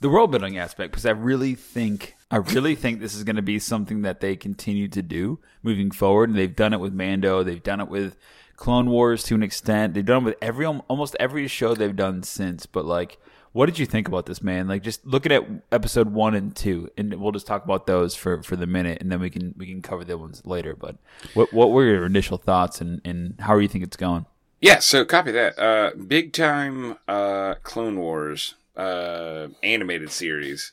the 0.00 0.08
world 0.08 0.30
building 0.30 0.58
aspect 0.58 0.92
because 0.92 1.06
I 1.06 1.10
really 1.10 1.54
think 1.54 2.14
I 2.30 2.36
really 2.36 2.74
think 2.74 3.00
this 3.00 3.14
is 3.14 3.24
going 3.24 3.36
to 3.36 3.42
be 3.42 3.58
something 3.58 4.02
that 4.02 4.20
they 4.20 4.36
continue 4.36 4.88
to 4.88 5.02
do 5.02 5.38
moving 5.62 5.90
forward. 5.90 6.28
And 6.28 6.38
they've 6.38 6.54
done 6.54 6.72
it 6.72 6.80
with 6.80 6.92
Mando. 6.92 7.42
They've 7.42 7.62
done 7.62 7.80
it 7.80 7.88
with 7.88 8.16
Clone 8.56 8.90
Wars 8.90 9.22
to 9.24 9.34
an 9.34 9.42
extent. 9.42 9.94
They've 9.94 10.04
done 10.04 10.22
it 10.22 10.24
with 10.26 10.36
every 10.42 10.66
almost 10.66 11.16
every 11.18 11.48
show 11.48 11.74
they've 11.74 11.96
done 11.96 12.22
since. 12.22 12.66
But 12.66 12.84
like, 12.84 13.18
what 13.56 13.64
did 13.64 13.78
you 13.78 13.86
think 13.86 14.06
about 14.06 14.26
this, 14.26 14.42
man? 14.42 14.68
Like, 14.68 14.82
just 14.82 15.06
looking 15.06 15.32
at 15.32 15.42
episode 15.72 16.12
one 16.12 16.34
and 16.34 16.54
two, 16.54 16.90
and 16.98 17.14
we'll 17.14 17.32
just 17.32 17.46
talk 17.46 17.64
about 17.64 17.86
those 17.86 18.14
for 18.14 18.42
for 18.42 18.54
the 18.54 18.66
minute, 18.66 19.00
and 19.00 19.10
then 19.10 19.18
we 19.18 19.30
can 19.30 19.54
we 19.56 19.64
can 19.64 19.80
cover 19.80 20.04
the 20.04 20.18
ones 20.18 20.42
later. 20.44 20.76
But 20.76 20.96
what 21.32 21.54
what 21.54 21.70
were 21.70 21.84
your 21.84 22.04
initial 22.04 22.36
thoughts, 22.36 22.82
and 22.82 23.00
and 23.02 23.34
how 23.40 23.56
you 23.56 23.66
think 23.66 23.82
it's 23.82 23.96
going? 23.96 24.26
Yeah, 24.60 24.80
so 24.80 25.06
copy 25.06 25.30
that. 25.30 25.58
Uh, 25.58 25.92
big 25.96 26.34
time 26.34 26.98
uh, 27.08 27.54
Clone 27.62 27.98
Wars 27.98 28.56
uh, 28.76 29.48
animated 29.62 30.10
series 30.10 30.72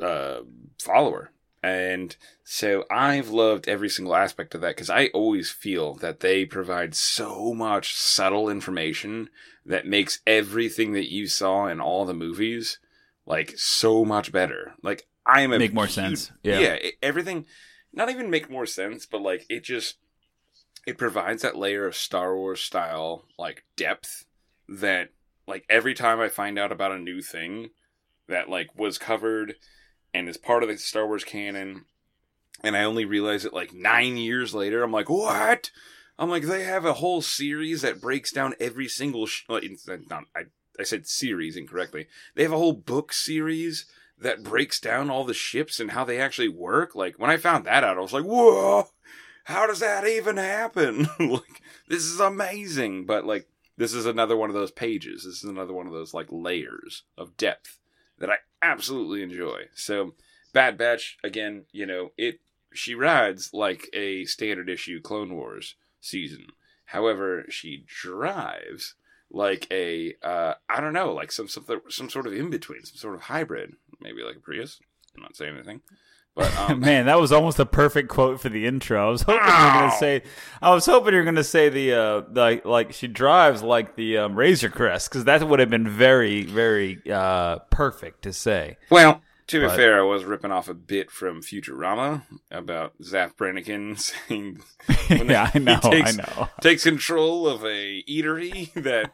uh, 0.00 0.38
follower. 0.80 1.32
And 1.62 2.16
so 2.44 2.84
I've 2.90 3.28
loved 3.30 3.68
every 3.68 3.88
single 3.88 4.14
aspect 4.14 4.54
of 4.54 4.60
that 4.60 4.76
because 4.76 4.90
I 4.90 5.06
always 5.08 5.50
feel 5.50 5.94
that 5.96 6.20
they 6.20 6.44
provide 6.44 6.94
so 6.94 7.52
much 7.54 7.94
subtle 7.94 8.48
information 8.48 9.30
that 9.64 9.86
makes 9.86 10.20
everything 10.26 10.92
that 10.92 11.10
you 11.10 11.26
saw 11.26 11.66
in 11.66 11.80
all 11.80 12.04
the 12.04 12.14
movies 12.14 12.78
like 13.24 13.54
so 13.56 14.04
much 14.04 14.30
better. 14.30 14.74
Like 14.82 15.08
I'm 15.24 15.52
a 15.52 15.58
Make 15.58 15.74
more 15.74 15.86
huge- 15.86 15.94
sense. 15.94 16.32
Yeah. 16.42 16.60
yeah, 16.60 16.72
it- 16.74 16.94
everything 17.02 17.46
not 17.92 18.10
even 18.10 18.30
make 18.30 18.48
more 18.50 18.66
sense, 18.66 19.06
but 19.06 19.22
like 19.22 19.44
it 19.48 19.64
just 19.64 19.96
it 20.86 20.98
provides 20.98 21.42
that 21.42 21.56
layer 21.56 21.84
of 21.86 21.96
Star 21.96 22.36
Wars 22.36 22.60
style 22.60 23.24
like 23.38 23.64
depth 23.76 24.24
that 24.68 25.08
like 25.48 25.64
every 25.68 25.94
time 25.94 26.20
I 26.20 26.28
find 26.28 26.58
out 26.60 26.70
about 26.70 26.92
a 26.92 26.98
new 26.98 27.20
thing 27.22 27.70
that 28.28 28.48
like 28.48 28.68
was 28.76 28.98
covered 28.98 29.56
and 30.16 30.28
is 30.28 30.36
part 30.36 30.62
of 30.62 30.68
the 30.68 30.78
Star 30.78 31.06
Wars 31.06 31.24
canon 31.24 31.84
and 32.62 32.76
I 32.76 32.84
only 32.84 33.04
realize 33.04 33.44
it 33.44 33.52
like 33.52 33.72
9 33.72 34.16
years 34.16 34.54
later 34.54 34.82
I'm 34.82 34.92
like 34.92 35.08
what 35.08 35.70
I'm 36.18 36.30
like 36.30 36.44
they 36.44 36.64
have 36.64 36.84
a 36.84 36.94
whole 36.94 37.22
series 37.22 37.82
that 37.82 38.00
breaks 38.00 38.32
down 38.32 38.54
every 38.58 38.88
single 38.88 39.26
sh- 39.26 39.44
not, 39.48 40.24
I 40.34 40.44
I 40.78 40.82
said 40.82 41.06
series 41.06 41.56
incorrectly 41.56 42.06
they 42.34 42.42
have 42.42 42.52
a 42.52 42.58
whole 42.58 42.74
book 42.74 43.12
series 43.12 43.86
that 44.18 44.42
breaks 44.42 44.80
down 44.80 45.10
all 45.10 45.24
the 45.24 45.34
ships 45.34 45.78
and 45.78 45.90
how 45.90 46.04
they 46.04 46.18
actually 46.18 46.48
work 46.48 46.94
like 46.94 47.18
when 47.18 47.30
I 47.30 47.36
found 47.36 47.64
that 47.64 47.84
out 47.84 47.98
I 47.98 48.00
was 48.00 48.12
like 48.12 48.24
whoa 48.24 48.88
how 49.46 49.64
does 49.68 49.78
that 49.78 50.04
even 50.08 50.38
happen? 50.38 51.08
like, 51.20 51.62
this 51.86 52.02
is 52.02 52.18
amazing. 52.18 53.06
But 53.06 53.24
like, 53.24 53.46
this 53.76 53.94
is 53.94 54.04
another 54.04 54.36
one 54.36 54.50
of 54.50 54.54
those 54.54 54.72
pages. 54.72 55.22
This 55.22 55.44
is 55.44 55.44
another 55.44 55.72
one 55.72 55.86
of 55.86 55.92
those 55.92 56.12
like 56.12 56.26
layers 56.30 57.04
of 57.16 57.36
depth 57.36 57.78
that 58.18 58.28
I 58.28 58.38
absolutely 58.62 59.22
enjoy. 59.22 59.64
So, 59.74 60.14
Bad 60.52 60.78
Batch 60.78 61.18
again, 61.22 61.64
you 61.72 61.86
know, 61.86 62.12
it 62.16 62.40
she 62.72 62.94
rides 62.94 63.50
like 63.52 63.88
a 63.92 64.24
standard 64.24 64.68
issue 64.68 65.00
Clone 65.00 65.34
Wars 65.34 65.76
season. 66.00 66.46
However, 66.86 67.44
she 67.48 67.84
drives 67.86 68.94
like 69.30 69.66
a 69.70 70.14
uh, 70.22 70.54
I 70.68 70.80
don't 70.80 70.92
know, 70.92 71.12
like 71.12 71.32
some 71.32 71.48
some 71.48 71.64
some 71.88 72.10
sort 72.10 72.26
of 72.26 72.32
in 72.32 72.50
between, 72.50 72.84
some 72.84 72.96
sort 72.96 73.14
of 73.14 73.22
hybrid, 73.22 73.74
maybe 74.00 74.22
like 74.22 74.36
a 74.36 74.40
Prius. 74.40 74.80
I'm 75.16 75.22
not 75.22 75.36
saying 75.36 75.54
anything. 75.54 75.80
But 76.36 76.56
um, 76.70 76.80
Man, 76.80 77.06
that 77.06 77.18
was 77.18 77.32
almost 77.32 77.58
a 77.58 77.66
perfect 77.66 78.08
quote 78.08 78.40
for 78.40 78.50
the 78.50 78.66
intro. 78.66 79.08
I 79.08 79.10
was 79.10 79.22
hoping 79.22 79.48
you 79.48 79.64
were 79.64 79.72
going 79.72 79.90
to 79.90 79.96
say, 79.96 80.22
I 80.62 80.70
was 80.70 80.86
hoping 80.86 81.14
you 81.14 81.18
were 81.18 81.24
going 81.24 81.34
to 81.36 81.44
say 81.44 81.68
the, 81.70 81.92
uh, 81.92 82.20
the, 82.30 82.60
like 82.64 82.92
she 82.92 83.08
drives 83.08 83.62
like 83.62 83.96
the 83.96 84.18
um, 84.18 84.36
Razor 84.36 84.68
Crest 84.68 85.10
because 85.10 85.24
that 85.24 85.42
would 85.48 85.58
have 85.58 85.70
been 85.70 85.88
very, 85.88 86.44
very 86.44 87.00
uh, 87.10 87.58
perfect 87.70 88.22
to 88.22 88.32
say. 88.32 88.76
Well, 88.90 89.22
to 89.48 89.60
be 89.60 89.66
But- 89.66 89.76
fair, 89.76 89.98
I 90.00 90.02
was 90.02 90.24
ripping 90.24 90.50
off 90.50 90.68
a 90.68 90.74
bit 90.74 91.10
from 91.10 91.40
Futurama 91.42 92.22
about 92.50 92.94
Zapp 93.02 93.36
Brannigan 93.36 93.96
saying 93.96 94.60
yeah, 95.10 95.50
I 95.54 95.58
know, 95.58 95.78
takes, 95.80 96.18
I 96.18 96.22
know. 96.22 96.48
takes 96.60 96.82
control 96.84 97.46
of 97.46 97.62
a 97.64 98.02
eatery 98.08 98.72
that 98.82 99.12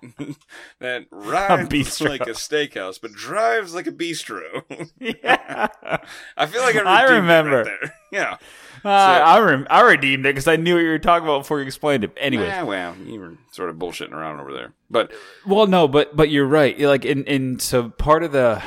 that 0.81 1.07
rides 1.11 1.69
bistro. 1.69 2.09
like 2.09 2.23
a 2.23 2.31
steakhouse 2.31 2.99
but 3.01 3.13
drives 3.13 3.75
like 3.75 3.87
a 3.87 3.93
bistro. 3.93 4.65
yeah. 4.99 5.69
I 6.37 6.47
feel 6.47 6.63
like 6.63 6.77
I, 6.77 6.83
I 6.83 7.03
remember. 7.17 7.57
right 7.59 7.65
there. 7.81 7.95
Yeah. 8.11 8.37
Uh, 8.85 8.89
I, 8.89 9.39
rem- 9.39 9.67
I 9.71 9.83
redeemed 9.83 10.27
it 10.27 10.31
because 10.31 10.49
I 10.49 10.57
knew 10.57 10.75
what 10.75 10.81
you 10.81 10.89
were 10.89 10.99
talking 10.99 11.25
about 11.29 11.41
before 11.43 11.61
you 11.61 11.67
explained 11.67 12.03
it. 12.03 12.13
Anyway, 12.17 12.51
Ah, 12.53 12.65
well, 12.65 12.97
you 13.07 13.21
were 13.21 13.35
sort 13.53 13.71
of 13.71 13.77
bullshitting 13.77 14.11
around 14.13 14.41
over 14.41 14.53
there, 14.53 14.73
but 14.91 15.13
Well, 15.47 15.69
no, 15.69 15.87
but 15.87 16.17
but 16.17 16.31
you're 16.31 16.47
right. 16.47 16.77
Like 16.81 17.05
in 17.05 17.25
in 17.27 17.59
so 17.61 17.91
part 17.91 18.25
of 18.25 18.33
the 18.33 18.61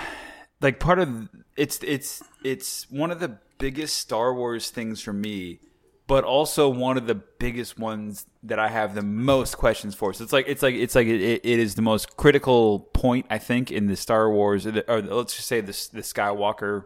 like 0.62 0.80
part 0.80 1.00
of 1.00 1.28
it's 1.58 1.80
it's 1.84 2.24
it's 2.44 2.90
one 2.92 3.12
of 3.12 3.20
the 3.20 3.38
biggest 3.58 3.98
Star 3.98 4.34
Wars 4.34 4.70
things 4.70 5.02
for 5.02 5.14
me, 5.14 5.60
but 6.08 6.24
also 6.24 6.68
one 6.70 6.98
of 6.98 7.08
the 7.08 7.16
biggest 7.16 7.80
ones 7.80 8.26
that 8.44 8.60
I 8.60 8.68
have 8.68 8.96
the 8.96 9.02
most 9.02 9.58
questions 9.58 9.96
for. 9.96 10.14
So 10.14 10.24
it's 10.24 10.34
like 10.34 10.46
it's 10.48 10.62
like 10.62 10.76
it's 10.76 10.96
like 10.96 11.08
it, 11.08 11.22
it 11.22 11.60
is 11.60 11.76
the 11.76 11.82
most 11.82 12.18
critical 12.18 12.80
point 12.94 13.26
I 13.30 13.38
think 13.38 13.72
in 13.72 13.88
the 13.88 13.96
Star 13.96 14.30
Wars 14.32 14.66
or, 14.68 14.72
the, 14.72 14.92
or 14.92 15.02
let's 15.02 15.36
just 15.36 15.48
say 15.48 15.62
the 15.62 15.72
the 15.94 16.02
Skywalker 16.02 16.86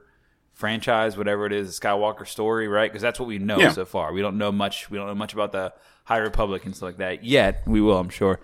franchise, 0.53 1.17
whatever 1.17 1.45
it 1.45 1.53
is, 1.53 1.77
the 1.79 1.88
Skywalker 1.88 2.27
story, 2.27 2.67
right? 2.67 2.91
Because 2.91 3.01
that's 3.01 3.19
what 3.19 3.27
we 3.27 3.38
know 3.39 3.60
Yeah. 3.60 3.71
so 3.71 3.86
far. 3.86 4.12
We 4.12 4.21
don't 4.21 4.38
know 4.38 4.51
much. 4.51 4.89
We 4.89 4.97
don't 4.97 5.08
know 5.08 5.15
much 5.15 5.34
about 5.34 5.51
the 5.53 5.73
High 6.03 6.17
Republic 6.17 6.65
and 6.65 6.75
stuff 6.75 6.88
like 6.88 6.97
that 6.97 7.23
yet. 7.23 7.63
We 7.65 7.79
will, 7.82 7.97
I'm 7.97 8.10
sure. 8.10 8.39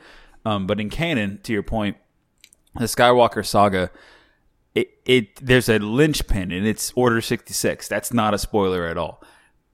Um, 0.45 0.65
but 0.65 0.79
in 0.79 0.89
canon, 0.89 1.39
to 1.43 1.51
your 1.51 1.63
point, 1.63 1.97
the 2.75 2.85
Skywalker 2.85 3.45
saga, 3.45 3.91
it, 4.75 4.99
it 5.05 5.35
there's 5.37 5.69
a 5.69 5.79
linchpin 5.79 6.51
and 6.51 6.67
it's 6.67 6.91
Order 6.95 7.21
66. 7.21 7.87
That's 7.87 8.13
not 8.13 8.33
a 8.33 8.37
spoiler 8.37 8.85
at 8.85 8.97
all. 8.97 9.23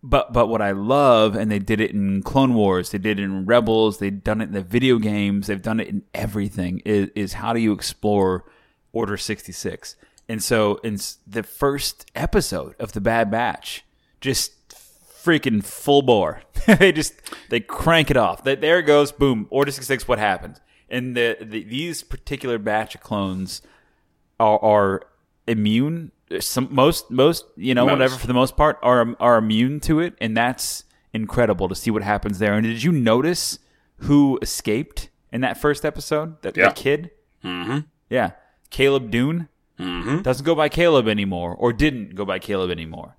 But 0.04 0.34
but 0.34 0.48
what 0.48 0.62
I 0.62 0.72
love, 0.72 1.36
and 1.36 1.52
they 1.52 1.60
did 1.60 1.80
it 1.80 1.92
in 1.92 2.24
Clone 2.24 2.54
Wars, 2.54 2.90
they 2.90 2.98
did 2.98 3.20
it 3.20 3.24
in 3.24 3.46
Rebels, 3.46 4.00
they've 4.00 4.24
done 4.24 4.42
it 4.42 4.46
in 4.46 4.54
the 4.54 4.62
video 4.62 4.98
games, 4.98 5.48
they've 5.48 5.62
done 5.62 5.80
it 5.80 5.88
in 5.90 6.04
everything. 6.14 6.82
Is, 6.86 7.10
is 7.16 7.34
how 7.34 7.54
do 7.54 7.60
you 7.60 7.72
explore 7.72 8.46
Order 8.94 9.18
66? 9.18 9.96
And 10.28 10.42
so 10.42 10.76
in 10.78 10.98
the 11.28 11.44
first 11.44 12.10
episode 12.16 12.76
of 12.80 12.94
the 12.94 13.02
Bad 13.02 13.30
Batch, 13.30 13.84
just 14.22 14.54
freaking 14.70 15.64
full 15.64 16.02
bore. 16.02 16.42
they 16.80 16.92
just 16.92 17.14
they 17.50 17.60
crank 17.60 18.10
it 18.10 18.18
off. 18.18 18.44
That 18.44 18.62
there 18.62 18.80
it 18.80 18.84
goes, 18.84 19.12
boom, 19.12 19.48
Order 19.50 19.72
66. 19.72 20.08
What 20.08 20.20
happens? 20.20 20.60
And 20.90 21.16
the, 21.16 21.38
the 21.40 21.64
these 21.64 22.02
particular 22.04 22.58
batch 22.58 22.96
of 22.96 23.02
clones 23.02 23.62
are, 24.42 24.60
are 24.64 25.02
immune. 25.48 26.12
Some 26.40 26.68
most 26.72 27.12
most 27.12 27.46
you 27.58 27.74
know 27.76 27.86
Most. 27.86 27.92
whatever 27.94 28.16
for 28.16 28.28
the 28.28 28.34
most 28.34 28.56
part 28.56 28.80
are 28.82 29.16
are 29.20 29.38
immune 29.38 29.80
to 29.82 30.00
it, 30.00 30.14
and 30.22 30.36
that's 30.36 30.86
incredible 31.14 31.68
to 31.68 31.76
see 31.76 31.92
what 31.92 32.04
happens 32.04 32.40
there. 32.40 32.54
And 32.54 32.64
did 32.66 32.84
you 32.84 32.92
notice 32.92 33.60
who 34.08 34.40
escaped 34.42 35.10
in 35.32 35.42
that 35.42 35.58
first 35.58 35.84
episode? 35.86 36.42
That 36.42 36.56
Yeah. 36.58 36.70
the 36.70 36.74
kid. 36.74 37.12
mm-hmm. 37.44 37.80
Yeah, 38.10 38.32
Caleb 38.70 39.12
Dume 39.12 39.48
Mm-hmm. 39.80 40.22
doesn't 40.22 40.46
go 40.46 40.54
by 40.54 40.70
Caleb 40.70 41.08
anymore, 41.08 41.56
or 41.58 41.74
didn't 41.74 42.14
go 42.16 42.24
by 42.24 42.38
Caleb 42.40 42.70
anymore. 42.70 43.18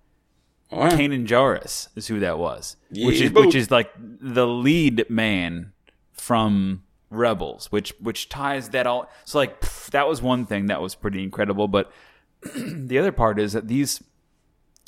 Yeah. 0.71 0.91
Kanan 0.91 1.27
Jarrus 1.27 1.89
is 1.97 2.07
who 2.07 2.21
that 2.21 2.39
was, 2.39 2.77
which 2.91 3.21
is 3.21 3.31
boop. 3.33 3.47
which 3.47 3.55
is 3.57 3.71
like 3.71 3.91
the 3.99 4.47
lead 4.47 5.05
man 5.11 5.73
from 6.13 6.85
Rebels, 7.13 7.71
which 7.71 7.93
which 8.01 8.29
ties 8.29 8.71
that 8.71 8.87
all. 8.87 9.11
So 9.25 9.39
like 9.39 9.61
pff, 9.61 9.91
that 9.91 10.09
was 10.09 10.23
one 10.23 10.47
thing 10.47 10.67
that 10.67 10.81
was 10.81 10.95
pretty 10.95 11.23
incredible, 11.23 11.69
but 11.69 11.93
the 12.57 12.99
other 12.99 13.13
part 13.13 13.39
is 13.39 13.53
that 13.53 13.69
these 13.69 14.03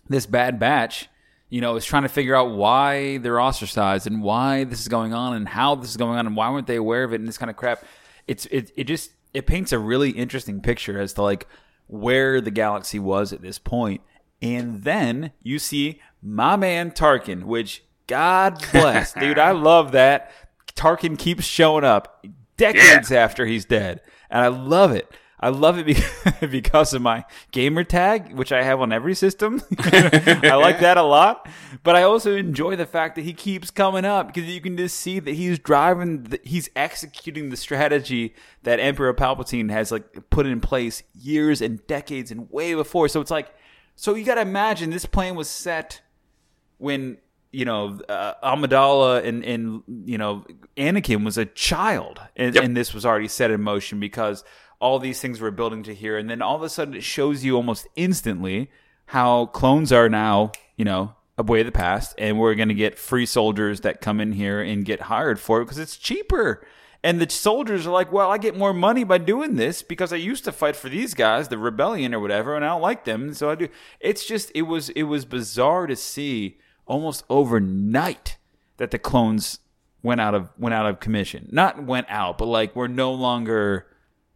this 0.09 0.27
bad 0.27 0.59
batch, 0.59 1.09
you 1.49 1.61
know, 1.61 1.77
is 1.77 1.85
trying 1.85 2.03
to 2.03 2.09
figure 2.09 2.35
out 2.35 2.51
why 2.51 3.19
they're 3.19 3.41
ostracized 3.41 4.07
and 4.07 4.23
why 4.23 4.65
this 4.65 4.81
is 4.81 4.89
going 4.89 5.15
on 5.15 5.35
and 5.35 5.49
how 5.49 5.75
this 5.75 5.91
is 5.91 5.97
going 5.97 6.19
on 6.19 6.27
and 6.27 6.37
why 6.37 6.51
weren't 6.51 6.67
they 6.67 6.77
aware 6.77 7.05
of 7.05 7.13
it 7.13 7.21
and 7.21 7.29
this 7.29 7.39
kind 7.39 7.51
of 7.51 7.57
crap. 7.57 7.85
It's 8.27 8.47
it 8.47 8.73
it 8.77 8.85
just 8.85 9.13
it 9.33 9.47
paints 9.47 9.73
a 9.73 9.79
really 9.79 10.11
interesting 10.11 10.61
picture 10.61 10.99
as 10.99 11.13
to 11.15 11.23
like 11.23 11.47
where 11.87 12.41
the 12.41 12.51
galaxy 12.51 12.99
was 12.99 13.33
at 13.33 13.43
this 13.43 13.59
point. 13.59 14.01
And 14.41 14.83
then 14.83 15.33
you 15.43 15.59
see 15.59 16.01
my 16.23 16.57
man 16.57 16.91
Tarkin, 16.91 17.45
which 17.45 17.85
God 18.07 18.63
bless, 18.73 19.13
dude. 19.21 19.39
I 19.39 19.53
love 19.53 19.93
that. 19.93 20.31
Tarkin 20.77 21.19
keeps 21.19 21.45
showing 21.45 21.85
up 21.85 22.25
decades 22.57 23.13
after 23.13 23.47
he's 23.47 23.65
dead. 23.65 24.01
And 24.31 24.43
I 24.43 24.49
love 24.49 24.93
it. 24.93 25.11
I 25.45 25.51
love 25.51 25.79
it 25.79 25.85
because, 25.85 26.35
because 26.51 26.95
of 26.95 27.03
my 27.03 27.25
gamer 27.51 27.85
tag, 27.85 28.33
which 28.33 28.51
I 28.51 28.63
have 28.63 28.81
on 28.81 28.93
every 28.93 29.15
system. 29.15 29.61
I 29.79 30.55
like 30.55 30.81
that 30.81 30.97
a 30.97 31.03
lot. 31.03 31.49
But 31.83 31.97
I 31.97 32.03
also 32.03 32.35
enjoy 32.35 32.77
the 32.77 32.87
fact 32.87 33.17
that 33.17 33.23
he 33.23 33.35
keeps 33.35 33.71
coming 33.71 34.07
up 34.07 34.29
because 34.29 34.49
you 34.49 34.61
can 34.61 34.77
just 34.77 34.99
see 34.99 35.19
that 35.19 35.35
he's 35.35 35.59
driving, 35.59 36.23
the, 36.23 36.41
he's 36.45 36.71
executing 36.75 37.51
the 37.51 37.59
strategy 37.59 38.35
that 38.63 38.81
Emperor 38.81 39.13
Palpatine 39.13 39.71
has 39.71 39.93
like 39.93 40.31
put 40.31 40.47
in 40.47 40.61
place 40.63 41.03
years 41.13 41.61
and 41.61 41.87
decades 41.87 42.31
and 42.31 42.51
way 42.51 42.75
before. 42.75 43.09
So 43.09 43.21
it's 43.21 43.31
like, 43.31 43.53
so 43.97 44.15
you 44.15 44.25
got 44.25 44.37
to 44.37 44.41
imagine 44.41 44.91
this 44.91 45.07
plan 45.07 45.35
was 45.35 45.51
set 45.51 46.01
when 46.79 47.19
you 47.55 47.65
know 47.65 47.99
uh, 48.09 48.35
Amidala 48.43 49.25
and 49.25 49.45
and 49.45 49.83
you 50.05 50.19
know 50.19 50.45
Anakin 50.77 51.25
was 51.25 51.39
a 51.39 51.47
child, 51.47 52.21
and, 52.37 52.55
Yep. 52.55 52.65
and 52.65 52.77
this 52.77 52.93
was 52.93 53.07
already 53.07 53.29
set 53.29 53.51
in 53.51 53.61
motion 53.63 54.01
because 54.01 54.45
all 54.81 54.99
these 54.99 55.21
things 55.21 55.41
were 55.41 55.51
building 55.51 55.83
to 55.85 55.95
here, 55.95 56.19
and 56.19 56.29
then 56.29 56.43
all 56.43 56.57
of 56.57 56.63
a 56.63 56.69
sudden 56.69 56.95
it 56.95 57.05
shows 57.05 57.45
you 57.45 57.57
almost 57.57 57.87
instantly 57.97 58.71
how 59.07 59.47
clones 59.47 59.93
are 59.93 60.09
now 60.09 60.53
you 60.77 60.85
know 60.85 61.15
a 61.39 61.43
way 61.43 61.61
of 61.61 61.67
the 61.67 61.73
past, 61.73 62.15
and 62.19 62.39
we're 62.39 62.55
going 62.55 62.69
to 62.69 62.75
get 62.75 62.99
free 62.99 63.27
soldiers 63.27 63.81
that 63.81 64.01
come 64.01 64.21
in 64.21 64.33
here 64.33 64.61
and 64.61 64.85
get 64.85 65.03
hired 65.03 65.41
for 65.41 65.61
it 65.61 65.65
because 65.65 65.79
it's 65.79 65.97
cheaper. 65.97 66.65
And 67.03 67.21
the 67.21 67.29
soldiers 67.29 67.87
are 67.87 67.91
like, 67.91 68.11
well, 68.11 68.31
I 68.31 68.39
get 68.39 68.57
more 68.57 68.73
money 68.73 69.05
by 69.05 69.19
doing 69.19 69.57
this 69.57 69.83
because 69.83 70.11
I 70.11 70.17
used 70.17 70.45
to 70.45 70.53
fight 70.53 70.75
for 70.75 70.89
these 70.89 71.13
guys, 71.13 71.49
the 71.49 71.59
rebellion 71.59 72.15
or 72.15 72.21
whatever, 72.21 72.57
and 72.57 72.65
I 72.65 72.69
don't 72.69 72.81
like 72.81 73.05
them, 73.05 73.35
so 73.35 73.51
I 73.51 73.57
do. 73.57 73.69
It's 74.01 74.25
just, 74.25 74.51
it 74.55 74.63
was, 74.63 74.89
it 74.91 75.03
was 75.03 75.27
bizarre 75.27 75.87
to 75.87 75.97
see 75.97 76.57
almost 76.87 77.25
overnight 77.29 78.37
that 78.77 78.91
the 78.91 78.99
clones 78.99 79.61
went 80.03 80.21
out 80.21 80.35
of 80.35 80.51
went 80.59 80.75
out 80.75 80.87
of 80.87 81.01
commission. 81.01 81.49
Not 81.51 81.83
went 81.85 82.07
out, 82.09 82.39
but 82.39 82.47
like 82.47 82.77
we're 82.77 82.89
no 82.89 83.13
longer, 83.13 83.87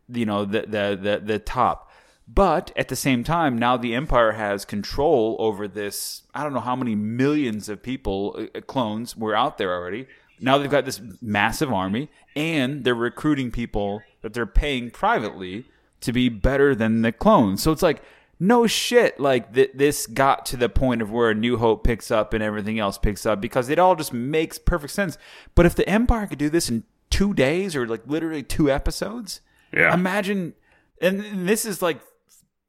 you 0.09 0.27
know, 0.27 0.45
the 0.45 0.63
the 0.63 0.99
the, 1.01 1.23
the 1.25 1.39
top. 1.39 1.91
But 2.27 2.73
at 2.77 2.89
the 2.89 2.97
same 2.97 3.25
time, 3.25 3.57
now 3.57 3.79
the 3.79 3.95
Empire 3.95 4.33
has 4.33 4.65
control 4.65 5.37
over 5.39 5.67
this. 5.67 6.23
I 6.35 6.43
don't 6.43 6.53
know 6.53 6.61
how 6.61 6.77
many 6.77 6.95
millions 6.95 7.71
of 7.71 7.83
people, 7.83 8.49
uh, 8.55 8.61
clones, 8.61 9.17
were 9.17 9.35
out 9.35 9.57
there 9.57 9.73
already. 9.73 10.07
Now 10.41 10.59
they've 10.59 10.71
got 10.71 10.85
this 10.85 11.01
massive 11.23 11.73
army, 11.73 12.11
and 12.37 12.85
they're 12.85 12.95
recruiting 12.95 13.51
people 13.51 14.03
that 14.21 14.35
they're 14.35 14.47
paying 14.47 14.91
privately 14.91 15.67
to 16.01 16.13
be 16.13 16.29
better 16.29 16.75
than 16.75 17.03
the 17.03 17.13
clones. 17.13 17.63
So 17.63 17.73
it's 17.73 17.83
like 17.83 18.03
no 18.41 18.67
shit, 18.67 19.19
like 19.19 19.53
th- 19.55 19.73
this 19.75 20.07
got 20.07 20.47
to 20.47 20.57
the 20.57 20.69
point 20.69 21.03
of 21.03 21.11
where 21.11 21.31
A 21.31 21.35
New 21.35 21.57
Hope 21.57 21.85
picks 21.85 22.11
up 22.11 22.33
and 22.33 22.43
everything 22.43 22.79
else 22.79 22.99
picks 22.99 23.27
up 23.27 23.41
because 23.41 23.69
it 23.69 23.79
all 23.79 23.97
just 23.97 24.13
makes 24.13 24.59
perfect 24.59 24.93
sense. 24.93 25.19
But 25.55 25.67
if 25.67 25.75
the 25.75 25.89
Empire 25.89 26.27
could 26.27 26.39
do 26.39 26.49
this 26.51 26.69
in 26.71 26.85
two 27.11 27.35
days 27.35 27.75
or 27.75 27.87
like 27.87 28.03
literally 28.07 28.43
two 28.43 28.71
episodes, 28.71 29.41
Yeah. 29.73 29.93
imagine. 29.93 30.55
And 31.01 31.49
this 31.49 31.65
is 31.65 31.83
like, 31.83 32.01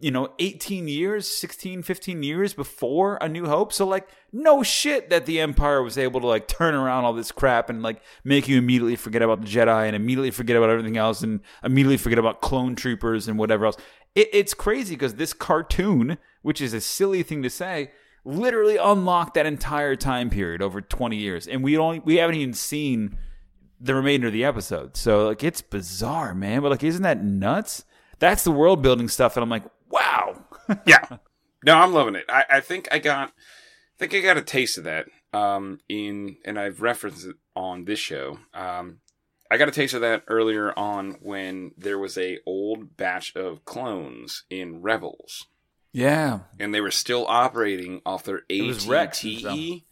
you 0.01 0.11
know, 0.11 0.29
18 0.39 0.87
years, 0.87 1.27
16, 1.27 1.81
15 1.83 2.23
years 2.23 2.53
before 2.53 3.17
A 3.19 3.27
New 3.27 3.47
Hope. 3.47 3.73
So, 3.73 3.85
like, 3.85 4.07
no 4.31 4.63
shit 4.63 5.09
that 5.09 5.25
the 5.25 5.41
Empire 5.41 5.83
was 5.83 5.97
able 5.97 6.21
to, 6.21 6.27
like, 6.27 6.47
turn 6.47 6.73
around 6.73 7.03
all 7.03 7.11
this 7.11 7.33
crap 7.33 7.69
and, 7.69 7.81
like, 7.83 8.01
make 8.23 8.47
you 8.47 8.57
immediately 8.59 8.95
forget 8.95 9.21
about 9.21 9.41
the 9.41 9.47
Jedi 9.47 9.87
and 9.87 9.97
immediately 9.97 10.31
forget 10.31 10.55
about 10.55 10.69
everything 10.69 10.95
else 10.95 11.21
and 11.21 11.41
immediately 11.65 11.97
forget 11.97 12.17
about 12.17 12.39
clone 12.39 12.75
troopers 12.77 13.27
and 13.27 13.37
whatever 13.37 13.65
else. 13.65 13.75
It, 14.15 14.29
it's 14.33 14.53
crazy 14.53 14.95
because 14.95 15.15
this 15.15 15.33
cartoon, 15.33 16.17
which 16.41 16.61
is 16.61 16.73
a 16.73 16.81
silly 16.81 17.23
thing 17.23 17.43
to 17.43 17.49
say, 17.49 17.91
literally 18.25 18.77
unlocked 18.77 19.35
that 19.35 19.45
entire 19.45 19.95
time 19.95 20.29
period 20.29 20.61
over 20.61 20.81
20 20.81 21.15
years. 21.15 21.47
And 21.47 21.63
we 21.63 21.77
only, 21.77 21.99
we 21.99 22.15
haven't 22.15 22.35
even 22.35 22.53
seen 22.53 23.17
the 23.79 23.95
remainder 23.95 24.27
of 24.27 24.33
the 24.33 24.43
episode. 24.43 24.97
So 24.97 25.27
like 25.27 25.43
it's 25.43 25.61
bizarre, 25.61 26.35
man. 26.35 26.61
But 26.61 26.71
like, 26.71 26.83
isn't 26.83 27.03
that 27.03 27.23
nuts? 27.23 27.85
That's 28.19 28.43
the 28.43 28.51
world 28.51 28.81
building 28.81 29.07
stuff, 29.07 29.37
and 29.37 29.43
I'm 29.43 29.49
like, 29.49 29.63
wow. 29.89 30.43
yeah. 30.85 31.05
No, 31.65 31.75
I'm 31.75 31.93
loving 31.93 32.15
it. 32.15 32.25
I, 32.29 32.45
I 32.49 32.59
think 32.59 32.87
I 32.91 32.99
got 32.99 33.29
I 33.29 33.97
think 33.97 34.13
I 34.13 34.19
got 34.19 34.37
a 34.37 34.41
taste 34.41 34.77
of 34.77 34.83
that. 34.85 35.07
Um 35.33 35.79
in 35.87 36.37
and 36.45 36.59
I've 36.59 36.81
referenced 36.81 37.25
it 37.25 37.35
on 37.55 37.85
this 37.85 37.99
show. 37.99 38.39
Um 38.53 38.99
I 39.51 39.57
got 39.57 39.67
a 39.67 39.71
taste 39.71 39.93
of 39.93 40.01
that 40.01 40.23
earlier 40.27 40.77
on 40.77 41.17
when 41.21 41.71
there 41.77 41.97
was 41.97 42.17
a 42.17 42.39
old 42.45 42.97
batch 42.97 43.35
of 43.35 43.65
clones 43.65 44.43
in 44.49 44.81
Rebels. 44.81 45.47
Yeah, 45.91 46.41
And 46.59 46.73
they 46.73 46.81
were 46.81 46.91
still 46.91 47.25
operating 47.27 48.01
off 48.05 48.23
their. 48.23 48.43
ATTE. 48.47 49.85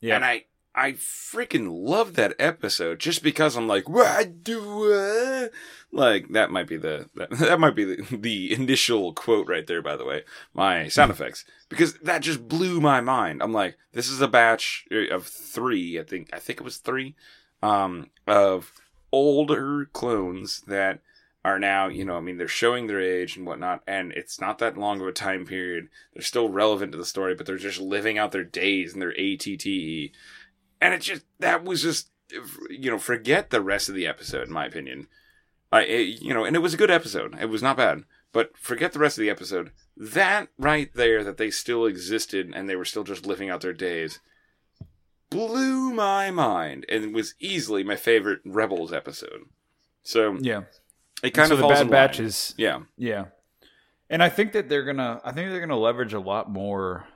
yeah. 0.00 0.14
And 0.14 0.24
I 0.24 0.44
I 0.78 0.92
freaking 0.92 1.66
love 1.68 2.14
that 2.14 2.36
episode 2.38 3.00
just 3.00 3.20
because 3.20 3.56
I'm 3.56 3.66
like, 3.66 3.88
what 3.88 4.44
do 4.44 4.94
I? 4.94 5.48
Like 5.90 6.28
that 6.28 6.52
might 6.52 6.68
be 6.68 6.76
the 6.76 7.08
that, 7.16 7.30
that 7.38 7.58
might 7.58 7.74
be 7.74 7.84
the, 7.84 8.16
the 8.16 8.52
initial 8.52 9.12
quote 9.12 9.48
right 9.48 9.66
there. 9.66 9.82
By 9.82 9.96
the 9.96 10.04
way, 10.04 10.22
my 10.54 10.86
sound 10.86 11.10
effects 11.10 11.44
because 11.68 11.94
that 11.94 12.22
just 12.22 12.46
blew 12.46 12.80
my 12.80 13.00
mind. 13.00 13.42
I'm 13.42 13.52
like, 13.52 13.76
this 13.92 14.08
is 14.08 14.20
a 14.20 14.28
batch 14.28 14.86
uh, 14.92 15.12
of 15.12 15.26
three. 15.26 15.98
I 15.98 16.04
think 16.04 16.30
I 16.32 16.38
think 16.38 16.60
it 16.60 16.64
was 16.64 16.76
three 16.76 17.16
um, 17.62 18.10
of 18.26 18.72
older 19.12 19.86
clones 19.92 20.62
that 20.66 21.00
are 21.44 21.58
now, 21.58 21.88
you 21.88 22.04
know, 22.04 22.16
I 22.16 22.20
mean, 22.20 22.36
they're 22.36 22.48
showing 22.48 22.86
their 22.86 23.00
age 23.00 23.36
and 23.36 23.46
whatnot, 23.46 23.82
and 23.86 24.12
it's 24.12 24.40
not 24.40 24.58
that 24.58 24.76
long 24.76 25.00
of 25.00 25.06
a 25.06 25.12
time 25.12 25.46
period. 25.46 25.88
They're 26.12 26.22
still 26.22 26.48
relevant 26.48 26.92
to 26.92 26.98
the 26.98 27.04
story, 27.04 27.34
but 27.34 27.46
they're 27.46 27.56
just 27.56 27.80
living 27.80 28.18
out 28.18 28.32
their 28.32 28.44
days 28.44 28.92
and 28.92 29.00
their 29.00 29.14
ATTE. 29.18 30.12
And 30.80 30.94
it 30.94 31.00
just, 31.00 31.24
that 31.38 31.64
was 31.64 31.82
just, 31.82 32.10
you 32.68 32.90
know, 32.90 32.98
forget 32.98 33.50
the 33.50 33.62
rest 33.62 33.88
of 33.88 33.94
the 33.94 34.06
episode, 34.06 34.48
in 34.48 34.52
my 34.52 34.66
opinion. 34.66 35.08
I, 35.72 35.84
you 35.86 36.34
know, 36.34 36.44
and 36.44 36.56
it 36.56 36.60
was 36.60 36.74
a 36.74 36.78
good 36.78 36.90
episode. 36.90 37.36
It 37.40 37.46
was 37.48 37.62
not 37.62 37.76
bad, 37.76 38.04
but 38.32 38.56
forget 38.56 38.92
the 38.92 38.98
rest 38.98 39.18
of 39.18 39.22
the 39.22 39.30
episode. 39.30 39.70
That 39.96 40.48
right 40.58 40.92
there, 40.94 41.22
that 41.24 41.36
they 41.36 41.50
still 41.50 41.86
existed 41.86 42.52
and 42.54 42.68
they 42.68 42.76
were 42.76 42.84
still 42.84 43.04
just 43.04 43.26
living 43.26 43.50
out 43.50 43.60
their 43.60 43.72
days, 43.72 44.20
blew 45.30 45.92
my 45.92 46.30
mind 46.30 46.86
and 46.88 47.14
was 47.14 47.34
easily 47.38 47.84
my 47.84 47.96
favorite 47.96 48.40
Rebels 48.44 48.92
episode. 48.92 49.42
So 50.02 50.36
yeah. 50.40 50.62
it 51.22 51.30
kind 51.30 51.48
so 51.48 51.54
of 51.54 51.60
the 51.60 51.68
Bad 51.68 51.82
in 51.82 51.90
Batch 51.90 52.18
line. 52.18 52.28
is 52.28 52.54
yeah, 52.56 52.80
yeah, 52.96 53.26
and 54.10 54.22
I 54.22 54.28
think 54.28 54.52
that 54.52 54.68
they're 54.68 54.84
gonna. 54.84 55.20
I 55.24 55.32
think 55.32 55.50
they're 55.50 55.60
gonna 55.60 55.78
leverage 55.78 56.14
a 56.14 56.20
lot 56.20 56.50
more 56.50 57.06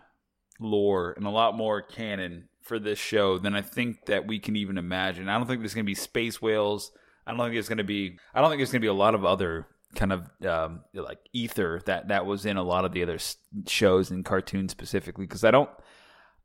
lore 0.60 1.12
and 1.16 1.26
a 1.26 1.30
lot 1.30 1.56
more 1.56 1.82
canon 1.82 2.48
for 2.60 2.78
this 2.78 2.98
show 2.98 3.38
than 3.38 3.54
I 3.54 3.62
think 3.62 4.06
that 4.06 4.26
we 4.26 4.38
can 4.38 4.56
even 4.56 4.78
imagine. 4.78 5.28
I 5.28 5.36
don't 5.36 5.46
think 5.46 5.60
there's 5.60 5.74
gonna 5.74 5.84
be 5.84 5.94
space 5.94 6.40
whales. 6.40 6.92
I 7.26 7.30
don't 7.30 7.40
think 7.40 7.54
there's 7.54 7.68
gonna 7.68 7.84
be. 7.84 8.18
I 8.34 8.40
don't 8.40 8.50
think 8.50 8.60
there's 8.60 8.72
gonna 8.72 8.80
be 8.80 8.86
a 8.88 8.92
lot 8.92 9.14
of 9.14 9.24
other 9.24 9.66
kind 9.94 10.12
of 10.12 10.30
um, 10.46 10.80
like 10.94 11.18
ether 11.32 11.82
that 11.86 12.08
that 12.08 12.26
was 12.26 12.46
in 12.46 12.56
a 12.56 12.62
lot 12.62 12.84
of 12.84 12.92
the 12.92 13.02
other 13.02 13.18
shows 13.66 14.10
and 14.10 14.24
cartoons 14.24 14.70
specifically 14.70 15.26
because 15.26 15.44
I 15.44 15.50
don't. 15.50 15.70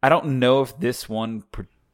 I 0.03 0.09
don't 0.09 0.39
know 0.39 0.61
if 0.61 0.77
this 0.79 1.09
one 1.09 1.43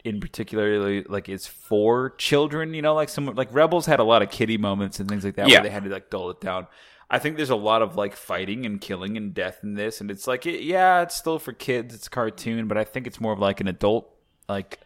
in 0.03 0.19
particularly 0.19 1.03
like 1.03 1.29
is 1.29 1.47
for 1.47 2.11
children. 2.17 2.73
You 2.73 2.81
know, 2.81 2.93
like 2.93 3.09
some 3.09 3.25
like 3.27 3.53
Rebels 3.53 3.85
had 3.85 3.99
a 3.99 4.03
lot 4.03 4.21
of 4.21 4.29
kiddie 4.29 4.57
moments 4.57 4.99
and 4.99 5.07
things 5.09 5.23
like 5.23 5.35
that 5.35 5.47
Yeah. 5.49 5.57
where 5.57 5.63
they 5.63 5.69
had 5.69 5.83
to 5.85 5.89
like 5.89 6.09
dull 6.09 6.29
it 6.29 6.41
down. 6.41 6.67
I 7.09 7.19
think 7.19 7.37
there's 7.37 7.49
a 7.51 7.55
lot 7.55 7.81
of 7.81 7.95
like 7.95 8.15
fighting 8.15 8.65
and 8.65 8.81
killing 8.81 9.17
and 9.17 9.33
death 9.33 9.59
in 9.63 9.75
this, 9.75 10.01
and 10.01 10.09
it's 10.09 10.25
like 10.27 10.45
it, 10.45 10.61
yeah, 10.63 11.01
it's 11.01 11.15
still 11.15 11.37
for 11.39 11.53
kids. 11.53 11.93
It's 11.93 12.07
a 12.07 12.09
cartoon, 12.09 12.67
but 12.67 12.77
I 12.77 12.83
think 12.83 13.05
it's 13.07 13.21
more 13.21 13.33
of 13.33 13.39
like 13.39 13.61
an 13.61 13.67
adult 13.67 14.09
like 14.49 14.79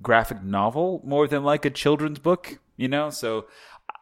graphic 0.00 0.42
novel 0.42 1.00
more 1.04 1.26
than 1.28 1.44
like 1.44 1.64
a 1.64 1.70
children's 1.70 2.18
book. 2.18 2.58
You 2.76 2.88
know, 2.88 3.10
so 3.10 3.46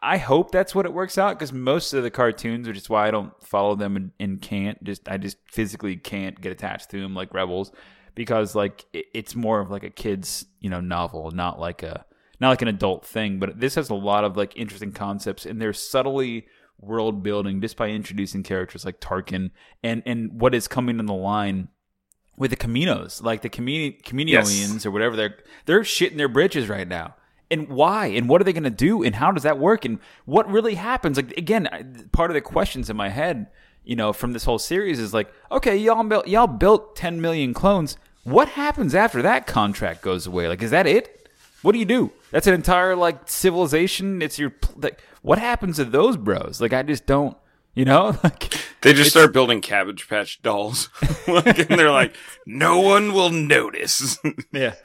I 0.01 0.17
hope 0.17 0.51
that's 0.51 0.73
what 0.73 0.85
it 0.85 0.93
works 0.93 1.17
out 1.17 1.37
because 1.37 1.51
most 1.51 1.93
of 1.93 2.03
the 2.03 2.11
cartoons, 2.11 2.67
which 2.67 2.77
is 2.77 2.89
why 2.89 3.07
I 3.07 3.11
don't 3.11 3.33
follow 3.43 3.75
them 3.75 3.95
and, 3.95 4.11
and 4.19 4.41
can't 4.41 4.81
just 4.83 5.09
I 5.09 5.17
just 5.17 5.37
physically 5.45 5.97
can't 5.97 6.39
get 6.39 6.51
attached 6.51 6.89
to 6.91 7.01
them 7.01 7.13
like 7.15 7.33
Rebels 7.33 7.71
because 8.15 8.55
like 8.55 8.85
it, 8.93 9.05
it's 9.13 9.35
more 9.35 9.59
of 9.59 9.69
like 9.71 9.83
a 9.83 9.89
kids 9.89 10.45
you 10.59 10.69
know 10.69 10.81
novel, 10.81 11.31
not 11.31 11.59
like 11.59 11.83
a 11.83 12.05
not 12.39 12.49
like 12.49 12.61
an 12.61 12.67
adult 12.67 13.05
thing. 13.05 13.39
But 13.39 13.59
this 13.59 13.75
has 13.75 13.89
a 13.89 13.95
lot 13.95 14.23
of 14.23 14.35
like 14.37 14.55
interesting 14.57 14.91
concepts 14.91 15.45
and 15.45 15.61
they're 15.61 15.73
subtly 15.73 16.47
world 16.79 17.21
building 17.21 17.61
just 17.61 17.77
by 17.77 17.89
introducing 17.89 18.41
characters 18.41 18.83
like 18.83 18.99
Tarkin 18.99 19.51
and 19.83 20.01
and 20.05 20.41
what 20.41 20.55
is 20.55 20.67
coming 20.67 20.99
in 20.99 21.05
the 21.05 21.13
line 21.13 21.69
with 22.37 22.49
the 22.49 22.57
Kaminos, 22.57 23.21
like 23.21 23.41
the 23.41 23.49
Kamino 23.49 24.01
Caminoians 24.03 24.85
or 24.85 24.91
whatever. 24.91 25.15
They're 25.15 25.37
they're 25.65 25.81
shitting 25.81 26.17
their 26.17 26.27
britches 26.27 26.67
right 26.67 26.87
now. 26.87 27.15
And 27.51 27.67
why? 27.67 28.07
And 28.07 28.29
what 28.29 28.39
are 28.39 28.45
they 28.45 28.53
going 28.53 28.63
to 28.63 28.69
do? 28.69 29.03
And 29.03 29.13
how 29.13 29.31
does 29.31 29.43
that 29.43 29.59
work? 29.59 29.83
And 29.83 29.99
what 30.25 30.49
really 30.49 30.75
happens? 30.75 31.17
Like 31.17 31.37
again, 31.37 32.09
part 32.11 32.31
of 32.31 32.33
the 32.33 32.41
questions 32.41 32.89
in 32.89 32.95
my 32.95 33.09
head, 33.09 33.47
you 33.83 33.95
know, 33.95 34.13
from 34.13 34.33
this 34.33 34.43
whole 34.43 34.59
series 34.59 34.99
is 34.99 35.13
like, 35.13 35.31
okay, 35.51 35.75
y'all 35.75 36.03
built 36.03 36.27
y'all 36.27 36.47
built 36.47 36.95
10 36.95 37.21
million 37.21 37.53
clones. 37.53 37.97
What 38.23 38.49
happens 38.49 38.93
after 38.93 39.21
that 39.23 39.47
contract 39.47 40.01
goes 40.01 40.27
away? 40.27 40.47
Like, 40.47 40.61
is 40.61 40.71
that 40.71 40.85
it? 40.85 41.29
What 41.61 41.73
do 41.73 41.79
you 41.79 41.85
do? 41.85 42.11
That's 42.31 42.47
an 42.47 42.53
entire 42.53 42.95
like 42.95 43.27
civilization. 43.29 44.21
It's 44.21 44.39
your 44.39 44.53
like. 44.77 45.01
What 45.21 45.37
happens 45.37 45.75
to 45.75 45.85
those 45.85 46.17
bros? 46.17 46.59
Like, 46.59 46.73
I 46.73 46.81
just 46.81 47.05
don't. 47.05 47.37
You 47.73 47.85
know, 47.85 48.17
like 48.23 48.53
they 48.81 48.93
just 48.93 49.11
start 49.11 49.31
building 49.31 49.61
Cabbage 49.61 50.09
Patch 50.09 50.41
dolls, 50.41 50.89
like, 51.27 51.69
and 51.69 51.79
they're 51.79 51.91
like, 51.91 52.15
no 52.45 52.79
one 52.79 53.13
will 53.13 53.29
notice. 53.29 54.17
Yeah. 54.53 54.75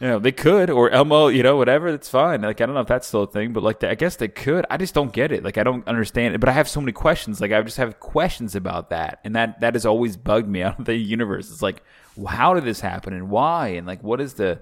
You 0.00 0.06
know, 0.06 0.18
they 0.18 0.32
could, 0.32 0.70
or 0.70 0.88
Elmo, 0.88 1.28
you 1.28 1.42
know, 1.42 1.56
whatever, 1.56 1.90
that's 1.90 2.08
fine. 2.08 2.40
Like, 2.40 2.62
I 2.62 2.66
don't 2.66 2.74
know 2.74 2.80
if 2.80 2.86
that's 2.86 3.06
still 3.06 3.24
a 3.24 3.26
thing, 3.26 3.52
but 3.52 3.62
like, 3.62 3.84
I 3.84 3.94
guess 3.94 4.16
they 4.16 4.28
could. 4.28 4.64
I 4.70 4.78
just 4.78 4.94
don't 4.94 5.12
get 5.12 5.30
it. 5.30 5.44
Like, 5.44 5.58
I 5.58 5.62
don't 5.62 5.86
understand 5.86 6.34
it, 6.34 6.38
but 6.38 6.48
I 6.48 6.52
have 6.52 6.68
so 6.68 6.80
many 6.80 6.92
questions. 6.92 7.38
Like, 7.38 7.52
I 7.52 7.60
just 7.60 7.76
have 7.76 8.00
questions 8.00 8.54
about 8.54 8.88
that. 8.90 9.20
And 9.24 9.36
that, 9.36 9.60
that 9.60 9.74
has 9.74 9.84
always 9.84 10.16
bugged 10.16 10.48
me 10.48 10.62
out 10.62 10.78
of 10.78 10.86
the 10.86 10.94
universe. 10.96 11.50
It's 11.50 11.60
like, 11.60 11.82
well, 12.16 12.34
how 12.34 12.54
did 12.54 12.64
this 12.64 12.80
happen 12.80 13.12
and 13.12 13.28
why? 13.28 13.68
And 13.68 13.86
like, 13.86 14.02
what 14.02 14.22
is 14.22 14.34
the, 14.34 14.60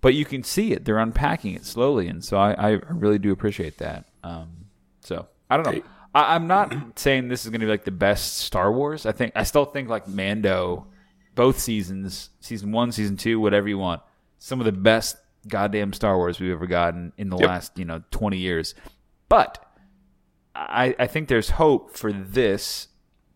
but 0.00 0.14
you 0.14 0.24
can 0.24 0.44
see 0.44 0.72
it. 0.72 0.84
They're 0.84 0.98
unpacking 0.98 1.54
it 1.54 1.64
slowly. 1.64 2.06
And 2.06 2.24
so 2.24 2.36
I, 2.36 2.52
I 2.52 2.70
really 2.90 3.18
do 3.18 3.32
appreciate 3.32 3.78
that. 3.78 4.04
Um, 4.22 4.66
so 5.00 5.26
I 5.50 5.56
don't 5.56 5.66
know. 5.66 5.82
I, 6.14 6.34
I'm 6.34 6.46
not 6.46 6.98
saying 6.98 7.28
this 7.28 7.44
is 7.44 7.50
going 7.50 7.60
to 7.60 7.66
be 7.66 7.70
like 7.70 7.84
the 7.84 7.90
best 7.90 8.38
Star 8.38 8.72
Wars. 8.72 9.06
I 9.06 9.12
think, 9.12 9.32
I 9.36 9.42
still 9.44 9.64
think 9.64 9.88
like 9.88 10.08
Mando, 10.08 10.86
both 11.34 11.58
seasons, 11.58 12.30
season 12.40 12.72
one, 12.72 12.92
season 12.92 13.16
two, 13.16 13.40
whatever 13.40 13.68
you 13.68 13.78
want, 13.78 14.02
some 14.38 14.60
of 14.60 14.66
the 14.66 14.72
best 14.72 15.16
goddamn 15.48 15.92
Star 15.92 16.16
Wars 16.16 16.40
we've 16.40 16.50
ever 16.52 16.66
gotten 16.66 17.12
in 17.16 17.30
the 17.30 17.36
Yep. 17.38 17.48
last, 17.48 17.78
you 17.78 17.84
know, 17.84 18.02
20 18.10 18.38
years. 18.38 18.74
But 19.28 19.64
I, 20.54 20.94
I 20.98 21.06
think 21.06 21.28
there's 21.28 21.50
hope 21.50 21.96
for 21.96 22.12
this 22.12 22.88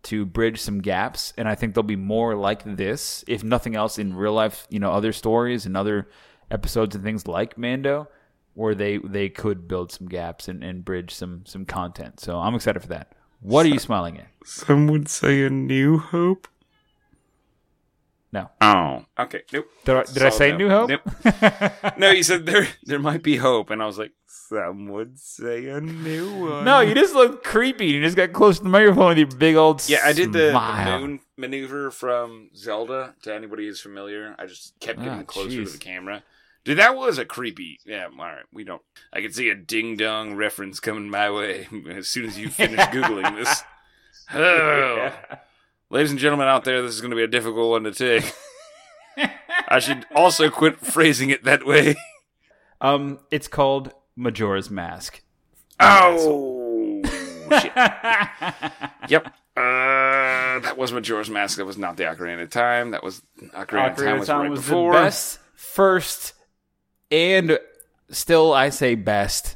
to 0.03 0.25
bridge 0.25 0.61
some 0.61 0.81
gaps, 0.81 1.33
and 1.37 1.47
I 1.47 1.55
think 1.55 1.73
there'll 1.73 1.83
be 1.87 1.95
more 1.95 2.35
like 2.35 2.63
this, 2.77 3.23
if 3.27 3.43
nothing 3.43 3.75
else, 3.75 3.97
in 3.97 4.15
real 4.15 4.33
life, 4.33 4.67
you 4.69 4.79
know, 4.79 4.91
other 4.91 5.11
stories 5.11 5.65
and 5.65 5.75
other 5.75 6.09
episodes 6.51 6.93
and 6.93 7.03
things 7.03 7.27
like 7.27 7.57
Mando, 7.57 8.07
where 8.55 8.73
they 8.73 8.97
they 8.97 9.29
could 9.29 9.67
build 9.67 9.91
some 9.91 10.07
gaps 10.07 10.47
and, 10.47 10.63
and 10.63 10.83
bridge 10.83 11.13
some 11.13 11.43
some 11.45 11.65
content. 11.65 12.19
So 12.19 12.39
I'm 12.39 12.55
excited 12.55 12.81
for 12.81 12.87
that. 12.89 13.13
What 13.41 13.65
are 13.65 13.69
you 13.69 13.79
smiling 13.79 14.17
at? 14.17 14.27
Some 14.43 14.87
would 14.87 15.07
say 15.07 15.43
a 15.43 15.49
new 15.49 15.99
hope. 15.99 16.47
No. 18.31 18.49
Oh, 18.59 19.05
okay. 19.17 19.43
Nope. 19.53 19.67
Did 19.85 19.95
I, 19.95 20.03
did 20.03 20.23
I 20.23 20.29
say. 20.29 20.57
New 20.57 20.67
Hope? 20.69 20.89
Nope. 20.89 21.97
no, 21.97 22.11
you 22.11 22.21
said 22.21 22.45
there 22.45 22.67
there 22.83 22.99
might 22.99 23.23
be 23.23 23.37
hope, 23.37 23.69
and 23.69 23.81
I 23.81 23.85
was 23.85 23.97
like, 23.97 24.11
some 24.27 24.89
would 24.89 25.17
say 25.17 25.67
a 25.69 25.79
new 25.79 26.41
one. 26.41 26.65
No, 26.65 26.81
you 26.81 26.93
just 26.93 27.15
look 27.15 27.45
creepy. 27.45 27.85
You 27.85 28.01
just 28.01 28.17
got 28.17 28.33
close 28.33 28.57
to 28.57 28.63
the 28.63 28.69
microphone 28.69 29.09
with 29.09 29.17
your 29.19 29.27
big 29.27 29.55
old 29.55 29.87
Yeah, 29.87 29.99
I 30.03 30.11
did 30.11 30.33
the, 30.33 30.51
the 30.51 30.99
moon 30.99 31.21
maneuver 31.37 31.91
from 31.91 32.49
Zelda. 32.55 33.15
To 33.21 33.33
anybody 33.33 33.67
who's 33.67 33.79
familiar, 33.79 34.35
I 34.37 34.47
just 34.47 34.77
kept 34.81 34.99
getting 34.99 35.19
Ah, 35.19 35.23
closer 35.23 35.49
jeez. 35.61 35.65
to 35.67 35.71
the 35.71 35.77
camera. 35.77 36.21
Dude, 36.65 36.79
that 36.79 36.95
was 36.97 37.19
a 37.19 37.25
creepy. 37.25 37.79
Yeah, 37.85 38.05
all 38.05 38.25
right. 38.25 38.43
We 38.51 38.63
don't. 38.63 38.81
I 39.13 39.21
can 39.21 39.31
see 39.31 39.49
a 39.49 39.55
ding 39.55 39.97
dong 39.97 40.35
reference 40.35 40.79
coming 40.79 41.09
my 41.09 41.29
way 41.29 41.67
as 41.91 42.09
soon 42.09 42.25
as 42.25 42.37
you 42.37 42.49
finish 42.49 42.79
googling 42.87 43.35
this. 43.35 43.63
Oh, 44.33 45.11
ladies 45.91 46.09
and 46.09 46.19
gentlemen 46.19 46.47
out 46.47 46.63
there, 46.63 46.81
this 46.81 46.95
is 46.95 46.99
going 47.01 47.11
to 47.11 47.15
be 47.15 47.21
a 47.21 47.27
difficult 47.27 47.69
one 47.69 47.83
to 47.83 47.91
take. 47.91 48.33
I 49.67 49.77
should 49.77 50.07
also 50.15 50.49
quit 50.49 50.79
phrasing 50.79 51.29
it 51.29 51.43
that 51.43 51.63
way. 51.65 51.95
Um, 52.81 53.19
it's 53.31 53.47
called 53.47 53.93
Majora's 54.17 54.69
Mask. 54.69 55.21
Oh, 55.79 57.01
shit. 57.03 57.71
Yep. 57.75 59.27
Uh, 59.55 60.59
that 60.59 60.75
was 60.75 60.91
Majora's 60.91 61.29
Mask. 61.29 61.57
That 61.57 61.65
was 61.65 61.77
not 61.77 61.95
the 61.97 62.03
Ocarina 62.03 62.43
of 62.43 62.49
Time. 62.49 62.91
That 62.91 63.01
was 63.01 63.21
Ocarina, 63.53 63.91
of 63.91 63.97
Time 63.97 64.19
was 64.19 64.29
right 64.29 64.49
was 64.49 64.59
before. 64.59 64.93
the 64.93 64.99
best 64.99 65.39
first 65.55 66.33
and 67.11 67.59
still 68.09 68.53
I 68.53 68.69
say 68.69 68.95
best 68.95 69.55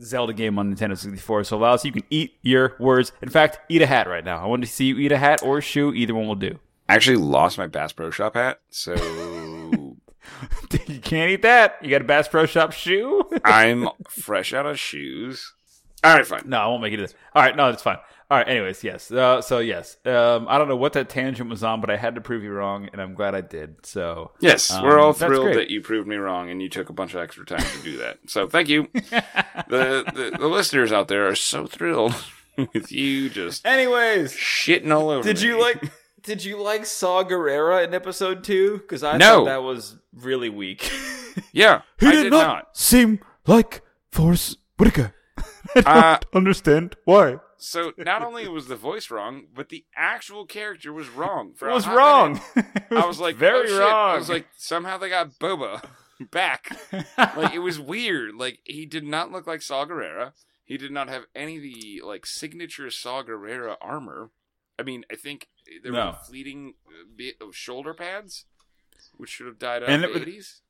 Zelda 0.00 0.32
game 0.32 0.58
on 0.58 0.74
Nintendo 0.74 0.96
64. 0.96 1.44
So 1.44 1.56
allows 1.56 1.84
you 1.84 1.92
can 1.92 2.04
eat 2.10 2.36
your 2.42 2.76
words. 2.78 3.12
In 3.22 3.28
fact, 3.28 3.60
eat 3.68 3.82
a 3.82 3.86
hat 3.86 4.08
right 4.08 4.24
now. 4.24 4.42
I 4.42 4.46
want 4.46 4.62
to 4.62 4.68
see 4.68 4.86
you 4.86 4.98
eat 4.98 5.12
a 5.12 5.18
hat 5.18 5.42
or 5.42 5.58
a 5.58 5.62
shoe. 5.62 5.92
Either 5.92 6.14
one 6.14 6.26
will 6.26 6.34
do. 6.34 6.58
I 6.88 6.94
actually 6.94 7.16
lost 7.16 7.58
my 7.58 7.66
Bass 7.66 7.92
Pro 7.92 8.10
Shop 8.10 8.34
hat, 8.34 8.60
so 8.70 8.94
you 10.86 11.00
can't 11.00 11.30
eat 11.30 11.42
that. 11.42 11.76
You 11.82 11.90
got 11.90 12.00
a 12.00 12.04
Bass 12.04 12.28
Pro 12.28 12.46
Shop 12.46 12.72
shoe? 12.72 13.28
I'm 13.44 13.88
fresh 14.08 14.54
out 14.54 14.64
of 14.64 14.78
shoes. 14.78 15.52
All 16.02 16.14
right, 16.14 16.26
fine. 16.26 16.44
no, 16.46 16.58
I 16.58 16.66
won't 16.66 16.82
make 16.82 16.94
it. 16.94 16.98
This. 16.98 17.14
All 17.34 17.42
right, 17.42 17.54
no, 17.54 17.68
it's 17.68 17.82
fine. 17.82 17.98
All 18.30 18.36
right. 18.36 18.46
Anyways, 18.46 18.84
yes. 18.84 19.10
Uh, 19.10 19.40
so 19.40 19.58
yes, 19.58 19.96
um, 20.04 20.46
I 20.50 20.58
don't 20.58 20.68
know 20.68 20.76
what 20.76 20.92
that 20.92 21.08
tangent 21.08 21.48
was 21.48 21.64
on, 21.64 21.80
but 21.80 21.88
I 21.88 21.96
had 21.96 22.14
to 22.16 22.20
prove 22.20 22.42
you 22.42 22.52
wrong, 22.52 22.90
and 22.92 23.00
I'm 23.00 23.14
glad 23.14 23.34
I 23.34 23.40
did. 23.40 23.86
So 23.86 24.32
Yes, 24.40 24.70
Um, 24.70 24.84
we're 24.84 24.98
all 24.98 25.14
thrilled 25.14 25.56
that 25.56 25.70
you 25.70 25.80
proved 25.80 26.06
me 26.06 26.16
wrong 26.16 26.50
and 26.50 26.60
you 26.60 26.68
took 26.68 26.90
a 26.90 26.92
bunch 26.92 27.14
of 27.14 27.20
extra 27.20 27.46
time 27.46 27.62
to 27.64 27.82
do 27.82 27.96
that. 27.98 28.18
So 28.26 28.46
thank 28.46 28.68
you. 28.68 28.88
the, 28.92 30.04
the 30.14 30.36
the 30.38 30.46
listeners 30.48 30.92
out 30.92 31.08
there 31.08 31.26
are 31.28 31.34
so 31.34 31.66
thrilled 31.66 32.14
with 32.74 32.92
you 32.92 33.30
just 33.30 33.66
Anyways, 33.66 34.34
shitting 34.34 34.92
all 34.94 35.08
over. 35.10 35.22
Did 35.22 35.40
me. 35.40 35.48
you 35.48 35.60
like? 35.60 35.82
Did 36.22 36.44
you 36.44 36.60
like 36.60 36.84
Saw 36.84 37.24
Gerrera 37.24 37.86
in 37.86 37.94
episode 37.94 38.44
two? 38.44 38.78
Because 38.78 39.02
I 39.02 39.16
No. 39.16 39.38
thought 39.38 39.44
that 39.46 39.62
was 39.62 39.96
really 40.12 40.50
weak. 40.50 40.90
Yeah, 41.52 41.82
I 42.02 42.10
did 42.12 42.30
not. 42.32 42.76
seem 42.76 43.20
like 43.46 43.80
Forest 44.12 44.58
Whitaker. 44.76 45.14
I 45.38 45.80
don't 45.80 45.86
Uh, 45.86 46.18
understand 46.34 46.96
why. 47.04 47.38
So 47.60 47.92
not 47.98 48.22
only 48.22 48.46
was 48.48 48.68
the 48.68 48.76
voice 48.76 49.10
wrong, 49.10 49.46
but 49.54 49.68
the 49.68 49.84
actual 49.96 50.46
character 50.46 50.92
was 50.92 51.08
wrong. 51.08 51.54
For 51.54 51.68
It 51.68 51.72
was 51.74 51.86
wrong. 51.88 52.40
minute. 52.54 52.70
It 52.90 52.96
I 52.96 53.06
was 53.06 53.18
like, 53.20 53.36
very 53.36 53.66
oh, 53.66 53.70
shit. 53.70 53.80
wrong. 53.80 54.14
I 54.14 54.18
was 54.18 54.28
like, 54.30 54.46
somehow 54.56 54.96
they 54.98 55.08
got 55.08 55.38
Boba 55.38 55.84
back. 56.30 56.70
like 57.36 57.52
it 57.54 57.58
was 57.58 57.78
weird. 57.94 58.34
Like 58.36 58.60
he 58.64 58.86
did 58.86 59.04
not 59.04 59.30
look 59.32 59.46
like 59.46 59.60
Saw 59.62 59.84
Gerrera. 59.84 60.32
He 60.64 60.76
did 60.76 60.92
not 60.92 61.08
have 61.08 61.24
any 61.34 61.56
of 61.56 61.62
the 61.62 62.00
like 62.04 62.26
signature 62.26 62.90
Saw 62.90 63.22
Gerrera 63.22 63.76
armor. 63.80 64.30
I 64.78 64.84
mean, 64.84 65.04
I 65.10 65.16
think 65.16 65.48
there 65.82 65.92
No. 65.92 66.06
were 66.06 66.12
fleeting 66.26 66.74
uh, 66.86 67.04
bit 67.16 67.36
of 67.40 67.56
shoulder 67.56 67.92
pads, 67.94 68.44
which 69.16 69.30
should 69.30 69.46
have 69.46 69.58
died 69.58 69.82
out 69.82 69.88
And 69.88 70.04
in 70.04 70.10
the 70.12 70.18
was- 70.18 70.22
eighties. 70.22 70.60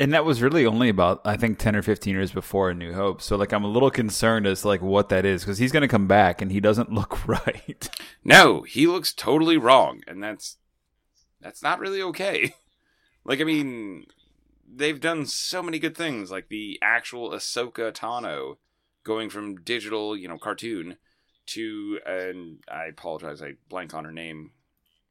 And 0.00 0.12
that 0.12 0.24
was 0.24 0.42
really 0.42 0.66
only 0.66 0.88
about 0.88 1.20
I 1.24 1.36
think 1.36 1.58
ten 1.58 1.76
or 1.76 1.82
fifteen 1.82 2.14
years 2.14 2.32
before 2.32 2.70
A 2.70 2.74
New 2.74 2.92
Hope. 2.92 3.22
So 3.22 3.36
like 3.36 3.52
I'm 3.52 3.64
a 3.64 3.68
little 3.68 3.90
concerned 3.90 4.46
as 4.46 4.62
to 4.62 4.68
like 4.68 4.82
what 4.82 5.08
that 5.10 5.24
is 5.24 5.42
because 5.42 5.58
he's 5.58 5.70
going 5.70 5.82
to 5.82 5.88
come 5.88 6.08
back 6.08 6.42
and 6.42 6.50
he 6.50 6.60
doesn't 6.60 6.92
look 6.92 7.26
right. 7.28 7.88
No, 8.24 8.62
he 8.62 8.86
looks 8.86 9.12
totally 9.12 9.56
wrong, 9.56 10.02
and 10.06 10.22
that's 10.22 10.56
that's 11.44 11.62
not 11.62 11.78
really 11.78 12.02
okay. 12.02 12.54
like, 13.24 13.40
I 13.40 13.44
mean, 13.44 14.06
they've 14.66 15.00
done 15.00 15.26
so 15.26 15.62
many 15.62 15.78
good 15.78 15.96
things, 15.96 16.30
like 16.30 16.48
the 16.48 16.78
actual 16.82 17.30
Ahsoka 17.30 17.92
Tano 17.92 18.56
going 19.04 19.28
from 19.28 19.56
digital, 19.56 20.16
you 20.16 20.26
know, 20.26 20.38
cartoon 20.38 20.96
to, 21.46 22.00
and 22.06 22.60
I 22.66 22.86
apologize, 22.86 23.42
I 23.42 23.52
blank 23.68 23.92
on 23.92 24.06
her 24.06 24.12
name, 24.12 24.52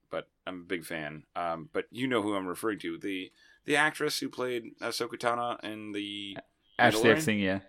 but 0.10 0.28
I'm 0.48 0.62
a 0.62 0.66
big 0.66 0.84
fan. 0.84 1.24
Um, 1.36 1.70
but 1.72 1.86
you 1.92 2.08
know 2.08 2.24
who 2.24 2.34
I'm 2.34 2.48
referring 2.48 2.80
to 2.80 2.98
the 2.98 3.32
the 3.66 3.76
actress 3.76 4.20
who 4.20 4.30
played 4.30 4.64
Ahsoka 4.82 5.18
Tano 5.18 5.64
in 5.64 5.92
the 5.92 6.38
Ashley? 6.80 7.12
Eckstein, 7.12 7.40
yeah. 7.40 7.60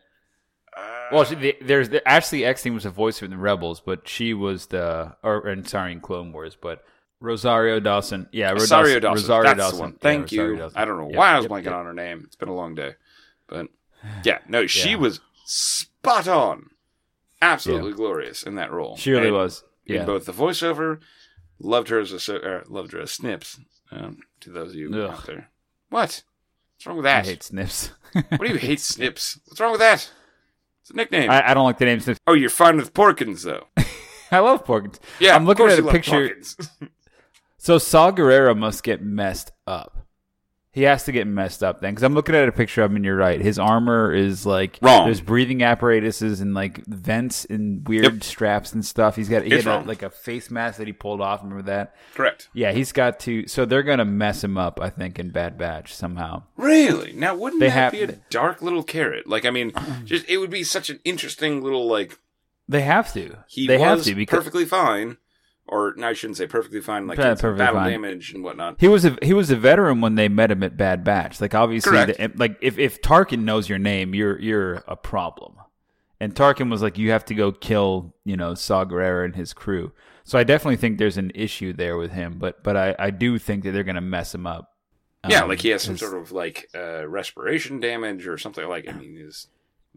Uh, 0.77 1.09
Well, 1.13 1.25
she, 1.25 1.35
the, 1.37 1.57
there's 1.63 1.89
the, 1.91 2.07
Ashley 2.09 2.45
Eckstein 2.45 2.75
was 2.75 2.85
a 2.85 2.91
voice 2.91 3.23
in 3.23 3.31
the 3.31 3.37
Rebels, 3.37 3.81
but 3.81 4.09
she 4.09 4.35
was 4.35 4.67
the 4.67 5.17
or 5.23 5.47
and 5.47 5.69
sorry 5.69 5.93
in 5.93 6.01
Clone 6.01 6.33
Wars, 6.33 6.57
but 6.61 6.85
Rosario 7.21 7.81
Dawson, 7.81 8.29
yeah, 8.33 8.51
Rosario 8.51 9.01
Dawson. 9.01 9.23
Rosario 9.23 9.45
That's 9.45 9.59
Dawson. 9.59 9.77
the 9.77 9.83
one. 9.83 9.93
Thank 9.95 10.23
Rosario 10.33 10.53
you. 10.53 10.59
Dawson. 10.59 10.79
I 10.79 10.85
don't 10.85 10.99
know 10.99 11.09
Yep, 11.09 11.17
why 11.17 11.31
I 11.31 11.37
was 11.37 11.45
yep, 11.45 11.51
blanking 11.53 11.65
yep. 11.65 11.75
on 11.75 11.87
her 11.87 11.95
name. 11.95 12.23
It's 12.27 12.37
been 12.37 12.49
a 12.49 12.55
long 12.55 12.75
day. 12.75 12.95
But 13.47 13.69
yeah, 14.25 14.39
no, 14.49 14.67
she 14.67 14.91
Yeah. 14.91 14.97
was 14.97 15.21
spot 15.47 16.29
on. 16.29 16.71
Absolutely 17.41 17.93
glorious 17.93 18.43
in 18.43 18.55
that 18.57 18.73
role. 18.73 18.97
She 18.97 19.11
really 19.13 19.27
And 19.29 19.37
was. 19.37 19.63
In 19.87 19.97
Yeah, 19.97 20.05
both 20.07 20.25
the 20.25 20.33
voiceover, 20.33 21.01
loved 21.59 21.89
her 21.91 22.01
as 22.01 22.29
a 22.29 22.41
uh, 22.61 22.63
loved 22.69 22.93
her 22.93 23.01
as 23.01 23.11
Snips. 23.13 23.61
Um, 23.93 24.19
to 24.41 24.51
those 24.51 24.71
of 24.71 24.77
you 24.77 24.91
Ugh. 24.95 25.11
out 25.11 25.27
there, 25.27 25.51
what? 25.95 26.23
What's 26.75 26.87
wrong 26.87 26.97
with 26.97 27.05
that? 27.05 27.25
I 27.25 27.29
hate 27.29 27.43
Snips. 27.45 27.93
what 28.13 28.41
do 28.41 28.49
you 28.49 28.57
hate 28.57 28.81
Snips? 28.93 29.39
What's 29.47 29.61
wrong 29.61 29.71
with 29.71 29.81
that? 29.81 30.11
It's 30.83 30.91
a 30.91 30.97
nickname. 30.97 31.31
I, 31.31 31.51
I 31.51 31.55
don't 31.55 31.65
like 31.65 31.79
the 31.79 31.85
name 31.85 32.01
Snips. 32.01 32.19
oh, 32.27 32.35
you're 32.35 32.51
fine 32.51 32.77
with 32.77 32.93
Porkins 32.93 33.45
though. 33.45 33.69
I 34.31 34.41
love 34.41 34.65
Porkins. 34.65 34.99
Yeah, 35.21 35.37
I'm 35.37 35.47
looking 35.47 35.67
at 35.67 35.79
a 35.79 35.83
picture. 35.91 36.37
So 37.57 37.79
Saw 37.79 38.11
Gerrera 38.11 38.55
must 38.55 38.83
get 38.83 39.01
messed 39.01 39.51
up. 39.67 40.04
He 40.75 40.83
has 40.83 41.05
to 41.05 41.13
get 41.13 41.29
messed 41.29 41.63
up 41.63 41.81
then, 41.81 41.93
because 41.93 42.03
I'm 42.03 42.15
looking 42.15 42.35
at 42.35 42.49
a 42.49 42.53
picture 42.53 42.83
of 42.83 42.91
him, 42.91 42.97
and 42.97 43.05
you're 43.05 43.15
right. 43.17 43.41
His 43.41 43.61
armor 43.61 44.13
is 44.13 44.45
like 44.45 44.79
Wrong. 44.83 45.05
There's 45.07 45.21
breathing 45.21 45.63
apparatuses 45.63 46.41
and 46.41 46.53
like 46.53 46.85
vents 46.87 47.45
and 47.45 47.87
weird 47.87 48.05
Yep. 48.15 48.25
straps 48.25 48.73
and 48.73 48.85
stuff. 48.85 49.15
He's 49.15 49.29
got 49.29 49.45
he 49.45 49.53
It's 49.53 49.65
had 49.65 49.85
a, 49.85 49.87
like 49.87 50.03
a 50.03 50.11
face 50.11 50.51
mask 50.51 50.79
that 50.79 50.89
he 50.89 50.93
pulled 50.93 51.21
off. 51.21 51.43
Remember 51.45 51.63
that? 51.63 51.95
Correct. 52.15 52.49
Yeah, 52.53 52.73
he's 52.73 52.91
got 52.91 53.21
to. 53.21 53.47
So 53.47 53.65
they're 53.65 53.85
gonna 53.85 54.05
mess 54.05 54.43
him 54.43 54.59
up, 54.59 54.81
I 54.83 54.91
think, 54.91 55.19
in 55.21 55.31
Bad 55.31 55.57
Batch 55.57 55.95
somehow. 55.95 56.43
Really? 56.57 57.13
Now, 57.13 57.37
wouldn't 57.37 57.61
They 57.61 57.67
that 57.69 57.73
have- 57.73 57.93
be 57.93 58.03
a 58.03 58.13
dark 58.31 58.61
little 58.61 58.83
carrot? 58.83 59.29
Like, 59.29 59.45
I 59.47 59.51
mean, 59.51 59.73
just 60.05 60.29
it 60.29 60.39
would 60.39 60.51
be 60.51 60.65
such 60.65 60.91
an 60.91 60.99
interesting 61.05 61.63
little 61.63 61.87
like. 61.87 62.19
They 62.69 62.81
have 62.81 63.13
to. 63.13 63.37
He 63.47 63.67
they 63.69 63.77
was 63.77 63.85
have 63.85 64.03
to 64.05 64.15
because 64.17 64.39
perfectly 64.39 64.65
fine, 64.65 65.19
or 65.67 65.95
no, 65.97 66.09
I 66.09 66.13
shouldn't 66.13 66.37
say 66.37 66.47
perfectly 66.47 66.81
fine. 66.81 67.07
Like 67.07 67.19
Yeah, 67.19 67.35
perfectly 67.35 67.59
battle 67.59 67.81
fine. 67.81 67.91
damage 67.91 68.33
and 68.33 68.45
whatnot. 68.45 68.77
He 68.79 68.89
was 68.89 69.05
a 69.05 69.17
he 69.23 69.33
was 69.33 69.51
a 69.51 69.57
veteran 69.57 70.01
when 70.01 70.15
they 70.15 70.29
met 70.29 70.51
him 70.51 70.63
at 70.63 70.77
Bad 70.77 71.05
Batch. 71.05 71.41
Like 71.41 71.55
obviously, 71.55 71.93
the, 72.05 72.33
like 72.37 72.57
if 72.61 72.79
if 72.79 73.01
Tarkin 73.03 73.41
knows 73.45 73.69
your 73.69 73.79
name, 73.79 74.15
you're 74.15 74.39
you're 74.41 74.75
a 74.87 74.97
problem. 74.97 75.55
And 76.21 76.35
Tarkin 76.35 76.71
was 76.71 76.81
like, 76.81 76.97
you 76.97 77.11
have 77.11 77.25
to 77.27 77.35
go 77.35 77.51
kill 77.53 78.15
you 78.25 78.37
know 78.37 78.55
Saw 78.55 78.85
Gerrera 78.85 79.25
and 79.25 79.35
his 79.37 79.53
crew. 79.53 79.93
So 80.25 80.39
I 80.39 80.45
definitely 80.45 80.77
think 80.77 80.99
there's 80.99 81.19
an 81.19 81.33
issue 81.35 81.73
there 81.73 81.97
with 81.97 82.13
him. 82.13 82.39
But 82.39 82.63
but 82.63 82.77
I 82.77 82.95
I 82.99 83.11
do 83.11 83.39
think 83.39 83.65
that 83.65 83.73
they're 83.73 83.85
gonna 83.85 84.01
mess 84.01 84.35
him 84.35 84.47
up. 84.47 84.73
yeah, 85.29 85.41
Um, 85.43 85.49
like 85.49 85.61
he 85.61 85.69
has 85.71 85.83
some 85.83 85.97
sort 85.97 86.15
of 86.21 86.33
like 86.33 86.69
uh, 86.75 87.07
respiration 87.09 87.81
damage 87.81 88.27
or 88.27 88.39
something. 88.39 88.67
Like 88.69 88.89
I 88.89 88.93
mean, 88.93 89.17
his 89.17 89.49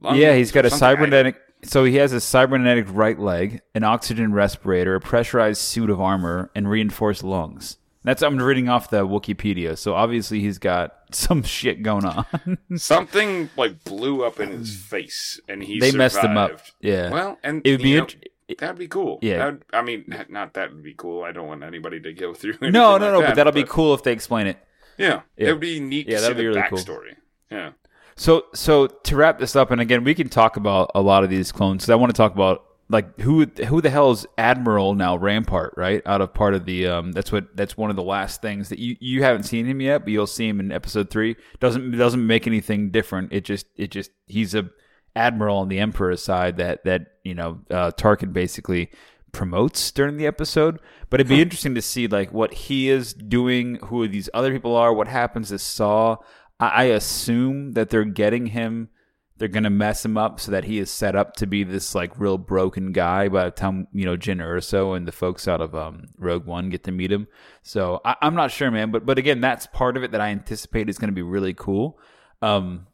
Yeah, 0.02 0.36
he's 0.36 0.52
got 0.52 0.66
a 0.66 0.70
cybernetic. 0.70 1.36
So 1.64 1.84
he 1.84 1.96
has 1.96 2.14
a 2.14 2.22
cybernetic 2.22 2.86
right 2.90 3.20
leg, 3.20 3.62
an 3.74 3.84
oxygen 3.84 4.32
respirator, 4.34 4.96
a 4.96 5.00
pressurized 5.02 5.62
suit 5.62 5.90
of 5.90 6.00
armor, 6.00 6.52
and 6.56 6.70
reinforced 6.70 7.24
lungs. 7.24 7.78
That's 8.04 8.22
I'm 8.22 8.38
reading 8.38 8.70
off 8.70 8.90
the 8.90 9.06
Wikipedia. 9.06 9.78
So 9.78 9.94
obviously 9.94 10.40
he's 10.40 10.60
got 10.60 10.96
some 11.12 11.44
shit 11.44 11.84
going 11.84 12.06
on. 12.06 12.58
something 12.78 13.50
like 13.58 13.84
blew 13.84 14.24
up 14.24 14.40
in 14.40 14.52
his 14.52 14.76
face, 14.76 15.40
and 15.50 15.64
he 15.64 15.80
they 15.80 15.92
messed 15.92 16.20
him 16.20 16.38
up. 16.38 16.62
Yeah. 16.80 17.10
Well, 17.12 17.38
and 17.44 17.62
it 17.66 17.72
would 17.72 17.82
be 17.82 17.96
know, 17.98 18.04
int- 18.04 18.60
that'd 18.60 18.78
be 18.78 18.88
cool. 18.88 19.20
Yeah. 19.22 19.38
That'd- 19.40 19.64
I 19.74 19.82
mean, 19.82 20.06
not 20.30 20.54
that 20.54 20.74
would 20.74 20.84
be 20.84 20.94
cool. 20.94 21.24
I 21.24 21.32
don't 21.34 21.48
want 21.48 21.64
anybody 21.64 22.00
to 22.02 22.14
go 22.14 22.34
through. 22.34 22.54
no, 22.62 22.70
no, 22.70 22.92
like 22.92 23.02
no. 23.02 23.20
that, 23.22 23.28
but 23.30 23.36
that'll 23.36 23.52
be 23.54 23.64
cool 23.66 23.94
if 23.94 24.04
they 24.04 24.14
explain 24.14 24.48
it. 24.48 24.58
Yeah, 24.98 25.22
Yeah. 25.38 25.50
it 25.50 25.52
would 25.54 25.60
be 25.62 25.80
neat 25.80 26.08
Yeah, 26.08 26.20
to 26.20 26.24
see 26.28 26.34
the 26.34 26.46
really 26.48 26.64
cool. 26.70 26.78
backstory. 26.78 27.16
Yeah. 27.52 27.72
So, 28.18 28.46
so 28.54 28.88
to 28.88 29.16
wrap 29.16 29.40
this 29.40 29.56
up, 29.56 29.72
and 29.72 29.80
again, 29.80 30.04
we 30.04 30.16
can 30.16 30.28
talk 30.28 30.58
about 30.58 30.92
a 30.96 31.02
lot 31.02 31.24
of 31.24 31.30
these 31.30 31.52
clones. 31.52 31.86
'cause 31.86 31.90
I 31.92 31.96
want 31.96 32.10
to 32.14 32.18
talk 32.18 32.34
about 32.34 32.64
like 32.90 33.20
who 33.22 33.46
who 33.68 33.80
the 33.82 33.90
hell 33.90 34.12
is 34.12 34.26
Admiral 34.38 34.96
now? 34.96 35.16
Rampart, 35.18 35.74
right? 35.78 36.02
Out 36.06 36.22
of 36.22 36.34
part 36.34 36.54
of 36.54 36.66
the 36.66 36.88
um, 36.88 37.12
that's 37.12 37.32
what 37.32 37.56
that's 37.56 37.78
one 37.78 37.90
of 37.90 37.96
the 37.96 38.04
last 38.04 38.42
things 38.42 38.70
that 38.70 38.80
you 38.80 38.96
you 39.00 39.24
haven't 39.24 39.44
seen 39.44 39.66
him 39.66 39.82
yet, 39.82 40.00
but 40.04 40.10
you'll 40.14 40.26
see 40.26 40.48
him 40.48 40.60
in 40.60 40.72
episode 40.72 41.10
three. 41.10 41.36
Doesn't 41.60 41.98
doesn't 41.98 42.26
make 42.26 42.48
anything 42.48 42.90
different. 42.90 43.32
It 43.34 43.44
just 43.46 43.68
it 43.76 43.92
just 43.92 44.12
he's 44.26 44.56
a 44.56 44.70
admiral 45.16 45.58
on 45.58 45.68
the 45.68 45.80
Emperor's 45.80 46.24
side 46.24 46.58
that 46.58 46.84
that 46.86 47.08
you 47.24 47.36
know 47.36 47.60
uh, 47.70 47.92
Tarkin 47.92 48.34
basically 48.34 48.90
promotes 49.34 49.92
during 49.92 50.18
the 50.18 50.26
episode. 50.26 50.80
But 51.10 51.20
it'd 51.20 51.30
be 51.30 51.42
interesting 51.42 51.76
to 51.76 51.82
see 51.82 52.08
like 52.08 52.32
what 52.32 52.54
he 52.54 52.90
is 52.90 53.14
doing, 53.14 53.76
who 53.86 54.08
these 54.08 54.30
other 54.34 54.52
people 54.54 54.76
are, 54.76 54.94
what 54.94 55.08
happens 55.08 55.50
to 55.50 55.60
Saw. 55.60 56.18
I, 56.60 56.86
assume 56.86 57.74
that 57.74 57.90
they're 57.90 58.04
getting 58.04 58.48
him. 58.48 58.90
They're 59.38 59.48
gonna 59.48 59.70
mess 59.70 60.04
him 60.04 60.18
up 60.18 60.40
so 60.40 60.52
that 60.52 60.64
he 60.64 60.80
is 60.80 60.90
set 60.90 61.16
up 61.16 61.36
to 61.36 61.46
be 61.46 61.64
this 61.64 61.94
like 61.94 62.20
real 62.20 62.38
broken 62.40 62.92
guy 62.92 63.30
by 63.30 63.46
the 63.46 63.52
time 63.52 63.88
you 63.94 64.06
know 64.06 64.18
Jyn 64.18 64.42
Erso 64.42 64.98
and 64.98 65.08
the 65.08 65.12
folks 65.12 65.48
out 65.48 65.62
of 65.62 65.76
um, 65.76 66.06
Rogue 66.18 66.46
One 66.46 66.70
get 66.70 66.84
to 66.86 66.92
meet 66.92 67.12
him. 67.12 67.28
So 67.62 68.02
I, 68.04 68.16
I'm 68.22 68.34
not 68.34 68.52
sure, 68.52 68.72
man. 68.72 68.90
But 68.92 69.06
but 69.06 69.20
again, 69.20 69.40
that's 69.42 69.68
part 69.68 69.96
of 69.98 70.04
it 70.04 70.12
that 70.12 70.22
I 70.22 70.30
anticipate 70.30 70.90
is 70.90 70.98
to 71.10 71.12
be 71.12 71.22
really 71.22 71.54
cool. 71.54 72.00
Um, 72.42 72.88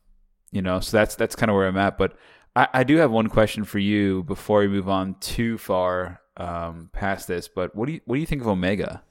you 0.51 0.61
know, 0.61 0.81
so 0.81 0.97
that's 0.97 1.15
that's 1.15 1.35
kind 1.35 1.49
of 1.49 1.55
where 1.55 1.67
I'm 1.67 1.77
at. 1.77 1.97
But 1.97 2.17
I, 2.55 2.67
I 2.73 2.83
do 2.83 2.97
have 2.97 3.11
one 3.11 3.29
question 3.29 3.63
for 3.63 3.79
you 3.79 4.23
before 4.23 4.59
we 4.59 4.67
move 4.67 4.89
on 4.89 5.15
too 5.21 5.57
far. 5.57 6.19
um, 6.37 6.89
past 6.93 7.27
this, 7.27 7.47
but 7.47 7.75
what 7.75 7.85
do 7.85 7.93
you 7.93 8.01
what 8.05 8.15
do 8.15 8.19
you 8.19 8.25
think 8.25 8.41
of 8.41 8.47
Omega? 8.47 9.03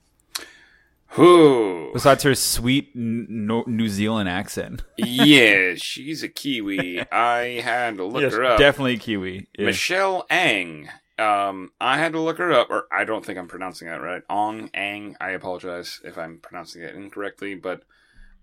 Who? 1.12 1.90
Besides 1.92 2.22
her 2.22 2.34
sweet 2.34 2.90
n- 2.96 3.46
New 3.66 3.88
Zealand 3.88 4.28
accent, 4.28 4.82
yeah, 4.96 5.74
she's 5.76 6.22
a 6.22 6.28
Kiwi. 6.28 7.02
I 7.12 7.60
had 7.60 7.96
to 7.98 8.04
look 8.04 8.22
Yes, 8.22 8.32
her 8.32 8.44
up. 8.44 8.58
definitely 8.58 8.98
Kiwi. 8.98 9.46
Yeah. 9.58 9.66
Michelle 9.66 10.26
Ang. 10.30 10.88
Um, 11.18 11.70
I 11.80 11.98
had 11.98 12.12
to 12.12 12.20
look 12.20 12.38
her 12.38 12.50
up, 12.52 12.70
or 12.70 12.86
I 12.90 13.04
don't 13.04 13.24
think 13.24 13.38
I'm 13.38 13.46
pronouncing 13.46 13.88
that 13.88 14.00
right. 14.00 14.22
Ong 14.30 14.70
Ang. 14.72 15.16
I 15.20 15.30
apologize 15.30 16.00
if 16.02 16.16
I'm 16.16 16.38
pronouncing 16.38 16.82
it 16.82 16.94
incorrectly, 16.94 17.54
but 17.56 17.82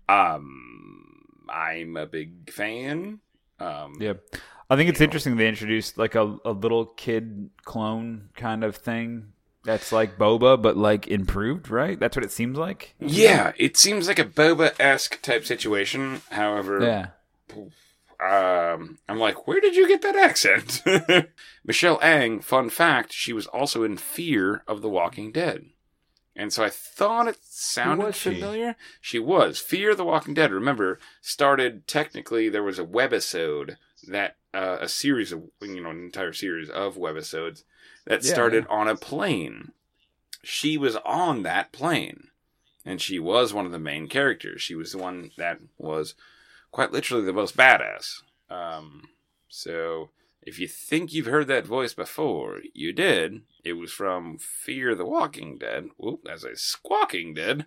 um, 0.08 1.24
I'm 1.48 1.96
a 1.96 2.06
big 2.06 2.50
fan. 2.52 3.18
Um, 3.58 3.96
Yeah, 4.00 4.14
I 4.70 4.76
think 4.76 4.88
it's 4.88 5.00
interesting 5.00 5.36
they 5.36 5.48
introduced 5.48 5.98
like 5.98 6.14
a, 6.14 6.36
a 6.44 6.52
little 6.52 6.86
kid 6.86 7.50
clone 7.64 8.30
kind 8.36 8.62
of 8.64 8.76
thing 8.76 9.32
that's 9.64 9.92
like 9.92 10.16
Boba, 10.18 10.60
but 10.60 10.76
like 10.76 11.06
improved, 11.08 11.68
right? 11.70 11.98
That's 11.98 12.16
what 12.16 12.24
it 12.24 12.32
seems 12.32 12.56
like. 12.58 12.94
yeah, 12.98 13.52
it 13.58 13.76
seems 13.76 14.08
like 14.08 14.18
a 14.18 14.24
Boba 14.24 14.78
esque 14.80 15.20
type 15.22 15.44
situation. 15.44 16.22
However, 16.30 16.82
Yeah. 16.82 17.06
um, 18.20 18.98
I'm 19.08 19.18
like, 19.18 19.46
where 19.46 19.60
did 19.60 19.76
you 19.76 19.88
get 19.88 20.02
that 20.02 20.16
accent? 20.16 20.82
Michelle 21.64 21.98
Ang, 22.02 22.40
fun 22.40 22.68
fact, 22.68 23.12
she 23.12 23.32
was 23.32 23.46
also 23.46 23.82
in 23.82 23.96
Fear 23.96 24.62
of 24.68 24.82
the 24.82 24.88
Walking 24.90 25.32
Dead. 25.32 25.66
And 26.36 26.52
so 26.52 26.62
I 26.64 26.70
thought 26.70 27.28
it 27.28 27.38
sounded 27.42 28.14
she? 28.14 28.30
familiar. 28.34 28.76
She 29.00 29.18
was. 29.18 29.58
Fear 29.58 29.90
of 29.92 29.96
the 29.96 30.04
Walking 30.04 30.34
Dead, 30.34 30.52
remember, 30.52 30.98
started 31.20 31.86
technically, 31.86 32.48
there 32.48 32.62
was 32.62 32.78
a 32.78 32.84
webisode 32.84 33.76
that, 34.08 34.36
uh, 34.54 34.78
a 34.80 34.88
series 34.88 35.32
of, 35.32 35.42
you 35.60 35.82
know, 35.82 35.90
an 35.90 36.04
entire 36.04 36.32
series 36.32 36.70
of 36.70 36.96
webisodes 36.96 37.64
that 38.10 38.24
Yeah, 38.24 38.32
started 38.32 38.66
on 38.68 38.88
a 38.88 38.96
plane. 38.96 39.72
She 40.42 40.76
was 40.76 40.96
on 40.96 41.42
that 41.44 41.72
plane. 41.72 42.28
And 42.84 43.00
she 43.00 43.18
was 43.18 43.52
one 43.52 43.66
of 43.66 43.72
the 43.72 43.78
main 43.78 44.08
characters. 44.08 44.62
She 44.62 44.74
was 44.74 44.92
the 44.92 44.98
one 44.98 45.32
that 45.36 45.60
was 45.78 46.14
quite 46.70 46.92
literally 46.92 47.24
the 47.24 47.32
most 47.32 47.56
badass. 47.56 48.22
Um, 48.48 49.08
so 49.48 50.10
if 50.42 50.58
you 50.58 50.66
think 50.66 51.12
you've 51.12 51.26
heard 51.26 51.46
that 51.48 51.66
voice 51.66 51.92
before, 51.92 52.60
you 52.72 52.92
did. 52.92 53.42
It 53.64 53.74
was 53.74 53.92
from 53.92 54.38
Fear 54.38 54.94
the 54.94 55.04
Walking 55.04 55.58
Dead. 55.58 55.90
Whoop, 55.98 56.20
that's 56.24 56.44
a 56.44 56.56
squawking 56.56 57.34
dead. 57.34 57.66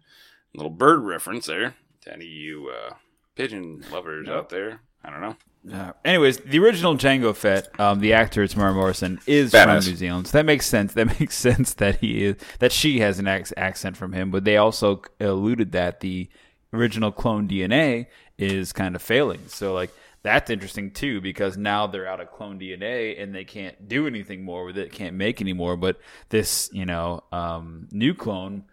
Little 0.55 0.71
bird 0.71 1.01
reference 1.01 1.45
there. 1.45 1.75
To 2.01 2.13
any 2.13 2.25
of 2.25 2.31
you 2.31 2.69
uh, 2.69 2.95
pigeon 3.35 3.83
lovers 3.91 4.27
out 4.27 4.49
there. 4.49 4.81
I 5.03 5.09
don't 5.11 5.21
know. 5.21 5.35
Uh, 5.71 5.93
anyways, 6.03 6.37
the 6.39 6.59
original 6.59 6.95
Jango 6.97 7.33
Fett, 7.35 7.79
um, 7.79 7.99
the 7.99 8.13
actor 8.13 8.43
Temuera 8.45 8.73
Morrison, 8.73 9.19
is 9.25 9.51
Badass. 9.51 9.63
from 9.63 9.91
New 9.91 9.95
Zealand, 9.95 10.27
so 10.27 10.37
that 10.37 10.45
makes 10.45 10.65
sense. 10.65 10.93
That 10.93 11.07
makes 11.19 11.35
sense 11.37 11.73
that 11.75 11.99
he 11.99 12.25
is 12.25 12.35
that 12.59 12.71
she 12.71 12.99
has 12.99 13.19
an 13.19 13.27
ac- 13.27 13.53
accent 13.55 13.95
from 13.95 14.11
him. 14.11 14.29
But 14.29 14.43
they 14.43 14.57
also 14.57 15.01
alluded 15.19 15.71
that 15.71 16.01
the 16.01 16.29
original 16.73 17.11
clone 17.11 17.47
DNA 17.47 18.07
is 18.37 18.73
kind 18.73 18.95
of 18.95 19.01
failing. 19.01 19.41
So 19.47 19.73
like 19.73 19.91
that's 20.23 20.49
interesting 20.49 20.91
too 20.91 21.21
because 21.21 21.57
now 21.57 21.87
they're 21.87 22.07
out 22.07 22.19
of 22.19 22.31
clone 22.31 22.59
DNA 22.59 23.21
and 23.21 23.35
they 23.35 23.43
can't 23.43 23.87
do 23.87 24.07
anything 24.07 24.43
more 24.43 24.65
with 24.65 24.77
it, 24.77 24.91
can't 24.91 25.15
make 25.15 25.41
any 25.41 25.53
more. 25.53 25.77
But 25.77 25.97
this, 26.29 26.69
you 26.73 26.85
know, 26.85 27.23
um, 27.31 27.87
new 27.91 28.13
clone 28.13 28.63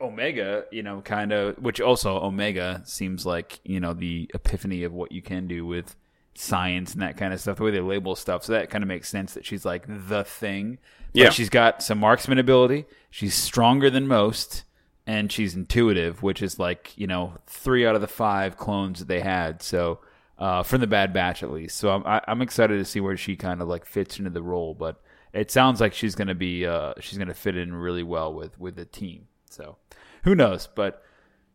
Omega, 0.00 0.64
you 0.70 0.82
know, 0.82 1.00
kind 1.00 1.32
of, 1.32 1.56
which 1.58 1.80
also 1.80 2.20
Omega 2.20 2.82
seems 2.84 3.24
like, 3.24 3.60
you 3.64 3.80
know, 3.80 3.92
the 3.92 4.30
epiphany 4.34 4.82
of 4.84 4.92
what 4.92 5.12
you 5.12 5.22
can 5.22 5.46
do 5.46 5.64
with 5.64 5.96
science 6.34 6.92
and 6.94 7.02
that 7.02 7.16
kind 7.16 7.32
of 7.32 7.40
stuff, 7.40 7.58
the 7.58 7.62
way 7.64 7.70
they 7.70 7.80
label 7.80 8.16
stuff. 8.16 8.44
So 8.44 8.52
that 8.52 8.70
kind 8.70 8.82
of 8.82 8.88
makes 8.88 9.08
sense 9.08 9.34
that 9.34 9.44
she's 9.44 9.64
like 9.64 9.84
the 9.88 10.24
thing. 10.24 10.78
But 11.12 11.20
Yeah. 11.20 11.30
she's 11.30 11.50
got 11.50 11.82
some 11.82 11.98
marksman 11.98 12.38
ability. 12.38 12.86
She's 13.10 13.34
stronger 13.34 13.90
than 13.90 14.06
most, 14.08 14.64
and 15.06 15.30
she's 15.30 15.54
intuitive, 15.54 16.22
which 16.22 16.40
is 16.42 16.58
like, 16.58 16.92
you 16.96 17.06
know, 17.06 17.34
three 17.46 17.86
out 17.86 17.94
of 17.94 18.00
the 18.00 18.06
five 18.06 18.56
clones 18.56 19.00
that 19.00 19.08
they 19.08 19.20
had. 19.20 19.62
So, 19.62 20.00
uh, 20.38 20.62
from 20.62 20.80
the 20.80 20.86
Bad 20.86 21.12
Batch 21.12 21.42
at 21.42 21.50
least. 21.52 21.76
So 21.76 21.90
I'm, 21.90 22.02
I, 22.06 22.20
I'm 22.26 22.40
excited 22.42 22.78
to 22.78 22.84
see 22.84 23.00
where 23.00 23.16
she 23.16 23.36
kind 23.36 23.60
of 23.60 23.68
like 23.68 23.84
fits 23.84 24.18
into 24.18 24.30
the 24.30 24.42
role. 24.42 24.74
But 24.74 25.00
it 25.32 25.50
sounds 25.50 25.80
like 25.80 25.92
she's 25.94 26.14
going 26.14 26.28
to 26.28 26.34
be, 26.34 26.66
uh, 26.66 26.94
she's 27.00 27.18
going 27.18 27.28
to 27.28 27.34
fit 27.34 27.56
in 27.56 27.74
really 27.74 28.02
well 28.02 28.32
with, 28.32 28.58
with 28.58 28.74
the 28.76 28.84
team. 28.86 29.28
So 29.50 29.76
who 30.24 30.34
knows? 30.34 30.68
But 30.74 31.02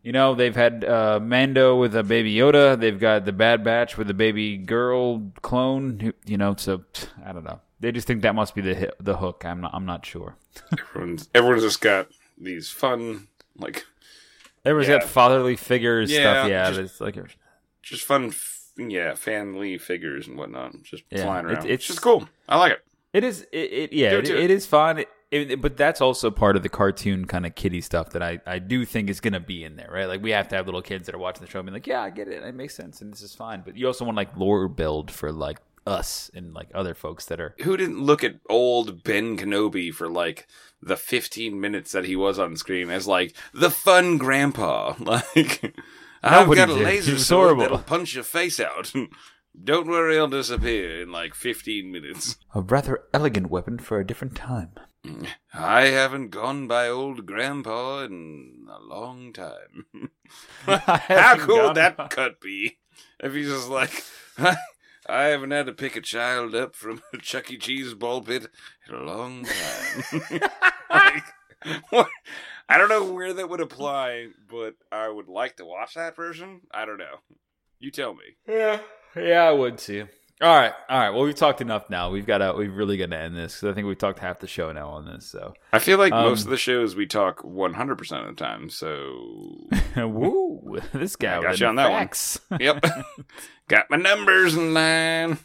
you 0.08 0.14
know, 0.14 0.36
they've 0.36 0.55
had 0.55 0.86
uh, 0.86 1.20
Mando 1.22 1.76
with 1.78 1.93
a 1.93 2.01
baby 2.03 2.34
Yoda. 2.34 2.80
They've 2.80 2.97
got 2.99 3.26
the 3.26 3.34
Bad 3.34 3.64
Batch 3.64 3.97
with 3.97 4.10
a 4.10 4.14
baby 4.14 4.58
girl 4.58 5.32
clone. 5.41 5.99
who- 5.99 6.14
You 6.26 6.38
know, 6.38 6.55
so 6.58 6.86
I 7.26 7.34
don't 7.34 7.43
know. 7.43 7.60
They 7.82 7.91
just 7.91 8.08
think 8.08 8.22
that 8.22 8.34
must 8.34 8.55
be 8.55 8.62
the 8.62 8.74
hi- 8.76 8.91
the 9.01 9.18
hook. 9.18 9.43
I'm 9.45 9.60
not. 9.62 9.72
I'm 9.74 9.86
not 9.86 10.05
sure. 10.05 10.38
Everyone's, 10.80 11.30
everyone's 11.36 11.64
just 11.64 11.82
got 11.82 12.08
these 12.38 12.70
fun, 12.70 13.28
like, 13.58 13.86
Everyone's 14.64 14.88
Yeah. 14.89 14.99
got 14.99 15.10
fatherly 15.10 15.55
figures 15.58 16.10
Yeah, 16.10 16.20
stuff. 16.22 16.49
Yeah, 16.49 16.68
just- 16.70 16.80
it's 16.80 17.01
like 17.01 17.18
just 17.84 18.03
fun, 18.05 18.28
f- 18.28 18.64
yeah, 18.78 19.14
family 19.16 19.78
figures 19.78 20.28
and 20.30 20.38
whatnot. 20.38 20.72
Just 20.84 21.03
Yeah, 21.12 21.24
flying 21.24 21.45
it- 21.45 21.49
around. 21.49 21.58
it's- 21.66 21.74
it's 21.74 21.86
just 21.88 22.01
cool. 22.01 22.28
I 22.47 22.58
like 22.58 22.72
it. 22.72 22.82
It 23.14 23.24
is. 23.26 23.41
It, 23.51 23.58
it 23.82 23.93
yeah. 23.93 24.12
It, 24.14 24.30
it 24.30 24.36
it 24.36 24.43
it. 24.45 24.51
is 24.51 24.66
fun. 24.66 24.99
It, 24.99 25.10
it- 25.32 25.61
but 25.61 25.78
that's 25.78 26.01
also 26.01 26.32
part 26.32 26.55
of 26.55 26.63
the 26.63 26.69
cartoon 26.69 27.25
kind 27.25 27.45
of 27.45 27.55
kiddie 27.55 27.82
stuff 27.82 28.11
that 28.11 28.21
I, 28.23 28.39
I 28.45 28.59
do 28.59 28.86
think 28.86 29.09
is 29.09 29.19
going 29.19 29.34
to 29.34 29.39
be 29.39 29.63
in 29.63 29.75
there, 29.75 29.89
right? 29.91 30.07
Like 30.07 30.21
we 30.21 30.32
have 30.32 30.47
to 30.49 30.55
have 30.55 30.65
little 30.65 30.82
kids 30.82 31.05
that 31.05 31.15
are 31.15 31.19
watching 31.19 31.43
the 31.45 31.51
show 31.51 31.59
and 31.59 31.65
be 31.67 31.73
like, 31.73 31.88
yeah, 31.88 32.01
I 32.01 32.09
get 32.09 32.28
it. 32.28 32.43
It 32.43 32.55
makes 32.55 32.75
sense, 32.75 33.01
and 33.01 33.11
this 33.11 33.21
is 33.21 33.34
fine. 33.36 33.61
But 33.65 33.75
you 33.78 33.88
also 33.88 34.05
want 34.05 34.15
like 34.17 34.36
lore 34.38 34.67
build 34.67 35.11
for 35.11 35.32
like 35.32 35.59
us 35.86 36.30
and 36.34 36.53
like 36.53 36.69
other 36.73 36.93
folks 36.93 37.25
that 37.25 37.39
are. 37.39 37.55
Who 37.61 37.78
didn't 37.78 38.01
look 38.01 38.23
at 38.23 38.36
old 38.49 39.03
Ben 39.03 39.38
Kenobi 39.38 39.93
for 39.93 40.09
like 40.09 40.47
the 40.82 40.97
15 40.97 41.59
minutes 41.59 41.93
that 41.93 42.05
he 42.05 42.15
was 42.15 42.38
on 42.38 42.55
screen 42.57 42.89
as 42.89 43.07
like 43.07 43.34
the 43.53 43.71
fun 43.71 44.17
grandpa? 44.17 44.95
Like, 44.99 45.73
I've 46.23 46.47
Nobody 46.47 46.57
got 46.59 46.69
a 46.69 46.73
did. 46.73 46.80
He 46.80 46.84
laser 46.86 47.11
was 47.13 47.28
sword 47.28 47.43
horrible. 47.45 47.61
that'll 47.61 47.78
punch 47.80 48.15
your 48.15 48.23
face 48.23 48.59
out. 48.59 48.91
Don't 49.63 49.88
worry, 49.88 50.17
I'll 50.17 50.28
disappear 50.28 51.01
in 51.03 51.11
like 51.11 51.34
15 51.36 51.91
minutes. 51.91 52.38
A 52.53 52.61
rather 52.61 53.03
elegant 53.13 53.49
weapon 53.49 53.78
for 53.80 53.99
a 53.99 54.05
different 54.05 54.36
time. 54.36 54.71
I 55.53 55.86
haven't 55.86 56.30
gone 56.30 56.68
by 56.68 56.88
old 56.88 57.26
grandpa 57.26 58.03
in 58.03 58.68
a 58.70 58.82
long 58.84 59.34
time. 59.34 59.86
How 60.66 61.38
cool 61.38 61.68
would 61.68 61.76
that 61.76 62.10
cut 62.10 62.41
be? 62.41 62.78
If 63.20 63.34
he's 63.34 63.49
just 63.49 63.70
like, 63.70 64.03
I 64.38 65.26
haven't 65.26 65.51
had 65.51 65.68
to 65.68 65.74
pick 65.74 65.95
a 65.95 66.01
child 66.01 66.53
up 66.53 66.76
from 66.76 67.01
a 67.14 67.18
Chuck 67.18 67.51
E. 67.51 67.58
Cheese 67.58 67.93
ball 67.93 68.22
pit 68.22 68.47
in 68.88 68.95
a 68.95 69.03
long 69.03 69.45
time. 69.45 70.41
like, 70.89 71.24
what? 71.89 72.10
I 72.70 72.78
don't 72.78 72.89
know 72.89 73.12
where 73.14 73.34
that 73.34 73.49
would 73.49 73.62
apply, 73.62 74.28
but 74.49 74.76
I 74.91 75.08
would 75.08 75.30
like 75.30 75.55
to 75.58 75.66
watch 75.66 75.93
that 75.93 76.16
version. 76.16 76.62
I 76.72 76.86
don't 76.86 76.97
know. 76.97 77.22
You 77.80 77.91
tell 77.91 78.14
me. 78.14 78.36
Yeah, 78.47 78.82
yeah, 79.16 79.43
I 79.43 79.51
would 79.51 79.78
too. 79.78 80.08
All 80.40 80.56
right, 80.56 80.72
all 80.88 81.00
right. 81.00 81.10
Well, 81.10 81.24
we've 81.24 81.34
talked 81.34 81.62
enough 81.62 81.90
now. 81.90 82.12
We've 82.12 82.26
got 82.26 82.38
to. 82.40 82.54
We've 82.54 82.76
really 82.76 82.96
got 82.98 83.10
to 83.10 83.18
end 83.18 83.36
this 83.36 83.56
because 83.56 83.72
I 83.72 83.74
think 83.74 83.88
we've 83.88 83.98
talked 83.98 84.20
half 84.20 84.40
the 84.40 84.48
show 84.48 84.72
now 84.72 84.90
on 84.90 85.06
this. 85.06 85.26
So, 85.26 85.54
I 85.74 85.80
feel 85.80 85.98
like 85.98 86.14
Um, 86.14 86.26
most 86.26 86.44
of 86.46 86.52
the 86.52 86.58
shows 86.58 86.96
we 86.96 87.08
talk 87.08 87.42
100% 87.42 88.22
of 88.22 88.28
the 88.28 88.34
time, 88.34 88.70
so. 88.70 89.68
woo, 89.98 90.80
this 90.94 91.16
guy 91.16 91.40
I 91.40 91.42
got 91.42 91.60
you 91.60 91.66
on 91.66 91.76
that 91.78 91.90
one. 92.50 92.60
Yep. 92.60 92.86
Got 93.68 93.90
my 93.90 93.98
numbers 93.98 94.56
in 94.56 94.74
line. 94.74 95.40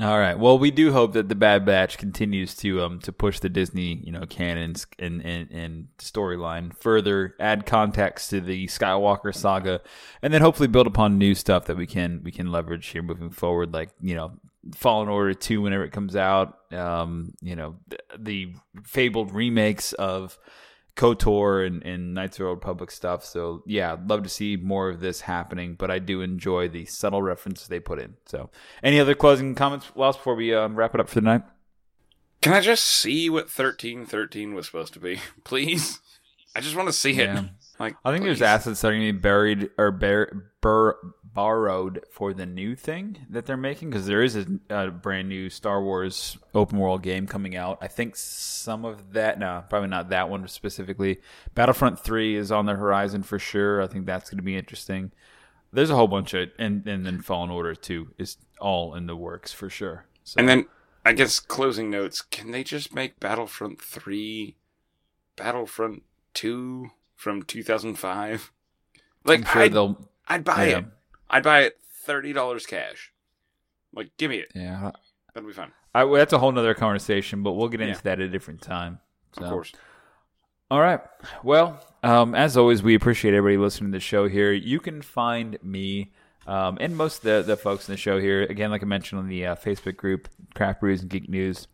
All 0.00 0.18
right. 0.18 0.38
Well, 0.38 0.58
we 0.58 0.70
do 0.70 0.92
hope 0.92 1.12
that 1.12 1.28
the 1.28 1.34
Bad 1.34 1.66
Batch 1.66 1.98
continues 1.98 2.54
to 2.56 2.82
um 2.82 3.00
to 3.00 3.12
push 3.12 3.38
the 3.38 3.50
Disney 3.50 4.00
you 4.02 4.12
know 4.12 4.24
canons 4.24 4.86
and 4.98 5.20
and, 5.24 5.50
and 5.50 5.88
storyline 5.98 6.74
further, 6.74 7.34
add 7.38 7.66
context 7.66 8.30
to 8.30 8.40
the 8.40 8.66
Skywalker 8.66 9.34
saga, 9.34 9.82
and 10.22 10.32
then 10.32 10.40
hopefully 10.40 10.68
build 10.68 10.86
upon 10.86 11.18
new 11.18 11.34
stuff 11.34 11.66
that 11.66 11.76
we 11.76 11.86
can 11.86 12.22
we 12.24 12.32
can 12.32 12.50
leverage 12.50 12.86
here 12.86 13.02
moving 13.02 13.28
forward. 13.30 13.74
Like 13.74 13.90
you 14.00 14.14
know, 14.14 14.32
Fallen 14.74 15.10
Order 15.10 15.34
two 15.34 15.60
whenever 15.60 15.84
it 15.84 15.92
comes 15.92 16.16
out. 16.16 16.58
Um, 16.72 17.34
you 17.42 17.54
know, 17.54 17.76
the, 17.86 17.98
the 18.18 18.54
fabled 18.84 19.34
remakes 19.34 19.92
of. 19.92 20.38
KOTOR 20.96 21.66
and, 21.66 21.82
and 21.82 22.14
Knights 22.14 22.36
of 22.36 22.44
the 22.44 22.48
Old 22.48 22.58
Republic 22.58 22.90
stuff. 22.90 23.24
So 23.24 23.62
yeah, 23.66 23.96
love 24.06 24.22
to 24.22 24.28
see 24.28 24.56
more 24.56 24.88
of 24.90 25.00
this 25.00 25.22
happening, 25.22 25.74
but 25.74 25.90
I 25.90 25.98
do 25.98 26.20
enjoy 26.20 26.68
the 26.68 26.84
subtle 26.86 27.22
references 27.22 27.68
they 27.68 27.80
put 27.80 27.98
in. 27.98 28.14
So 28.26 28.50
any 28.82 29.00
other 29.00 29.14
closing 29.14 29.54
comments, 29.54 29.94
Wells, 29.94 30.16
before 30.16 30.34
we 30.34 30.54
um, 30.54 30.76
wrap 30.76 30.94
it 30.94 31.00
up 31.00 31.08
for 31.08 31.16
the 31.16 31.22
night? 31.22 31.42
Can 32.40 32.52
I 32.52 32.60
just 32.60 32.84
see 32.84 33.30
what 33.30 33.44
1313 33.44 34.54
was 34.54 34.66
supposed 34.66 34.92
to 34.94 35.00
be? 35.00 35.18
Please? 35.44 36.00
I 36.54 36.60
just 36.60 36.76
want 36.76 36.88
to 36.88 36.92
see 36.92 37.12
it. 37.12 37.26
Yeah. 37.26 37.44
Like, 37.80 37.96
I 38.04 38.12
think 38.12 38.22
there's 38.24 38.38
please. 38.38 38.44
assets 38.44 38.80
that 38.80 38.88
are 38.88 38.92
going 38.92 39.06
to 39.06 39.12
be 39.12 39.18
buried 39.18 39.70
or 39.76 39.90
bur- 39.90 40.50
bur- 40.60 40.96
borrowed 41.34 42.04
for 42.10 42.32
the 42.32 42.46
new 42.46 42.76
thing 42.76 43.18
that 43.28 43.44
they're 43.44 43.56
making 43.56 43.90
because 43.90 44.06
there 44.06 44.22
is 44.22 44.36
a, 44.36 44.46
a 44.70 44.90
brand 44.90 45.28
new 45.28 45.50
Star 45.50 45.82
Wars 45.82 46.38
open 46.54 46.78
world 46.78 47.02
game 47.02 47.26
coming 47.26 47.56
out. 47.56 47.78
I 47.82 47.88
think 47.88 48.16
some 48.16 48.84
of 48.84 49.12
that, 49.12 49.38
no, 49.38 49.64
probably 49.68 49.88
not 49.88 50.10
that 50.10 50.30
one 50.30 50.46
specifically. 50.48 51.20
Battlefront 51.54 51.98
3 51.98 52.36
is 52.36 52.52
on 52.52 52.66
the 52.66 52.74
horizon 52.74 53.22
for 53.22 53.38
sure. 53.38 53.82
I 53.82 53.86
think 53.88 54.06
that's 54.06 54.30
going 54.30 54.38
to 54.38 54.44
be 54.44 54.56
interesting. 54.56 55.10
There's 55.72 55.90
a 55.90 55.96
whole 55.96 56.08
bunch 56.08 56.34
of, 56.34 56.50
and, 56.58 56.86
and 56.86 57.04
then 57.04 57.20
Fallen 57.20 57.50
Order 57.50 57.74
2 57.74 58.14
is 58.16 58.36
all 58.60 58.94
in 58.94 59.06
the 59.06 59.16
works 59.16 59.52
for 59.52 59.68
sure. 59.68 60.06
So, 60.22 60.38
And 60.38 60.48
then 60.48 60.66
I 61.04 61.12
guess 61.12 61.38
closing 61.38 61.90
notes. 61.90 62.22
Can 62.22 62.50
they 62.50 62.64
just 62.64 62.94
make 62.94 63.20
Battlefront 63.20 63.80
three, 63.80 64.56
Battlefront 65.36 66.02
two 66.32 66.90
from 67.14 67.42
two 67.42 67.62
thousand 67.62 67.96
five? 67.96 68.50
Like 69.24 69.40
I'm 69.40 69.44
sure 69.44 69.62
I'd, 69.62 69.72
they'll. 69.72 70.08
I'd 70.26 70.44
buy 70.44 70.68
yeah. 70.68 70.78
it. 70.78 70.84
I'd 71.30 71.42
buy 71.42 71.60
it 71.62 71.76
thirty 72.04 72.32
dollars 72.32 72.66
cash. 72.66 73.12
Like, 73.94 74.10
give 74.18 74.30
me 74.30 74.38
it. 74.38 74.52
Yeah, 74.54 74.90
That'll 75.34 75.48
be 75.48 75.54
fun. 75.54 75.72
I, 75.94 76.04
that's 76.04 76.32
a 76.32 76.38
whole 76.38 76.50
nother 76.50 76.74
conversation, 76.74 77.42
but 77.44 77.52
we'll 77.52 77.68
get 77.68 77.80
into 77.80 77.94
Yeah. 77.94 78.00
that 78.02 78.20
at 78.20 78.26
a 78.26 78.28
different 78.28 78.60
time. 78.60 78.98
Of 79.36 79.48
course. 79.48 79.72
All 80.70 80.80
right. 80.80 81.00
Well, 81.44 81.80
um, 82.02 82.34
as 82.34 82.56
always, 82.56 82.82
we 82.82 82.94
appreciate 82.94 83.34
everybody 83.34 83.56
listening 83.58 83.92
to 83.92 83.96
the 83.96 84.00
show 84.00 84.28
here. 84.28 84.52
You 84.52 84.80
can 84.80 85.02
find 85.02 85.56
me 85.62 86.12
um, 86.46 86.76
and 86.80 86.96
most 86.96 87.18
of 87.18 87.22
the, 87.22 87.42
the 87.42 87.56
folks 87.56 87.88
in 87.88 87.92
the 87.92 87.96
show 87.98 88.18
here 88.20 88.42
again, 88.42 88.70
like 88.70 88.82
I 88.82 88.86
mentioned 88.86 89.18
on 89.20 89.28
the 89.28 89.46
uh, 89.46 89.54
Facebook 89.56 89.96
group, 89.96 90.28
Craft 90.54 90.80
Brews 90.80 91.00
and 91.00 91.10
Geek 91.10 91.28
News. 91.28 91.68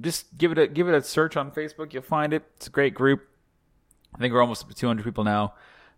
Just 0.00 0.36
give 0.38 0.50
it 0.52 0.58
a 0.58 0.66
give 0.66 0.88
it 0.88 0.94
a 0.94 1.02
search 1.02 1.36
on 1.36 1.50
Facebook. 1.50 1.92
You'll 1.92 2.02
find 2.02 2.32
it. 2.32 2.42
It's 2.56 2.66
a 2.66 2.70
great 2.70 2.94
group. 2.94 3.22
I 4.14 4.18
think 4.18 4.32
we're 4.32 4.40
almost 4.40 4.62
up 4.62 4.68
to 4.68 4.74
200 4.74 5.04
people 5.04 5.24
now. 5.24 5.54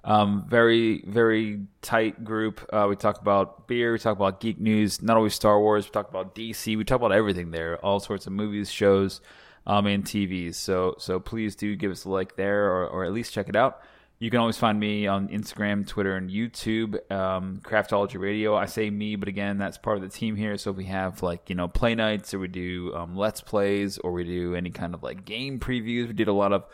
Um, 0.06 0.44
very, 0.48 1.02
very 1.04 1.66
tight 1.82 2.22
group. 2.24 2.64
Uh, 2.72 2.86
we 2.88 2.94
talk 2.94 3.20
about 3.20 3.66
beer. 3.66 3.92
We 3.92 3.98
talk 3.98 4.16
about 4.16 4.38
geek 4.38 4.60
news. 4.60 5.02
Not 5.02 5.16
always 5.16 5.34
Star 5.34 5.58
Wars. 5.58 5.84
We 5.84 5.90
talk 5.90 6.08
about 6.08 6.32
DC. 6.36 6.78
We 6.78 6.84
talk 6.84 7.00
about 7.00 7.10
everything 7.10 7.50
there. 7.50 7.84
All 7.84 7.98
sorts 7.98 8.28
of 8.28 8.32
movies, 8.32 8.70
shows, 8.70 9.20
um, 9.66 9.86
and 9.86 10.04
TVs. 10.04 10.54
So, 10.54 10.94
so 10.98 11.18
please 11.18 11.56
do 11.56 11.74
give 11.74 11.90
us 11.90 12.04
a 12.04 12.08
like 12.08 12.36
there, 12.36 12.70
or, 12.70 12.86
or 12.86 13.04
at 13.04 13.12
least 13.12 13.32
check 13.32 13.48
it 13.48 13.56
out. 13.56 13.80
You 14.20 14.30
can 14.30 14.38
always 14.38 14.56
find 14.56 14.78
me 14.78 15.08
on 15.08 15.26
Instagram, 15.28 15.84
Twitter, 15.86 16.16
and 16.16 16.30
YouTube. 16.30 17.10
Um, 17.10 17.60
Craftology 17.64 18.18
Radio. 18.18 18.54
I 18.54 18.66
say 18.66 18.88
me, 18.88 19.16
but 19.16 19.28
again, 19.28 19.58
that's 19.58 19.76
part 19.76 19.96
of 19.96 20.04
the 20.04 20.08
team 20.08 20.36
here. 20.36 20.56
So 20.56 20.70
if 20.70 20.76
we 20.76 20.84
have 20.84 21.20
like 21.24 21.50
you 21.50 21.56
know 21.56 21.66
play 21.66 21.96
nights, 21.96 22.32
or 22.32 22.38
we 22.38 22.46
do 22.46 22.94
um, 22.94 23.16
let's 23.16 23.40
plays, 23.40 23.98
or 23.98 24.12
we 24.12 24.22
do 24.22 24.54
any 24.54 24.70
kind 24.70 24.94
of 24.94 25.02
like 25.02 25.24
game 25.24 25.58
previews. 25.58 26.06
We 26.06 26.12
did 26.12 26.28
a 26.28 26.32
lot 26.32 26.52
of 26.52 26.64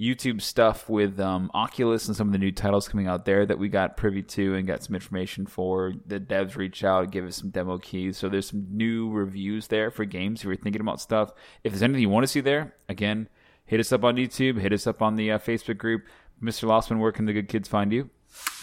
YouTube 0.00 0.40
stuff 0.40 0.88
with 0.88 1.20
um, 1.20 1.50
Oculus 1.52 2.08
and 2.08 2.16
some 2.16 2.28
of 2.28 2.32
the 2.32 2.38
new 2.38 2.50
titles 2.50 2.88
coming 2.88 3.06
out 3.06 3.26
there 3.26 3.44
that 3.44 3.58
we 3.58 3.68
got 3.68 3.98
privy 3.98 4.22
to 4.22 4.54
and 4.54 4.66
got 4.66 4.82
some 4.82 4.94
information 4.94 5.44
for. 5.44 5.92
The 6.06 6.18
devs 6.18 6.56
reached 6.56 6.82
out, 6.84 7.10
give 7.10 7.26
us 7.26 7.36
some 7.36 7.50
demo 7.50 7.76
keys. 7.76 8.16
So 8.16 8.30
there's 8.30 8.48
some 8.48 8.66
new 8.70 9.10
reviews 9.10 9.66
there 9.66 9.90
for 9.90 10.06
games 10.06 10.40
if 10.40 10.46
you're 10.46 10.56
thinking 10.56 10.80
about 10.80 11.02
stuff. 11.02 11.32
If 11.62 11.72
there's 11.72 11.82
anything 11.82 12.00
you 12.00 12.08
want 12.08 12.24
to 12.24 12.28
see 12.28 12.40
there, 12.40 12.74
again, 12.88 13.28
hit 13.66 13.78
us 13.78 13.92
up 13.92 14.02
on 14.02 14.16
YouTube, 14.16 14.58
hit 14.58 14.72
us 14.72 14.86
up 14.86 15.02
on 15.02 15.16
the 15.16 15.32
uh, 15.32 15.38
Facebook 15.38 15.76
group. 15.76 16.04
Mr. 16.42 16.66
Lossman, 16.66 16.98
where 16.98 17.12
can 17.12 17.26
the 17.26 17.34
good 17.34 17.48
kids 17.48 17.68
find 17.68 17.92
you? 17.92 18.08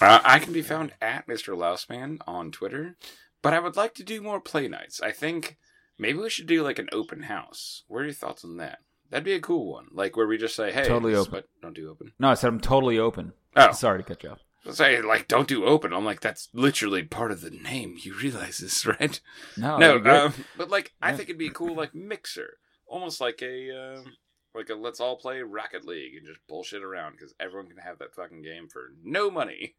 Uh, 0.02 0.20
I 0.24 0.40
can 0.40 0.54
be 0.54 0.64
found 0.64 0.94
at 1.02 1.28
Mr. 1.28 1.56
Lousman 1.56 2.18
on 2.26 2.52
Twitter, 2.52 2.98
but 3.44 3.54
I 3.54 3.60
would 3.60 3.76
like 3.76 3.94
to 3.96 4.04
do 4.04 4.22
more 4.22 4.42
play 4.42 4.68
nights. 4.68 5.02
I 5.02 5.12
think 5.12 5.58
maybe 6.00 6.18
we 6.18 6.32
should 6.32 6.48
do 6.48 6.64
like 6.64 6.80
an 6.80 6.90
open 6.92 7.24
house. 7.24 7.84
What 7.88 8.00
are 8.00 8.06
your 8.06 8.14
thoughts 8.14 8.44
on 8.44 8.58
that? 8.58 8.80
That'd 9.10 9.24
be 9.24 9.34
a 9.34 9.40
cool 9.40 9.72
one, 9.72 9.88
like 9.92 10.16
where 10.18 10.28
we 10.28 10.38
just 10.38 10.56
say, 10.56 10.72
"Hey, 10.72 10.84
Totally 10.88 11.16
open. 11.16 11.32
what- 11.34 11.50
don't 11.62 11.74
do 11.76 11.90
open." 11.90 12.14
No, 12.20 12.30
I 12.30 12.34
said 12.34 12.48
I'm 12.50 12.60
totally 12.60 12.98
open. 13.00 13.34
Oh. 13.56 13.72
Sorry 13.72 14.00
to 14.00 14.04
cut 14.08 14.24
you 14.24 14.32
off. 14.32 14.40
Say 14.76 15.02
like, 15.02 15.28
"Don't 15.30 15.48
do 15.48 15.64
open." 15.66 15.94
I'm 15.94 16.04
like, 16.04 16.20
that's 16.20 16.50
literally 16.54 17.04
part 17.04 17.32
of 17.32 17.40
the 17.42 17.50
name. 17.52 17.96
You 18.02 18.14
realize 18.16 18.58
this, 18.58 18.86
right? 19.00 19.20
No, 19.56 19.78
no, 19.78 19.88
that'd 20.00 20.04
be 20.04 20.10
great. 20.10 20.20
um, 20.22 20.34
but 20.58 20.70
like, 20.70 20.94
I 21.02 21.14
think 21.14 21.30
it'd 21.30 21.40
be 21.40 21.48
a 21.48 21.52
cool 21.52 21.74
like 21.76 21.96
mixer, 21.96 22.58
almost 22.86 23.22
like 23.22 23.42
a 23.42 23.72
um, 23.96 24.14
like 24.54 24.70
a 24.70 24.76
let's 24.76 25.00
all 25.00 25.16
play 25.16 25.42
Rocket 25.42 25.86
League 25.86 26.16
and 26.18 26.28
just 26.28 26.46
bullshit 26.50 26.84
around 26.84 27.14
because 27.14 27.34
everyone 27.40 27.68
can 27.70 27.78
have 27.78 28.00
that 28.00 28.14
fucking 28.14 28.42
game 28.42 28.68
for 28.68 28.90
no 29.04 29.32
money. 29.32 29.76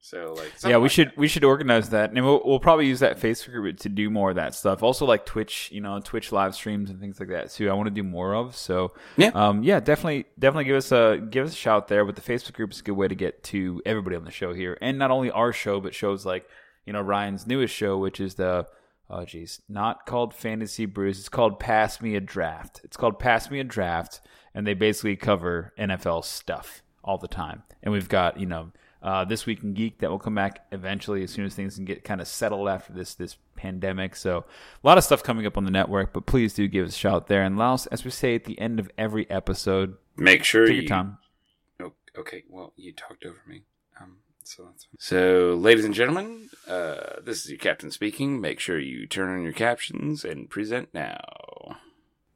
So 0.00 0.32
like, 0.36 0.52
yeah, 0.64 0.76
we 0.76 0.82
like 0.82 0.90
should 0.92 1.08
that. 1.08 1.18
we 1.18 1.28
should 1.28 1.44
organize 1.44 1.90
that, 1.90 2.12
and 2.12 2.24
we'll, 2.24 2.40
we'll 2.44 2.60
probably 2.60 2.86
use 2.86 3.00
that 3.00 3.18
Facebook 3.18 3.52
group 3.52 3.78
to 3.80 3.88
do 3.88 4.08
more 4.10 4.30
of 4.30 4.36
that 4.36 4.54
stuff. 4.54 4.82
Also, 4.82 5.04
like 5.04 5.26
Twitch, 5.26 5.70
you 5.72 5.80
know, 5.80 6.00
Twitch 6.00 6.30
live 6.32 6.54
streams 6.54 6.88
and 6.88 7.00
things 7.00 7.18
like 7.20 7.28
that 7.30 7.50
too. 7.50 7.68
I 7.68 7.74
want 7.74 7.88
to 7.88 7.94
do 7.94 8.04
more 8.04 8.34
of. 8.34 8.56
So 8.56 8.92
Yeah. 9.16 9.30
um, 9.34 9.62
yeah, 9.62 9.80
definitely, 9.80 10.26
definitely 10.38 10.64
give 10.64 10.76
us 10.76 10.92
a 10.92 11.20
give 11.28 11.46
us 11.46 11.52
a 11.52 11.56
shout 11.56 11.88
there. 11.88 12.04
But 12.04 12.16
the 12.16 12.22
Facebook 12.22 12.54
group 12.54 12.72
is 12.72 12.80
a 12.80 12.82
good 12.84 12.92
way 12.92 13.08
to 13.08 13.14
get 13.14 13.42
to 13.44 13.82
everybody 13.84 14.16
on 14.16 14.24
the 14.24 14.30
show 14.30 14.54
here, 14.54 14.78
and 14.80 14.98
not 14.98 15.10
only 15.10 15.30
our 15.30 15.52
show, 15.52 15.80
but 15.80 15.94
shows 15.94 16.24
like 16.24 16.48
you 16.86 16.92
know 16.92 17.02
Ryan's 17.02 17.46
newest 17.46 17.74
show, 17.74 17.98
which 17.98 18.20
is 18.20 18.36
the 18.36 18.66
oh 19.10 19.24
geez, 19.24 19.60
not 19.68 20.06
called 20.06 20.32
Fantasy 20.32 20.86
Brews. 20.86 21.18
It's 21.18 21.28
called 21.28 21.58
Pass 21.58 22.00
Me 22.00 22.14
a 22.14 22.20
Draft. 22.20 22.80
It's 22.84 22.96
called 22.96 23.18
Pass 23.18 23.50
Me 23.50 23.58
a 23.60 23.64
Draft, 23.64 24.20
and 24.54 24.66
they 24.66 24.74
basically 24.74 25.16
cover 25.16 25.74
NFL 25.78 26.24
stuff 26.24 26.82
all 27.02 27.18
the 27.18 27.28
time. 27.28 27.64
And 27.82 27.92
we've 27.92 28.08
got 28.08 28.38
you 28.40 28.46
know 28.46 28.70
uh, 29.02 29.24
this 29.24 29.46
week 29.46 29.62
in 29.62 29.74
geek 29.74 29.98
that 29.98 30.10
will 30.10 30.18
come 30.18 30.34
back 30.34 30.66
eventually 30.72 31.22
as 31.22 31.30
soon 31.30 31.44
as 31.44 31.54
things 31.54 31.76
can 31.76 31.84
get 31.84 32.04
kind 32.04 32.20
of 32.20 32.26
settled 32.26 32.68
after 32.68 32.92
this 32.92 33.14
this 33.14 33.36
pandemic. 33.56 34.16
So 34.16 34.38
a 34.82 34.86
lot 34.86 34.98
of 34.98 35.04
stuff 35.04 35.22
coming 35.22 35.46
up 35.46 35.56
on 35.56 35.64
the 35.64 35.70
network, 35.70 36.12
but 36.12 36.26
please 36.26 36.54
do 36.54 36.66
give 36.68 36.86
us 36.86 36.94
a 36.94 36.98
shout 36.98 37.28
there. 37.28 37.42
And 37.42 37.56
Laos, 37.56 37.86
as 37.86 38.04
we 38.04 38.10
say 38.10 38.34
at 38.34 38.44
the 38.44 38.58
end 38.58 38.80
of 38.80 38.90
every 38.98 39.28
episode, 39.30 39.96
make 40.16 40.44
sure 40.44 40.66
take 40.66 40.74
you 40.74 40.80
your 40.82 40.88
time. 40.88 41.18
Oh, 41.80 41.92
okay, 42.18 42.44
well, 42.48 42.72
you 42.76 42.92
talked 42.92 43.24
over 43.24 43.40
me. 43.46 43.62
Um, 44.00 44.18
so 44.42 44.64
that's 44.64 44.84
fine. 44.84 44.96
So, 44.98 45.54
ladies 45.54 45.84
and 45.84 45.94
gentlemen, 45.94 46.50
uh, 46.66 47.20
this 47.22 47.44
is 47.44 47.50
your 47.50 47.58
captain 47.58 47.90
speaking. 47.90 48.40
Make 48.40 48.60
sure 48.60 48.78
you 48.78 49.06
turn 49.06 49.34
on 49.34 49.42
your 49.42 49.52
captions 49.52 50.24
and 50.24 50.50
present 50.50 50.88
now. 50.92 51.76